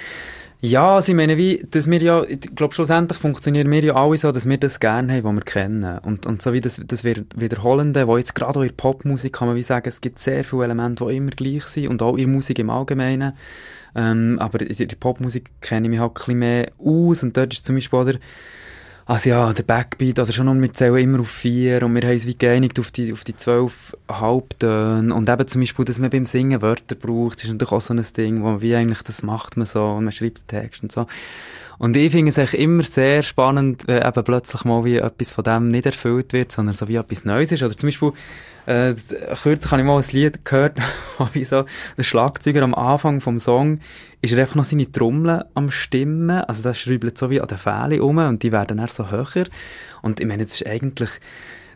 Ja, 0.63 0.95
also 0.95 1.11
ich 1.11 1.15
meine, 1.15 1.37
wie, 1.37 1.65
dass 1.71 1.89
wir 1.89 1.99
ja, 1.99 2.23
ich 2.23 2.39
glaube, 2.55 2.75
schlussendlich 2.75 3.17
funktionieren 3.17 3.71
wir 3.71 3.83
ja 3.83 3.95
alle 3.95 4.15
so, 4.15 4.31
dass 4.31 4.47
wir 4.47 4.59
das 4.59 4.79
gerne 4.79 5.11
haben, 5.13 5.23
was 5.23 5.33
wir 5.33 5.41
kennen. 5.41 5.97
Und, 5.99 6.27
und 6.27 6.43
so 6.43 6.53
wie 6.53 6.61
das, 6.61 6.79
das 6.85 7.03
Wiederholende, 7.03 8.07
wo 8.07 8.15
jetzt 8.15 8.35
gerade 8.35 8.59
auch 8.59 8.61
in 8.61 8.75
Popmusik 8.77 9.33
kann 9.33 9.47
man 9.47 9.57
wie 9.57 9.63
sagen, 9.63 9.89
es 9.89 10.01
gibt 10.01 10.19
sehr 10.19 10.43
viele 10.43 10.65
Elemente, 10.65 11.03
die 11.07 11.17
immer 11.17 11.31
gleich 11.31 11.63
sind 11.63 11.87
und 11.87 12.03
auch 12.03 12.11
in 12.11 12.25
der 12.25 12.27
Musik 12.27 12.59
im 12.59 12.69
Allgemeinen. 12.69 13.33
Ähm, 13.95 14.38
aber 14.39 14.62
in 14.62 14.88
der 14.88 14.95
Popmusik 14.95 15.49
kenne 15.62 15.88
ich 15.88 15.91
mich 15.91 15.99
halt 15.99 16.12
ein 16.12 16.13
bisschen 16.13 16.39
mehr 16.39 16.71
aus. 16.77 17.23
Und 17.23 17.36
dort 17.36 17.54
ist 17.54 17.65
zum 17.65 17.75
Beispiel 17.75 18.06
der, 18.06 18.15
also 19.06 19.30
ja, 19.30 19.51
der 19.51 19.63
Backbeat, 19.63 20.19
also 20.19 20.32
schon 20.32 20.45
noch, 20.45 20.56
wir 20.56 20.71
zählen 20.73 20.97
immer 20.97 21.19
auf 21.19 21.30
vier. 21.30 21.84
Und 21.84 21.95
wir 21.95 22.01
haben 22.04 22.13
uns 22.13 22.25
wie 22.25 22.38
geeinigt 22.38 22.80
auf 22.80 22.91
die, 22.91 23.12
auf 23.12 23.23
die 23.23 23.36
zwölf 23.36 23.95
Halbtöne 24.10 25.13
und 25.13 25.30
eben 25.30 25.47
zum 25.47 25.62
Beispiel, 25.62 25.86
dass 25.86 25.99
man 25.99 26.10
beim 26.10 26.25
Singen 26.25 26.62
Wörter 26.62 26.95
braucht, 26.95 27.43
ist 27.43 27.51
natürlich 27.51 27.71
auch 27.71 27.82
so 27.82 27.93
ein 27.93 28.06
Ding, 28.15 28.43
wo 28.43 28.62
wie 28.62 28.75
eigentlich, 28.75 29.01
das 29.01 29.23
macht 29.23 29.58
man 29.58 29.65
so. 29.65 29.84
Und 29.84 30.06
man 30.06 30.13
schreibt 30.13 30.39
den 30.39 30.47
Text 30.47 30.84
und 30.84 30.91
so. 30.91 31.08
Und 31.82 31.98
ich 31.98 32.12
finde 32.12 32.30
es 32.30 32.38
eigentlich 32.38 32.62
immer 32.62 32.84
sehr 32.84 33.24
spannend, 33.24 33.88
wenn 33.88 34.06
eben 34.06 34.24
plötzlich 34.24 34.63
mal 34.65 34.86
wie 34.86 34.98
etwas 34.98 35.32
von 35.32 35.44
dem 35.44 35.72
nicht 35.72 35.88
erfüllt 35.88 36.32
wird, 36.32 36.52
sondern 36.52 36.76
so 36.76 36.88
wie 36.88 36.98
etwas 36.98 37.26
Neues 37.26 37.52
ist. 37.52 37.63
Oder 37.63 37.76
zum 37.76 37.88
Beispiel, 37.88 38.12
äh, 38.67 38.94
kürzlich 39.41 39.72
habe 39.72 39.82
ich 39.82 39.88
mal 39.88 39.98
ein 39.98 40.06
Lied 40.12 40.46
gehört, 40.46 40.78
wo 41.17 41.28
wie 41.34 41.44
so 41.44 41.65
der 41.98 42.04
Schlagzeuger 42.04 42.62
am 42.62 42.76
Anfang 42.76 43.20
vom 43.20 43.39
Song 43.39 43.80
ist 44.22 44.32
er 44.32 44.41
einfach 44.41 44.54
noch 44.54 44.63
seine 44.63 44.91
Trommeln 44.91 45.44
am 45.56 45.72
Stimmen, 45.72 46.41
also 46.41 46.62
das 46.62 46.78
schreibt 46.78 47.17
so 47.17 47.32
wie 47.32 47.41
an 47.41 47.48
den 47.48 47.58
Fählen 47.58 48.00
um 48.00 48.20
und 48.20 48.44
die 48.44 48.52
werden 48.52 48.78
dann 48.78 48.88
so 48.88 49.10
höher. 49.10 49.48
Und 50.04 50.20
ich 50.20 50.28
meine, 50.28 50.44
das 50.44 50.62
ist 50.62 50.67
eigentlich, 50.67 51.10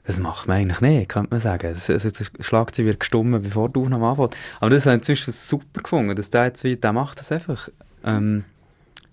das 0.06 0.20
macht 0.20 0.48
man 0.48 0.58
eigentlich 0.58 0.82
nicht, 0.82 1.10
könnte 1.10 1.30
man 1.32 1.42
sagen. 1.42 1.74
Das, 1.74 1.90
also 1.90 2.12
das 2.12 2.30
Schlagzeug 2.42 2.86
wird 2.86 3.00
gestummen, 3.00 3.42
bevor 3.42 3.70
du 3.70 3.90
noch 3.90 4.08
anfängst. 4.08 4.38
Aber 4.60 4.70
das 4.70 4.86
habe 4.86 4.98
ich 4.98 5.00
inzwischen 5.00 5.32
super 5.32 5.82
gefunden, 5.82 6.16
dass 6.16 6.30
der 6.30 6.46
jetzt 6.46 6.64
wie, 6.64 6.76
der 6.76 6.94
macht 6.94 7.20
das 7.20 7.32
einfach. 7.32 7.70
Ähm, 8.04 8.44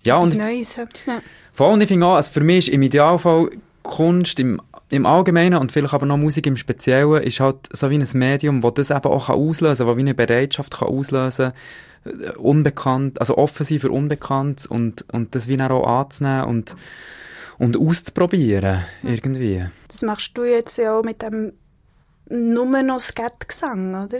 ja, 0.05 0.17
und, 0.17 0.35
Neues. 0.35 0.75
Ja. 0.75 1.21
Vor 1.53 1.69
allem, 1.69 1.81
ich 1.81 1.87
finde 1.87 2.05
auch, 2.07 2.15
also 2.15 2.31
für 2.31 2.41
mich 2.41 2.67
ist 2.67 2.73
im 2.73 2.81
Idealfall 2.81 3.49
Kunst 3.83 4.39
im, 4.39 4.61
im 4.89 5.05
Allgemeinen 5.05 5.59
und 5.59 5.71
vielleicht 5.71 5.93
aber 5.93 6.05
noch 6.05 6.17
Musik 6.17 6.47
im 6.47 6.57
Speziellen 6.57 7.21
ist 7.21 7.39
halt 7.39 7.57
so 7.71 7.89
wie 7.89 7.97
ein 7.97 8.07
Medium, 8.13 8.61
das 8.61 8.73
das 8.73 8.91
eben 8.91 9.11
auch 9.11 9.29
auslösen 9.29 9.85
kann, 9.85 9.87
das 9.87 9.97
wie 9.97 10.01
eine 10.01 10.13
Bereitschaft 10.13 10.77
kann 10.77 10.87
auslösen 10.87 11.51
kann, 12.03 12.35
unbekannt, 12.37 13.19
also 13.19 13.37
offen 13.37 13.65
sein 13.65 13.79
für 13.79 13.91
Unbekannt 13.91 14.65
und, 14.67 15.05
und 15.11 15.35
das 15.35 15.47
wie 15.47 15.57
dann 15.57 15.71
auch 15.71 15.85
anzunehmen 15.85 16.45
und, 16.45 16.75
und 17.57 17.77
auszuprobieren, 17.77 18.83
irgendwie. 19.03 19.65
Das 19.87 20.01
machst 20.01 20.37
du 20.37 20.43
jetzt 20.43 20.77
ja 20.77 20.97
auch 20.97 21.03
mit 21.03 21.21
dem 21.21 21.53
nur 22.29 22.65
noch 22.83 22.99
Skat-Gesang, 22.99 24.05
oder? 24.05 24.19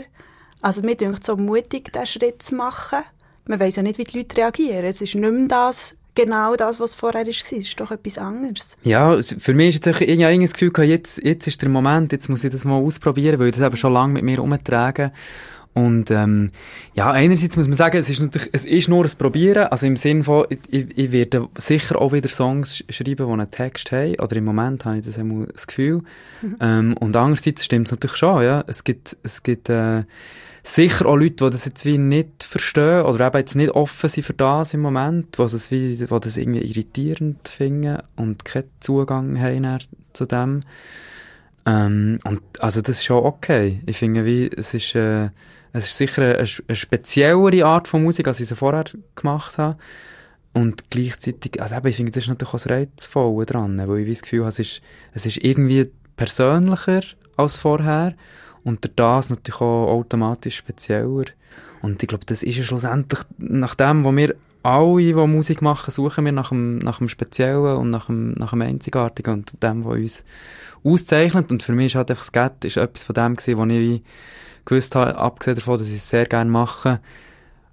Also 0.60 0.82
mir 0.82 0.96
denkt 0.96 1.24
so 1.24 1.36
mutig, 1.36 1.92
diesen 1.92 2.06
Schritt 2.06 2.42
zu 2.42 2.54
machen. 2.54 3.00
Man 3.46 3.60
weiß 3.60 3.76
ja 3.76 3.82
nicht, 3.82 3.98
wie 3.98 4.04
die 4.04 4.18
Leute 4.18 4.36
reagieren. 4.38 4.84
Es 4.84 5.00
ist 5.00 5.14
nicht 5.14 5.32
mehr 5.32 5.48
das, 5.48 5.96
genau 6.14 6.56
das, 6.56 6.80
was 6.80 6.94
vorher 6.94 7.22
war. 7.22 7.28
Es 7.28 7.52
ist 7.52 7.78
doch 7.78 7.90
etwas 7.90 8.18
anderes. 8.18 8.76
Ja, 8.82 9.20
für 9.22 9.54
mich 9.54 9.76
ist 9.76 9.86
jetzt 9.86 10.00
irgendwie 10.00 10.40
das 10.40 10.52
Gefühl 10.52 10.72
jetzt, 10.84 11.22
jetzt 11.22 11.46
ist 11.46 11.60
der 11.60 11.68
Moment, 11.68 12.12
jetzt 12.12 12.28
muss 12.28 12.44
ich 12.44 12.50
das 12.50 12.64
mal 12.64 12.76
ausprobieren, 12.76 13.38
weil 13.38 13.48
ich 13.48 13.56
das 13.56 13.66
eben 13.66 13.76
schon 13.76 13.92
lange 13.92 14.14
mit 14.14 14.22
mir 14.22 14.38
rumtrage. 14.38 15.12
Und 15.74 16.12
ähm, 16.12 16.52
ja, 16.94 17.10
einerseits 17.10 17.56
muss 17.56 17.66
man 17.66 17.76
sagen, 17.76 17.96
es 17.98 18.08
ist 18.08 18.20
natürlich, 18.20 18.48
es 18.52 18.64
ist 18.64 18.88
nur 18.88 19.04
ein 19.04 19.10
Probieren, 19.18 19.64
also 19.64 19.86
im 19.86 19.96
Sinne 19.96 20.22
von, 20.22 20.46
ich, 20.70 20.96
ich 20.96 21.10
werde 21.10 21.48
sicher 21.58 22.00
auch 22.00 22.12
wieder 22.12 22.28
Songs 22.28 22.84
schreiben, 22.88 23.26
die 23.26 23.32
einen 23.32 23.50
Text 23.50 23.90
haben, 23.90 24.14
oder 24.20 24.36
im 24.36 24.44
Moment 24.44 24.84
habe 24.84 24.98
ich 24.98 25.04
das 25.04 25.18
einmal 25.18 25.48
das 25.52 25.66
Gefühl. 25.66 26.02
Mhm. 26.42 26.56
Ähm, 26.60 26.96
und 27.00 27.16
andererseits 27.16 27.64
stimmt 27.64 27.88
es 27.88 27.90
natürlich 27.90 28.16
schon, 28.16 28.44
ja, 28.44 28.62
es 28.68 28.84
gibt, 28.84 29.16
es 29.24 29.42
gibt 29.42 29.68
äh, 29.68 30.04
sicher 30.64 31.06
auch 31.06 31.16
Leute, 31.16 31.44
die 31.44 31.50
das 31.50 31.66
jetzt 31.66 31.84
wie 31.84 31.98
nicht 31.98 32.42
verstehen, 32.42 33.02
oder 33.02 33.26
eben 33.26 33.38
jetzt 33.38 33.54
nicht 33.54 33.72
offen 33.72 34.08
sind 34.08 34.24
für 34.24 34.32
das 34.32 34.74
im 34.74 34.80
Moment, 34.80 35.36
die 35.36 35.42
das, 35.42 35.70
wie, 35.70 35.94
die 35.94 36.06
das 36.06 36.36
irgendwie 36.36 36.62
irritierend 36.62 37.46
finden 37.48 37.98
und 38.16 38.44
keinen 38.44 38.70
Zugang 38.80 39.38
haben 39.40 39.78
zu 40.14 40.24
dem. 40.24 40.62
Ähm, 41.66 42.18
und 42.24 42.40
also 42.58 42.80
das 42.80 42.96
ist 42.96 43.04
schon 43.04 43.24
okay. 43.24 43.82
Ich 43.86 43.98
finde, 43.98 44.24
wie, 44.24 44.50
es 44.56 44.72
ist, 44.72 44.94
äh, 44.94 45.28
es 45.72 45.86
ist 45.86 45.98
sicher 45.98 46.22
eine, 46.22 46.38
eine 46.38 46.76
speziellere 46.76 47.66
Art 47.66 47.86
von 47.86 48.02
Musik, 48.02 48.26
als 48.26 48.40
ich 48.40 48.48
sie 48.48 48.56
vorher 48.56 48.84
gemacht 49.14 49.58
habe. 49.58 49.78
Und 50.54 50.90
gleichzeitig, 50.90 51.60
also 51.60 51.74
eben, 51.74 51.88
ich 51.88 51.96
finde, 51.96 52.12
das 52.12 52.24
ist 52.24 52.28
natürlich 52.28 52.54
auch 52.54 52.58
das 52.58 52.70
Reizvolle 52.70 53.44
dran, 53.44 53.88
weil 53.88 53.98
ich 53.98 54.08
das 54.08 54.22
Gefühl 54.22 54.40
habe, 54.40 54.50
es 54.50 54.58
ist, 54.60 54.82
es 55.12 55.26
ist 55.26 55.38
irgendwie 55.38 55.90
persönlicher 56.16 57.02
als 57.36 57.56
vorher 57.58 58.14
und 58.64 58.90
das 58.96 59.30
natürlich 59.30 59.60
auch 59.60 59.88
automatisch 59.88 60.56
spezieller. 60.56 61.26
Und 61.82 62.02
ich 62.02 62.08
glaube, 62.08 62.24
das 62.24 62.42
ist 62.42 62.56
ja 62.56 62.64
schlussendlich 62.64 63.20
nach 63.38 63.74
dem, 63.74 64.04
was 64.04 64.16
wir 64.16 64.34
alle, 64.62 65.02
die 65.02 65.12
Musik 65.12 65.60
machen, 65.60 65.90
suchen 65.90 66.24
wir 66.24 66.32
nach 66.32 66.48
dem, 66.48 66.78
nach 66.78 66.98
dem 66.98 67.10
Speziellen 67.10 67.76
und 67.76 67.90
nach 67.90 68.06
dem, 68.06 68.32
nach 68.32 68.50
dem 68.50 68.62
Einzigartigen 68.62 69.34
und 69.34 69.62
dem, 69.62 69.84
was 69.84 69.92
uns 69.92 70.24
auszeichnet. 70.82 71.50
Und 71.50 71.62
für 71.62 71.72
mich 71.72 71.86
ist 71.86 71.94
halt 71.96 72.10
einfach 72.10 72.24
das 72.24 72.32
Get 72.32 72.64
ist 72.64 72.78
etwas 72.78 73.04
von 73.04 73.14
dem 73.14 73.36
gewesen, 73.36 73.58
wo 73.58 73.66
ich 73.66 74.02
gewusst 74.64 74.94
habe, 74.94 75.18
abgesehen 75.18 75.56
davon, 75.56 75.78
dass 75.78 75.88
ich 75.88 75.96
es 75.96 76.08
sehr 76.08 76.24
gerne 76.24 76.50
mache, 76.50 77.00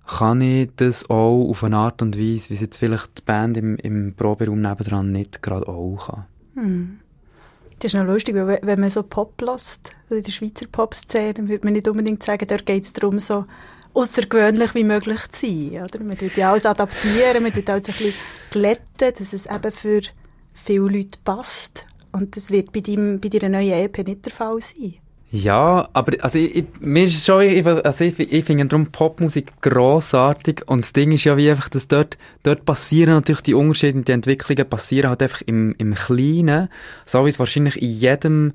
kann 0.06 0.42
ich 0.42 0.70
das 0.76 1.10
auch 1.10 1.50
auf 1.50 1.64
eine 1.64 1.78
Art 1.78 2.02
und 2.02 2.18
Weise, 2.18 2.50
wie 2.50 2.56
es 2.56 2.62
jetzt 2.62 2.78
vielleicht 2.78 3.20
die 3.20 3.24
Band 3.24 3.56
im, 3.56 3.78
im 3.78 4.14
Proberaum 4.14 4.60
nebendran 4.60 5.12
nicht 5.12 5.42
gerade 5.42 5.70
auch 5.70 6.08
kann. 6.08 6.26
Hm. 6.56 7.00
Das 7.82 7.96
ist 7.96 8.00
noch 8.00 8.06
lustig, 8.06 8.36
weil 8.36 8.60
wenn 8.62 8.80
man 8.80 8.90
so 8.92 9.02
Pop 9.02 9.42
lässt, 9.42 9.90
also 10.04 10.18
in 10.18 10.22
der 10.22 10.32
Schweizer 10.32 10.68
Pop-Szene, 10.72 11.50
würde 11.50 11.66
man 11.66 11.74
nicht 11.74 11.88
unbedingt 11.88 12.22
sagen, 12.22 12.46
dort 12.48 12.68
geht 12.68 12.84
es 12.84 12.94
darum, 12.94 13.18
so 13.18 13.46
außergewöhnlich 13.96 14.76
wie 14.76 14.84
möglich 14.84 15.28
zu 15.30 15.48
sein. 15.48 15.84
Oder? 15.84 16.04
Man 16.04 16.16
tut 16.16 16.38
ja 16.38 16.52
alles 16.52 16.68
adaptieren, 16.68 17.42
man 17.42 17.52
tut 17.52 17.68
alles 17.72 17.90
ein 17.90 17.96
bisschen 17.96 18.14
glätten, 18.52 19.14
dass 19.18 19.34
es 19.34 19.48
eben 19.48 19.72
für 19.72 20.02
viele 20.54 20.90
Leute 20.90 21.18
passt. 21.24 21.88
Und 22.12 22.36
das 22.36 22.52
wird 22.52 22.72
bei, 22.72 22.82
deinem, 22.82 23.20
bei 23.20 23.30
deiner 23.30 23.50
neuen 23.50 23.74
EP 23.74 24.06
nicht 24.06 24.26
der 24.28 24.32
Fall 24.32 24.62
sein. 24.62 24.98
Ja, 25.34 25.88
aber 25.94 26.22
also 26.26 26.40
ich, 26.40 26.56
ich, 26.58 26.66
mir 26.82 27.06
ist 27.06 27.26
schon, 27.26 27.44
ich, 27.44 27.66
also 27.66 28.04
ich, 28.04 28.20
ich 28.20 28.44
finde 28.44 28.66
darum 28.66 28.88
Popmusik 28.88 29.62
grossartig 29.62 30.64
und 30.68 30.82
das 30.82 30.92
Ding 30.92 31.14
ist 31.14 31.24
ja 31.24 31.38
wie 31.38 31.50
einfach, 31.50 31.70
dass 31.70 31.88
dort, 31.88 32.18
dort 32.44 32.66
passieren 32.66 33.14
natürlich 33.14 33.42
die 33.42 33.54
Unterschiede, 33.54 34.02
die 34.02 34.12
Entwicklungen 34.12 34.70
passieren 34.70 35.10
halt 35.10 35.24
einfach 35.24 35.42
im, 35.46 35.74
im 35.78 35.96
Kleinen, 35.96 36.68
so 37.06 37.26
wie 37.26 37.30
es 37.30 37.40
wahrscheinlich 37.40 37.82
in 37.82 37.92
jedem 37.92 38.54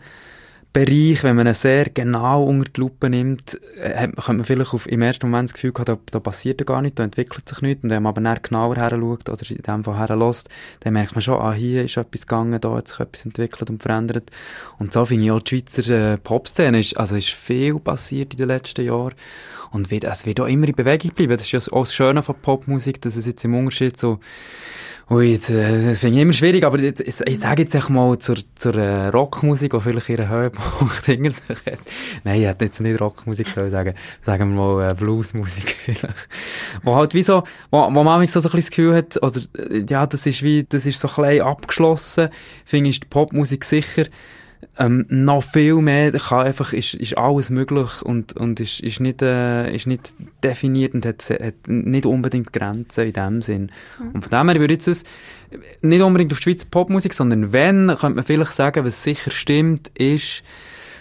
Bereich, 0.77 1.25
wenn 1.25 1.37
man 1.37 1.47
ihn 1.47 1.55
sehr 1.55 1.87
genau 1.87 2.45
unter 2.45 2.71
die 2.71 2.81
Lupe 2.81 3.09
nimmt, 3.09 3.59
äh, 3.81 3.95
hat, 3.97 4.15
könnte 4.17 4.33
man 4.35 4.45
vielleicht 4.45 4.75
auf, 4.75 4.87
im 4.87 5.01
ersten 5.01 5.31
Moment 5.31 5.49
das 5.49 5.55
Gefühl 5.55 5.73
haben, 5.73 5.87
da, 5.87 5.99
da 6.11 6.21
passiert 6.21 6.61
ja 6.61 6.67
gar 6.67 6.83
nichts, 6.83 6.97
da 6.97 7.05
entwickelt 7.05 7.49
sich 7.49 7.63
nichts. 7.63 7.83
Und 7.83 7.89
wenn 7.89 8.03
man 8.03 8.11
aber 8.11 8.21
dann 8.21 8.39
genauer 8.43 8.77
her 8.77 8.91
schaut 8.91 9.31
oder 9.31 9.51
in 9.51 9.63
dem 9.63 9.85
Fall 9.85 9.97
her 9.97 10.15
lässt, 10.15 10.51
dann 10.81 10.93
merkt 10.93 11.15
man 11.15 11.23
schon, 11.23 11.41
ah, 11.41 11.55
hier 11.55 11.83
ist 11.83 11.97
etwas 11.97 12.27
gegangen, 12.27 12.61
da 12.61 12.75
hat 12.75 12.89
sich 12.89 13.01
etwas 13.01 13.25
entwickelt 13.25 13.71
und 13.71 13.83
verändert. 13.83 14.31
Und 14.79 14.93
so 14.93 15.07
finde 15.07 15.25
ich 15.25 15.31
auch 15.31 15.41
die 15.41 15.63
Schweizer 15.63 16.13
äh, 16.13 16.19
Popszene, 16.19 16.79
ist, 16.81 16.95
also 16.99 17.17
ist 17.17 17.31
viel 17.31 17.81
passiert 17.81 18.35
in 18.35 18.37
den 18.37 18.49
letzten 18.49 18.85
Jahren. 18.85 19.15
Und 19.71 19.91
wird, 19.91 20.05
es 20.05 20.27
wird 20.27 20.41
auch 20.41 20.47
immer 20.47 20.69
in 20.69 20.75
Bewegung 20.75 21.13
bleiben. 21.13 21.39
Das 21.39 21.51
ist 21.51 21.53
ja 21.53 21.73
auch 21.73 21.85
das 21.85 21.95
Schöne 21.95 22.23
von 22.23 22.35
Popmusik, 22.35 23.01
dass 23.01 23.17
es 23.17 23.25
jetzt 23.25 23.43
im 23.47 23.55
Unterschied 23.55 23.97
so 23.97 24.21
Ui, 25.09 25.39
das, 25.39 25.51
äh, 25.51 25.91
das 25.91 26.01
finde 26.01 26.17
ich 26.17 26.23
immer 26.23 26.33
schwierig, 26.33 26.65
aber 26.65 26.81
ich, 26.81 26.99
ich, 26.99 27.21
ich 27.21 27.39
sage 27.39 27.63
jetzt 27.63 27.77
auch 27.77 27.89
mal 27.89 28.19
zur, 28.19 28.39
zur 28.57 28.75
äh, 28.75 29.07
Rockmusik, 29.07 29.71
die 29.73 29.81
vielleicht 29.81 30.09
ihren 30.09 30.29
Höhepunkt 30.29 31.05
hinter 31.05 31.31
sich 31.31 31.65
hat. 31.65 31.79
Nein, 32.25 32.41
ich 32.41 32.47
hätte 32.49 32.65
jetzt 32.65 32.81
nicht 32.81 33.01
Rockmusik 33.01 33.47
sollen 33.47 33.71
sagen, 33.71 33.95
sagen 34.25 34.51
wir 34.51 34.57
mal 34.57 34.91
äh, 34.91 34.95
Bluesmusik 34.95 35.77
vielleicht. 35.85 36.29
Wo 36.83 36.97
halt 36.97 37.15
wie 37.15 37.23
so, 37.23 37.45
wo, 37.71 37.83
wo 37.83 38.03
man 38.03 38.27
so, 38.27 38.41
so 38.41 38.49
ein 38.49 38.57
bisschen 38.57 38.61
das 38.61 38.71
Gefühl 38.71 38.97
hat, 38.97 39.23
oder, 39.23 39.41
äh, 39.71 39.85
ja, 39.89 40.09
das 40.09 40.27
ist 40.27 40.43
wie, 40.43 40.65
das 40.65 40.87
ist 40.87 40.99
so 40.99 41.07
klein 41.07 41.41
abgeschlossen, 41.41 42.31
finde 42.65 42.91
ich 42.91 42.99
die 42.99 43.07
Popmusik 43.07 43.65
sicher, 43.65 44.07
ähm, 44.79 45.07
noch 45.09 45.43
viel 45.43 45.77
mehr 45.77 46.13
kann 46.13 46.47
einfach, 46.47 46.73
ist, 46.73 46.95
ist 46.95 47.17
alles 47.17 47.51
möglich 47.51 48.03
und, 48.03 48.37
und 48.37 48.61
ist, 48.61 48.81
ist, 48.81 49.01
nicht, 49.01 49.23
äh, 49.23 49.75
ist 49.75 49.87
nicht 49.87 50.15
definiert 50.45 50.95
und 50.95 51.07
hat, 51.07 51.31
hat 51.31 51.55
nicht 51.67 52.07
unbedingt 52.07 52.53
Grenzen 52.53 53.07
in 53.07 53.13
dem 53.13 53.43
Sinn. 53.43 53.73
Mhm. 53.99 54.11
Und 54.13 54.23
von 54.23 54.31
dem 54.31 54.49
her 54.49 54.61
würde 54.61 54.75
ich 54.75 54.87
jetzt 54.87 55.07
nicht 55.83 56.03
unbedingt 56.03 56.33
auf 56.33 56.39
die 56.39 56.45
Schweizer 56.45 56.67
Popmusik, 56.71 57.15
sondern 57.15 57.53
wenn, 57.53 57.89
könnte 57.89 58.17
man 58.17 58.25
vielleicht 58.25 58.53
sagen, 58.53 58.85
was 58.85 59.03
sicher 59.03 59.31
stimmt, 59.31 59.89
ist, 59.97 60.43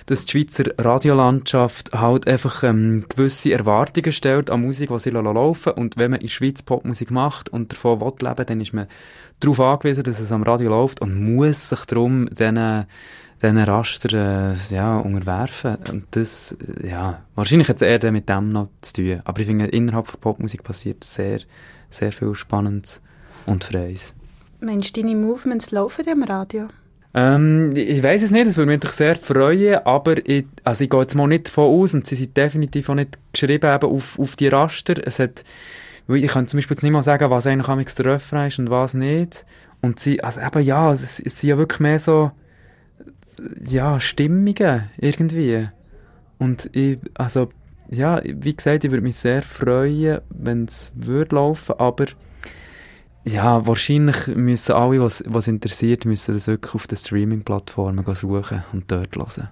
dass 0.06 0.26
die 0.26 0.32
Schweizer 0.32 0.66
Radiolandschaft 0.78 1.92
halt 1.94 2.28
einfach 2.28 2.64
ähm, 2.64 3.06
gewisse 3.10 3.52
Erwartungen 3.52 4.12
stellt 4.12 4.50
an 4.50 4.62
Musik, 4.62 4.90
die 4.90 5.00
sie 5.00 5.10
laufen 5.10 5.74
und 5.74 5.98
wenn 5.98 6.12
man 6.12 6.22
in 6.22 6.28
der 6.28 6.34
Schweiz 6.34 6.62
Popmusik 6.62 7.12
macht 7.12 7.50
und 7.50 7.72
davon 7.72 8.02
will 8.02 8.14
leben, 8.22 8.46
dann 8.46 8.62
ist 8.62 8.74
man 8.74 8.88
darauf 9.40 9.60
angewiesen, 9.60 10.04
dass 10.04 10.20
es 10.20 10.32
am 10.32 10.44
Radio 10.44 10.70
läuft 10.70 11.02
und 11.02 11.20
muss 11.20 11.70
sich 11.70 11.86
darum 11.86 12.30
diesen 12.30 12.86
diesen 13.42 13.58
Raster 13.58 14.54
äh, 14.54 14.56
ja, 14.74 14.98
unterwerfen. 14.98 15.78
Und 15.92 16.06
das, 16.12 16.56
ja, 16.84 17.22
wahrscheinlich 17.36 17.70
hat 17.70 17.78
es 17.78 17.82
eher 17.82 18.12
mit 18.12 18.30
dem 18.30 18.52
noch 18.52 18.70
zu 18.82 18.94
tun. 18.94 19.22
Aber 19.26 19.40
ich 19.40 19.48
finde, 19.48 19.66
innerhalb 19.66 20.12
der 20.12 20.18
Popmusik 20.18 20.64
passiert 20.64 21.04
sehr, 21.04 21.40
sehr 21.90 22.12
viel 22.12 22.36
Spannendes 22.36 23.02
und 23.46 23.64
Freies. 23.64 24.14
Meinst 24.62 24.96
du, 24.96 25.02
deine 25.02 25.16
Movements 25.16 25.72
laufen 25.72 26.06
am 26.10 26.24
Radio? 26.24 26.70
Ähm, 27.14 27.74
ich 27.76 28.04
weiß 28.04 28.24
es 28.24 28.32
nicht, 28.32 28.48
das 28.48 28.58
würde 28.58 28.68
mich 28.72 28.78
natürlich 28.78 28.98
sehr 28.98 29.16
freuen, 29.16 29.86
aber 29.86 30.18
ich, 30.28 30.46
also 30.66 30.84
ich 30.84 30.90
gehe 30.90 31.00
jetzt 31.00 31.16
mal 31.16 31.28
nicht 31.28 31.48
davon 31.48 31.82
aus, 31.82 31.94
und 31.94 32.06
sie 32.06 32.16
sind 32.16 32.36
definitiv 32.36 32.90
auch 32.90 32.96
nicht 32.96 33.18
geschrieben 33.32 33.74
eben 33.74 33.90
auf, 33.90 34.20
auf 34.20 34.36
die 34.36 34.50
Raster. 34.50 34.96
Es 35.06 35.20
hat, 35.20 35.46
ich 36.10 36.28
kann 36.28 36.48
zum 36.48 36.58
Beispiel 36.58 36.76
jetzt 36.76 36.84
nicht 36.84 36.92
mal 36.92 37.04
sagen, 37.04 37.30
was 37.30 37.48
eigentlich 37.48 37.94
der 37.96 38.06
Refrain 38.06 38.48
ist 38.50 38.60
und 38.60 38.70
was 38.70 38.96
nicht. 38.96 39.46
Und 39.82 40.00
sie, 40.00 40.22
also 40.24 40.42
eben 40.42 40.64
ja, 40.64 40.92
es, 40.92 41.20
es 41.20 41.40
sind 41.40 41.50
ja 41.50 41.58
wirklich 41.58 41.80
mehr 41.80 42.00
so, 42.00 42.32
ja, 43.68 44.00
Stimmungen 44.00 44.90
irgendwie. 44.98 45.68
Und 46.38 46.70
ich, 46.76 47.00
also, 47.16 47.50
ja, 47.90 48.22
wie 48.24 48.56
gesagt, 48.56 48.84
ich 48.84 48.92
würde 48.92 49.04
mich 49.04 49.18
sehr 49.18 49.42
freuen, 49.42 50.22
wenn 50.30 50.66
es 50.66 50.92
würde 50.96 51.36
laufen, 51.36 51.76
aber 51.78 52.06
ja, 53.24 53.66
wahrscheinlich 53.66 54.28
müssen 54.28 54.74
alle, 54.74 55.02
was, 55.02 55.24
was 55.26 55.48
interessiert, 55.48 56.06
müssen 56.06 56.36
das 56.36 56.48
wirklich 56.48 56.76
auf 56.76 56.88
den 56.88 56.98
Streaming-Plattformen 56.98 58.06
suchen 58.16 58.64
und 58.72 58.92
dort 58.92 59.16
hören. 59.16 59.50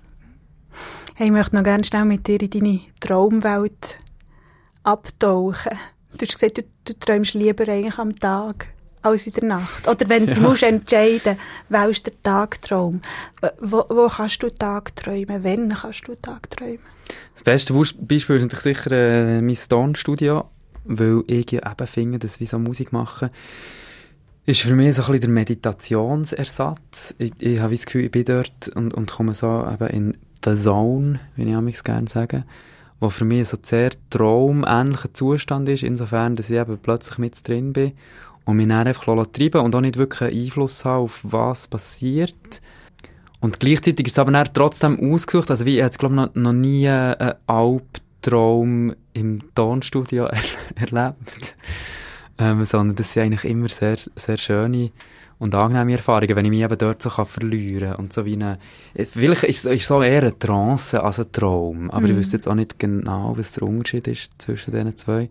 Hey, 1.15 1.27
ich 1.27 1.31
möchte 1.31 1.55
noch 1.55 1.63
gerne 1.63 1.83
schnell 1.83 2.05
mit 2.05 2.27
dir 2.27 2.41
in 2.41 2.49
deine 2.49 2.79
Traumwelt 2.99 3.99
abtauchen. 4.83 5.77
Du 6.11 6.25
hast 6.25 6.33
gesagt, 6.33 6.57
du, 6.57 6.63
du 6.85 6.93
träumst 6.93 7.33
lieber 7.33 7.67
eigentlich 7.67 7.97
am 7.97 8.19
Tag 8.19 8.67
als 9.03 9.27
in 9.27 9.33
der 9.33 9.43
Nacht. 9.43 9.87
Oder 9.87 10.09
wenn 10.09 10.27
ja. 10.27 10.33
du 10.33 10.41
musst 10.41 10.63
entscheiden, 10.63 11.37
welcher 11.69 12.03
der 12.03 12.23
Tagtraum. 12.23 13.01
Wo, 13.59 13.85
wo 13.89 14.07
kannst 14.07 14.41
du 14.41 14.49
Tagträumen? 14.49 15.43
Wann 15.43 15.69
kannst 15.69 16.07
du 16.07 16.15
Tagträumen? 16.15 16.79
Das 17.35 17.43
beste 17.43 17.73
Beispiel 17.73 18.37
ist 18.37 18.43
natürlich 18.43 18.77
sicher 18.77 18.91
äh, 18.91 19.41
mein 19.41 19.55
Stone-Studio, 19.55 20.49
weil 20.85 21.23
ich 21.27 21.51
ja 21.51 21.71
eben 21.71 21.87
finde, 21.87 22.19
dass 22.19 22.39
wir 22.39 22.47
so 22.47 22.57
Musik 22.57 22.93
machen, 22.93 23.29
ist 24.45 24.61
für 24.61 24.75
mich 24.75 24.95
so 24.95 25.03
ein 25.03 25.07
bisschen 25.07 25.21
der 25.21 25.29
Meditationsersatz. 25.29 27.15
Ich, 27.17 27.33
ich 27.39 27.59
habe 27.59 27.73
das 27.73 27.85
Gefühl, 27.85 28.05
ich 28.05 28.11
bin 28.11 28.25
dort 28.25 28.69
und, 28.75 28.93
und 28.93 29.11
komme 29.11 29.33
so 29.33 29.65
eben 29.71 29.87
in 29.89 30.17
the 30.43 30.55
zone, 30.55 31.19
wie 31.35 31.43
ich 31.43 31.75
es 31.75 31.83
gerne 31.83 32.07
sage, 32.07 32.45
wo 32.99 33.09
für 33.09 33.25
mich 33.25 33.49
so 33.49 33.57
sehr 33.61 33.91
traumähnlicher 34.09 35.13
Zustand 35.13 35.69
ist, 35.69 35.83
insofern, 35.83 36.35
dass 36.35 36.49
ich 36.49 36.57
eben 36.57 36.77
plötzlich 36.77 37.17
mit 37.17 37.47
drin 37.47 37.73
bin 37.73 37.93
und 38.45 38.57
mich 38.57 38.67
dann 38.67 38.87
einfach 38.87 39.05
treiben 39.31 39.61
und 39.61 39.75
auch 39.75 39.81
nicht 39.81 39.97
wirklich 39.97 40.21
einen 40.21 40.45
Einfluss 40.45 40.85
haben 40.85 41.03
auf 41.03 41.19
was 41.23 41.67
passiert. 41.67 42.61
Und 43.39 43.59
gleichzeitig 43.59 44.07
ist 44.07 44.13
es 44.13 44.19
aber 44.19 44.31
dann 44.31 44.47
trotzdem 44.53 45.13
ausgesucht, 45.13 45.51
also 45.51 45.65
wie, 45.65 45.77
ich 45.77 45.83
habe 45.83 45.97
glaube 45.97 46.15
noch, 46.15 46.35
noch 46.35 46.53
nie 46.53 46.87
einen 46.87 47.33
Albtraum 47.47 48.95
im 49.13 49.43
Tonstudio 49.53 50.25
er 50.25 50.41
erlebt. 50.75 51.55
Ähm, 52.37 52.65
sondern 52.65 52.95
das 52.95 53.13
sind 53.13 53.23
eigentlich 53.23 53.43
immer 53.43 53.69
sehr, 53.69 53.97
sehr 54.15 54.37
schöne 54.37 54.91
und 55.39 55.53
angenehme 55.55 55.91
Erfahrungen, 55.91 56.35
wenn 56.35 56.45
ich 56.45 56.51
mich 56.51 56.61
eben 56.61 56.77
dort 56.77 57.01
so 57.01 57.09
kann 57.09 57.25
verlieren 57.25 57.91
kann. 57.91 57.99
Und 57.99 58.13
so 58.13 58.25
wie 58.25 58.33
eine, 58.33 58.59
vielleicht 58.95 59.43
ist 59.43 59.65
es 59.65 59.87
so 59.87 60.01
eher 60.01 60.21
eine 60.21 60.39
Trance 60.39 61.03
als 61.03 61.19
ein 61.19 61.31
Traum, 61.33 61.91
aber 61.91 62.01
mm. 62.01 62.05
ich 62.05 62.11
mhm. 62.13 62.17
wüsste 62.17 62.37
jetzt 62.37 62.47
auch 62.47 62.55
nicht 62.55 62.79
genau, 62.79 63.33
was 63.37 63.51
der 63.51 63.63
Unterschied 63.63 64.07
ist 64.07 64.41
zwischen 64.41 64.71
diesen 64.71 64.95
zwei. 64.95 65.29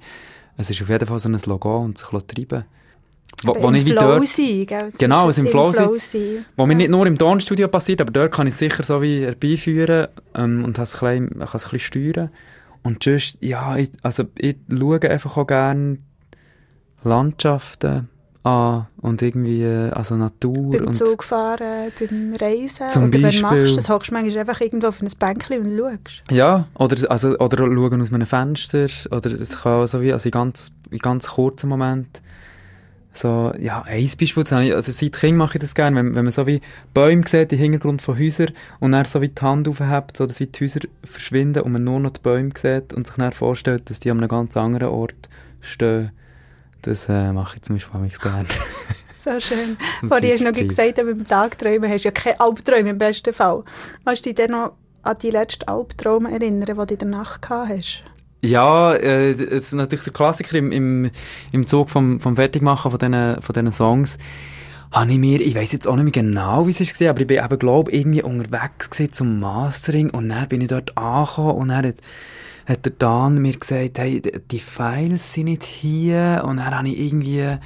Es 0.58 0.68
ist 0.68 0.82
auf 0.82 0.90
jeden 0.90 1.08
Fall 1.08 1.18
so 1.18 1.30
ein 1.30 1.40
Logo 1.46 1.78
und 1.78 1.96
sich 1.96 2.08
treiben 2.08 2.64
wo, 3.44 3.60
wo 3.60 3.70
ich 3.72 3.84
Flow 3.84 4.00
dort, 4.00 4.26
sein, 4.26 4.66
gell? 4.66 4.92
Genau, 4.98 5.26
was 5.26 5.38
im 5.38 5.46
Flow, 5.46 5.72
Flow 5.72 5.96
sein. 5.98 6.44
Wo 6.56 6.62
ja. 6.62 6.66
mir 6.66 6.74
nicht 6.74 6.90
nur 6.90 7.06
im 7.06 7.18
Tonstudio 7.18 7.68
passiert, 7.68 8.00
aber 8.00 8.12
dort 8.12 8.32
kann 8.32 8.46
ich 8.46 8.54
sicher 8.54 8.82
so 8.82 9.02
wie 9.02 9.24
herbeiführen 9.24 10.08
ähm, 10.34 10.64
und 10.64 10.76
kann 10.76 10.84
es 10.84 11.02
ein 11.02 11.28
bisschen 11.28 11.78
steuern. 11.78 12.30
Und 12.82 13.02
sonst, 13.02 13.38
ja, 13.40 13.76
ich, 13.76 13.90
also 14.02 14.24
ich 14.38 14.56
schaue 14.70 15.00
einfach 15.02 15.36
auch 15.36 15.46
gerne 15.46 15.98
Landschaften 17.04 18.08
an 18.44 18.86
und 19.00 19.22
irgendwie, 19.22 19.64
also 19.64 20.16
Natur. 20.16 20.72
Beim 20.72 20.88
und 20.88 20.94
Zugfahren, 20.94 21.92
beim 21.98 22.34
Reisen, 22.40 22.90
zum 22.90 23.04
oder 23.04 23.18
Beispiel, 23.20 23.42
wenn 23.42 23.54
du 23.54 23.60
machst, 23.62 23.76
das 23.76 23.88
hockst 23.88 24.10
du 24.10 24.14
manchmal 24.14 24.38
einfach 24.40 24.60
irgendwo 24.60 24.88
auf 24.88 25.00
ein 25.00 25.08
Bänkchen 25.18 25.64
und 25.64 25.78
schaust. 25.78 26.24
Ja, 26.30 26.66
oder, 26.74 27.10
also, 27.10 27.38
oder 27.38 27.58
schauen 27.58 28.02
aus 28.02 28.12
einem 28.12 28.26
Fenster, 28.26 28.88
oder 29.10 29.30
es 29.30 29.62
kann 29.62 29.86
so 29.86 30.00
wie, 30.00 30.12
also 30.12 30.26
in 30.26 30.32
ganz, 30.32 30.72
in 30.90 30.98
ganz 30.98 31.28
kurzen 31.28 31.68
Moment 31.68 32.20
so, 33.14 33.52
ja, 33.58 33.82
ein 33.82 34.10
Beispiel, 34.18 34.44
also 34.74 34.92
seit 34.92 35.12
Kind 35.12 35.36
mache 35.36 35.58
ich 35.58 35.60
das 35.60 35.74
gerne, 35.74 35.96
wenn, 35.96 36.14
wenn 36.14 36.24
man 36.24 36.32
so 36.32 36.46
wie 36.46 36.62
Bäume 36.94 37.24
sieht, 37.28 37.52
im 37.52 37.58
Hintergrund 37.58 38.00
von 38.00 38.18
Häusern, 38.18 38.52
und 38.80 38.92
dann 38.92 39.04
so 39.04 39.20
wie 39.20 39.28
die 39.28 39.42
Hand 39.42 39.68
aufhebt, 39.68 40.16
so 40.16 40.26
dass 40.26 40.40
wie 40.40 40.46
die 40.46 40.64
Häuser 40.64 40.80
verschwinden 41.04 41.62
und 41.62 41.72
man 41.72 41.84
nur 41.84 42.00
noch 42.00 42.12
die 42.12 42.20
Bäume 42.20 42.50
sieht 42.56 42.94
und 42.94 43.06
sich 43.06 43.16
dann 43.16 43.32
vorstellt, 43.32 43.90
dass 43.90 44.00
die 44.00 44.10
an 44.10 44.18
einem 44.18 44.28
ganz 44.28 44.56
anderen 44.56 44.88
Ort 44.88 45.28
stehen. 45.60 46.10
Das 46.82 47.08
äh, 47.08 47.32
mache 47.32 47.56
ich 47.56 47.62
zum 47.62 47.76
Beispiel 47.76 48.00
auch 48.00 48.22
gerne. 48.22 48.48
so 49.16 49.38
schön. 49.38 49.76
Vorhin 50.08 50.32
hast 50.32 50.40
du 50.40 50.44
noch 50.44 50.52
gesagt, 50.52 50.96
beim 50.96 51.26
Tagträumen 51.26 51.90
hast 51.90 52.04
du 52.04 52.08
ja 52.08 52.12
keine 52.12 52.40
Albträume 52.40 52.90
im 52.90 52.98
besten 52.98 53.32
Fall. 53.32 53.62
Kannst 54.04 54.24
du 54.24 54.30
dich 54.32 54.36
dann 54.36 54.52
noch 54.52 54.72
an 55.02 55.16
die 55.20 55.30
letzten 55.30 55.68
Albträume 55.68 56.32
erinnern, 56.32 56.66
die 56.66 56.74
du 56.74 56.94
in 56.94 56.98
der 56.98 57.08
Nacht 57.08 57.42
gehabt 57.42 57.68
hast? 57.68 58.04
Ja, 58.44 58.92
äh, 58.94 59.34
das 59.36 59.66
ist 59.66 59.72
natürlich 59.72 60.04
der 60.04 60.12
Klassiker 60.12 60.58
im, 60.58 60.72
im, 60.72 61.10
im 61.52 61.66
Zug 61.66 61.90
vom, 61.90 62.18
vom 62.18 62.34
Fertigmachen 62.34 62.90
von 62.90 62.98
diesen, 62.98 63.40
von 63.40 63.52
diesen 63.52 63.72
Songs. 63.72 64.18
Habe 64.90 65.12
ich 65.12 65.18
mir, 65.18 65.40
ich 65.40 65.54
weiss 65.54 65.70
jetzt 65.70 65.86
auch 65.86 65.94
nicht 65.94 66.04
mehr 66.04 66.24
genau, 66.24 66.66
wie 66.66 66.70
es 66.70 67.00
war, 67.00 67.10
aber 67.10 67.20
ich 67.20 67.26
bin 67.28 67.42
eben, 67.42 67.58
glaube 67.58 67.92
irgendwie 67.92 68.22
unterwegs 68.22 68.90
zum 69.12 69.38
Mastering 69.38 70.10
und 70.10 70.28
dann 70.28 70.48
bin 70.48 70.60
ich 70.60 70.68
dort 70.68 70.98
angekommen 70.98 71.52
und 71.52 71.68
dann 71.68 71.86
hat, 71.86 71.94
hat 72.66 72.84
der 72.84 72.92
Dan 72.98 73.40
mir 73.40 73.56
gesagt, 73.56 73.98
hey, 73.98 74.20
die 74.20 74.58
Files 74.58 75.32
sind 75.32 75.44
nicht 75.44 75.62
hier 75.62 76.42
und 76.44 76.56
dann 76.56 76.76
habe 76.76 76.88
ich 76.88 76.98
irgendwie 76.98 77.58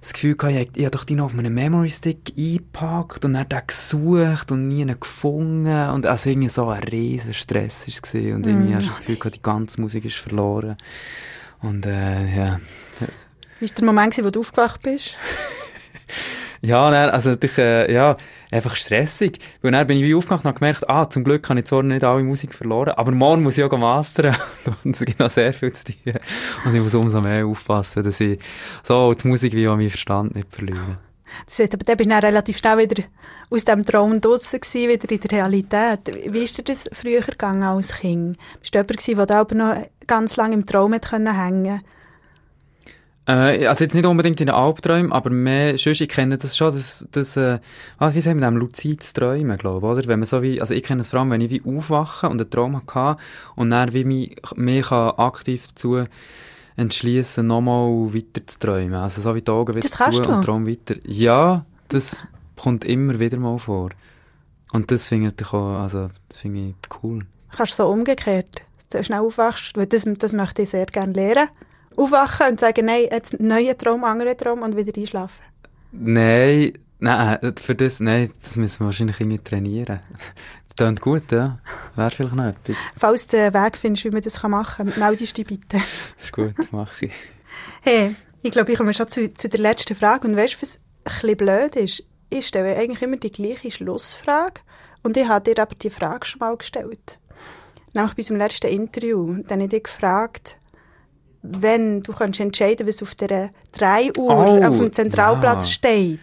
das 0.00 0.12
Gefühl 0.12 0.36
gehabt, 0.36 0.56
ich, 0.56 0.70
ich 0.76 0.84
habe 0.84 0.96
doch 0.96 1.04
die 1.04 1.14
noch 1.14 1.26
auf 1.26 1.34
meinen 1.34 1.52
Memory 1.52 1.90
Stick 1.90 2.32
eingepackt 2.36 3.24
und 3.24 3.34
dann 3.34 3.48
den 3.48 3.60
gesucht 3.66 4.50
und 4.50 4.68
nie 4.68 4.86
gefunden 4.86 5.90
und 5.90 6.06
also 6.06 6.30
irgendwie 6.30 6.48
so 6.48 6.68
ein 6.68 6.82
riesen 6.84 7.34
Stress 7.34 7.86
war 7.86 8.34
und 8.34 8.46
irgendwie 8.46 8.72
mm. 8.72 8.74
hast 8.74 8.84
du 8.84 8.88
das 8.88 9.00
Gefühl 9.00 9.16
gehabt, 9.16 9.34
die 9.36 9.42
ganze 9.42 9.80
Musik 9.80 10.04
ist 10.04 10.16
verloren 10.16 10.76
und 11.60 11.86
äh, 11.86 12.36
ja. 12.36 12.60
Wie 13.58 13.68
war 13.68 13.74
der 13.74 13.84
Moment, 13.84 14.24
wo 14.24 14.30
du 14.30 14.40
aufgewacht 14.40 14.82
bist? 14.82 15.18
Ja, 16.62 16.90
nein, 16.90 17.08
also 17.08 17.30
natürlich, 17.30 17.56
äh, 17.56 17.92
ja, 17.92 18.16
einfach 18.50 18.76
stressig. 18.76 19.38
Weil 19.62 19.72
dann 19.72 19.86
bin 19.86 19.96
ich 19.96 20.02
wie 20.02 20.14
aufgemacht 20.14 20.44
und 20.44 20.48
habe 20.48 20.58
gemerkt, 20.58 20.88
ah, 20.90 21.08
zum 21.08 21.24
Glück 21.24 21.48
habe 21.48 21.60
ich 21.60 21.66
zwar 21.66 21.82
nicht 21.82 22.04
alle 22.04 22.22
Musik 22.22 22.54
verloren, 22.54 22.90
aber 22.90 23.12
morgen 23.12 23.42
muss 23.42 23.56
ich 23.56 23.64
auch 23.64 23.78
mastern. 23.78 24.36
und 24.84 24.94
es 24.94 25.04
gibt 25.04 25.18
noch 25.18 25.30
sehr 25.30 25.54
viel 25.54 25.72
zu 25.72 25.86
tun. 25.86 26.14
Und 26.66 26.74
ich 26.74 26.82
muss 26.82 26.94
umso 26.94 27.20
mehr 27.22 27.46
aufpassen, 27.46 28.02
dass 28.02 28.20
ich 28.20 28.38
so 28.82 29.12
die 29.14 29.28
Musik 29.28 29.54
wie 29.54 29.68
auch 29.68 29.76
meinen 29.76 29.90
Verstand 29.90 30.34
nicht 30.34 30.54
verliere. 30.54 30.98
Das 31.46 31.58
heißt, 31.60 31.74
aber 31.74 31.84
dann 31.84 31.96
bist 31.96 32.10
du 32.10 32.10
dann 32.10 32.24
relativ 32.24 32.58
schnell 32.58 32.78
wieder 32.78 33.04
aus 33.50 33.64
dem 33.64 33.84
Traum 33.84 34.20
draussen 34.20 34.60
gewesen, 34.60 34.88
wieder 34.90 35.10
in 35.10 35.20
der 35.20 35.30
Realität. 35.30 36.32
Wie 36.32 36.42
ist 36.42 36.58
dir 36.58 36.64
das 36.64 36.90
früher 36.92 37.20
gegangen 37.20 37.62
als 37.62 37.94
Kind? 37.94 38.36
Bist 38.60 38.74
du 38.74 38.78
jemand 38.78 38.98
gewesen, 38.98 39.16
der 39.16 39.26
da 39.26 39.40
aber 39.40 39.54
noch 39.54 39.86
ganz 40.06 40.36
lange 40.36 40.54
im 40.54 40.66
Traum 40.66 40.92
hat 40.92 41.10
hängen 41.12 41.26
konnte? 41.26 41.80
Äh, 43.30 43.66
also 43.66 43.84
jetzt 43.84 43.94
nicht 43.94 44.06
unbedingt 44.06 44.40
in 44.40 44.48
den 44.48 44.54
Albträumen, 44.54 45.12
aber 45.12 45.30
mehr, 45.30 45.78
sonst, 45.78 46.00
ich 46.00 46.08
kenne 46.08 46.36
das 46.36 46.56
schon, 46.56 46.74
das, 46.74 47.06
das, 47.12 47.36
äh, 47.36 47.60
ah, 47.98 48.12
wie 48.12 48.20
sagen 48.20 48.40
wir 48.40 48.50
luzides 48.50 49.12
Träumen, 49.12 49.56
glaube 49.56 49.86
ich, 49.86 49.92
oder? 49.92 50.08
Wenn 50.08 50.18
man 50.18 50.26
so 50.26 50.42
wie, 50.42 50.60
also 50.60 50.74
ich 50.74 50.82
kenne 50.82 51.02
es 51.02 51.10
vor 51.10 51.20
allem, 51.20 51.30
wenn 51.30 51.40
ich 51.40 51.50
wie 51.50 51.62
aufwache 51.64 52.28
und 52.28 52.40
einen 52.40 52.50
Traum 52.50 52.76
hatte 52.76 53.22
und 53.54 53.70
dann 53.70 53.92
wie 53.92 54.04
mich, 54.04 54.36
mich 54.56 54.90
aktiv 54.90 55.68
dazu 55.68 56.04
entschließen, 56.76 57.46
nochmal 57.46 58.12
weiter 58.12 58.44
zu 58.46 58.58
träumen. 58.58 58.94
Also 58.94 59.20
so 59.20 59.34
wie 59.34 59.42
die 59.42 59.50
Augen 59.50 59.76
wieder 59.76 59.88
das 59.88 60.16
zu 60.16 60.22
und 60.28 60.42
Traum 60.42 60.66
weiter. 60.66 60.96
Ja, 61.06 61.64
das 61.88 62.24
kommt 62.56 62.84
immer 62.84 63.20
wieder 63.20 63.36
mal 63.36 63.58
vor. 63.58 63.90
Und 64.72 64.90
das 64.90 65.06
finde 65.06 65.32
ich 65.38 65.46
auch, 65.52 65.80
also, 65.80 66.10
das 66.28 66.38
finde 66.38 66.70
ich 66.70 66.74
cool. 67.02 67.26
Kannst 67.52 67.78
du 67.78 67.84
so 67.84 67.90
umgekehrt, 67.90 68.62
dass 68.76 68.88
du 68.88 69.04
schnell 69.04 69.20
aufwachst, 69.20 69.76
weil 69.76 69.86
das, 69.86 70.08
das 70.18 70.32
möchte 70.32 70.62
ich 70.62 70.70
sehr 70.70 70.86
gerne 70.86 71.12
lernen 71.12 71.48
aufwachen 71.96 72.48
und 72.50 72.60
sagen, 72.60 72.86
nein, 72.86 73.06
jetzt 73.10 73.38
neuer 73.40 73.76
Traum, 73.76 74.04
anderer 74.04 74.36
Traum 74.36 74.62
und 74.62 74.76
wieder 74.76 74.96
einschlafen? 74.96 75.42
Nein, 75.92 76.72
nein, 76.98 77.38
für 77.60 77.74
das, 77.74 78.00
nein, 78.00 78.30
das 78.42 78.56
müssen 78.56 78.80
wir 78.80 78.86
wahrscheinlich 78.86 79.20
irgendwie 79.20 79.38
trainieren. 79.38 80.00
Das 80.68 80.76
klingt 80.76 81.00
gut, 81.00 81.32
ja. 81.32 81.58
Wäre 81.96 82.10
vielleicht 82.10 82.34
noch 82.34 82.44
etwas. 82.44 82.76
Falls 82.96 83.26
du 83.26 83.38
einen 83.38 83.54
Weg 83.54 83.76
findest, 83.76 84.04
wie 84.04 84.10
man 84.10 84.22
das 84.22 84.42
machen 84.42 84.92
kann, 84.92 84.98
meldest 84.98 85.36
dich 85.36 85.46
bitte. 85.46 85.78
Das 85.78 86.24
ist 86.24 86.32
gut, 86.32 86.72
mache 86.72 87.06
ich. 87.06 87.12
Hey, 87.82 88.14
ich 88.42 88.52
glaube, 88.52 88.72
ich 88.72 88.78
komme 88.78 88.94
schon 88.94 89.08
zu, 89.08 89.32
zu 89.34 89.48
der 89.48 89.60
letzten 89.60 89.96
Frage. 89.96 90.28
Und 90.28 90.36
weißt 90.36 90.54
du, 90.54 90.62
was 90.62 90.76
ein 90.76 91.12
bisschen 91.20 91.36
blöd 91.36 91.76
ist? 91.76 92.04
Ich 92.30 92.46
stelle 92.46 92.76
eigentlich 92.76 93.02
immer 93.02 93.16
die 93.16 93.32
gleiche 93.32 93.70
Schlussfrage. 93.70 94.60
Und 95.02 95.16
ich 95.16 95.28
habe 95.28 95.52
dir 95.52 95.60
aber 95.60 95.74
die 95.74 95.90
Frage 95.90 96.24
schon 96.24 96.38
mal 96.38 96.56
gestellt. 96.56 97.18
Nämlich 97.92 98.14
bei 98.14 98.20
unserem 98.20 98.38
letzten 98.38 98.68
Interview. 98.68 99.42
Dann 99.42 99.58
habe 99.58 99.64
ich 99.64 99.70
dich 99.70 99.82
gefragt, 99.82 100.59
wenn 101.42 102.02
du 102.02 102.12
kannst 102.12 102.40
entscheiden, 102.40 102.86
was 102.86 103.02
auf 103.02 103.14
der 103.14 103.50
3 103.72 104.12
Uhr 104.18 104.30
oh, 104.30 104.64
auf 104.64 104.78
dem 104.78 104.92
Zentralplatz 104.92 105.66
ja. 105.66 105.72
steht, 105.72 106.20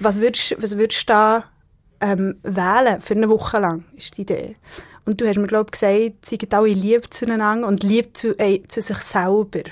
was 0.00 0.20
würdest, 0.20 0.56
was 0.60 0.76
würdest 0.76 1.08
du 1.08 1.12
da 1.12 1.44
ähm, 2.00 2.36
wählen 2.42 3.00
für 3.00 3.14
eine 3.14 3.28
Woche 3.28 3.58
lang, 3.58 3.84
ist 3.96 4.16
die 4.16 4.22
Idee. 4.22 4.56
Und 5.06 5.20
du 5.20 5.26
hast 5.26 5.36
mir, 5.36 5.46
glaube 5.46 5.66
ich, 5.68 5.80
gesagt, 5.80 6.26
sie 6.26 6.36
sind 6.40 6.54
alle 6.54 6.68
lieb 6.68 7.12
zueinander 7.12 7.66
und 7.66 7.82
lieb 7.82 8.16
zu, 8.16 8.38
äh, 8.38 8.62
zu 8.66 8.80
sich 8.80 8.98
selber. 8.98 9.62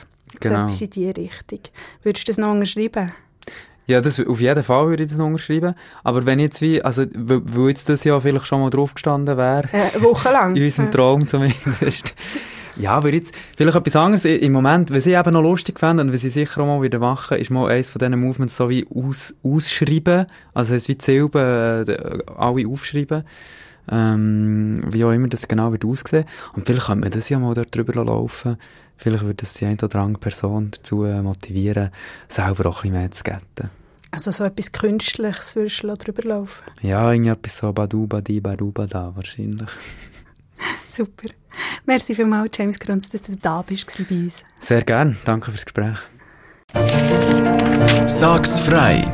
Genau. 0.40 0.56
So 0.56 0.62
etwas 0.62 0.80
in 0.82 0.90
diese 0.90 1.16
Richtung. 1.16 1.60
Würdest 2.02 2.28
du 2.28 2.32
das 2.32 2.38
noch 2.38 2.50
unterschreiben? 2.52 3.12
Ja, 3.86 4.00
das, 4.00 4.20
auf 4.20 4.40
jeden 4.40 4.62
Fall 4.62 4.88
würde 4.88 5.02
ich 5.02 5.10
das 5.10 5.20
unterschreiben. 5.20 5.74
Aber 6.04 6.24
wenn 6.26 6.38
jetzt 6.38 6.60
wie, 6.60 6.82
also, 6.82 7.04
weil 7.14 7.68
jetzt 7.68 7.88
das 7.88 8.04
ja 8.04 8.20
vielleicht 8.20 8.46
schon 8.46 8.60
mal 8.60 8.70
drauf 8.70 8.94
gestanden 8.94 9.36
wäre. 9.36 9.68
Äh, 9.72 10.02
wochenlang. 10.02 10.56
in 10.56 10.64
unserem 10.64 10.90
Traum 10.90 11.26
zumindest. 11.26 12.14
Ja, 12.76 12.92
aber 12.92 13.12
jetzt, 13.12 13.34
vielleicht 13.56 13.76
etwas 13.76 13.96
anderes. 13.96 14.24
Im 14.24 14.52
Moment, 14.52 14.90
was 14.90 15.06
ich 15.06 15.14
eben 15.14 15.32
noch 15.32 15.42
lustig 15.42 15.78
fände 15.78 16.02
und 16.02 16.12
was 16.12 16.24
ich 16.24 16.32
sicher 16.32 16.62
auch 16.62 16.66
mal 16.66 16.82
wieder 16.82 16.98
mache, 16.98 17.36
ist 17.36 17.50
mal 17.50 17.70
eins 17.70 17.90
von 17.90 17.98
diesen 17.98 18.18
Movements 18.18 18.56
so 18.56 18.68
wie 18.70 18.86
aus, 18.94 19.34
ausschreiben. 19.42 20.26
Also, 20.54 20.74
es 20.74 20.88
wie 20.88 20.94
die 20.94 21.04
Silben, 21.04 21.88
äh, 21.88 22.18
alle 22.36 22.68
aufschreiben. 22.68 23.24
Ähm, 23.90 24.84
wie 24.90 25.04
auch 25.04 25.10
immer 25.10 25.28
das 25.28 25.48
genau 25.48 25.72
wird 25.72 25.84
aussehen. 25.84 26.24
Und 26.54 26.66
vielleicht 26.66 26.86
könnte 26.86 27.00
man 27.00 27.10
das 27.10 27.28
ja 27.28 27.38
mal 27.38 27.54
dort 27.54 27.74
drüber 27.74 28.04
laufen. 28.04 28.56
Vielleicht 28.96 29.24
würde 29.24 29.34
das 29.34 29.54
die 29.54 29.66
eine 29.66 29.76
oder 29.82 29.98
andere 29.98 30.20
Person 30.20 30.70
dazu 30.70 31.04
äh, 31.04 31.20
motivieren, 31.20 31.90
selber 32.28 32.66
auch 32.66 32.84
ein 32.84 32.92
bisschen 32.92 33.00
mehr 33.00 33.10
zu 33.10 33.24
getten. 33.24 33.70
Also 34.12 34.30
so 34.30 34.44
etwas 34.44 34.70
Künstliches 34.70 35.56
würdest 35.56 35.82
du 35.82 35.94
drüber 35.94 36.28
laufen? 36.28 36.64
Ja, 36.82 37.10
irgendetwas 37.10 37.58
so 37.58 37.72
Badu, 37.72 38.06
Badi, 38.06 38.40
Badu, 38.40 38.70
Bada 38.70 39.10
wahrscheinlich. 39.16 39.68
Super. 40.92 41.30
Merci 41.86 42.14
vielmals, 42.14 42.50
James 42.56 42.78
Grunz, 42.78 43.08
dass 43.08 43.22
du 43.22 43.36
da 43.36 43.62
bist 43.62 43.86
bei 44.08 44.14
uns. 44.14 44.44
Sehr 44.60 44.82
gern. 44.82 45.16
Danke 45.24 45.50
fürs 45.50 45.64
Gespräch. 45.64 45.98
Sag's 48.06 48.60
frei! 48.60 49.04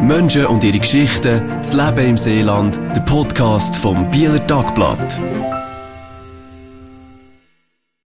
Menschen 0.00 0.46
und 0.46 0.62
ihre 0.62 0.78
Geschichten, 0.78 1.46
das 1.48 1.74
Leben 1.74 2.10
im 2.10 2.16
Seeland, 2.16 2.76
der 2.94 3.00
Podcast 3.00 3.74
vom 3.74 4.08
Bieler 4.10 4.44
Tagblatt. 4.46 5.20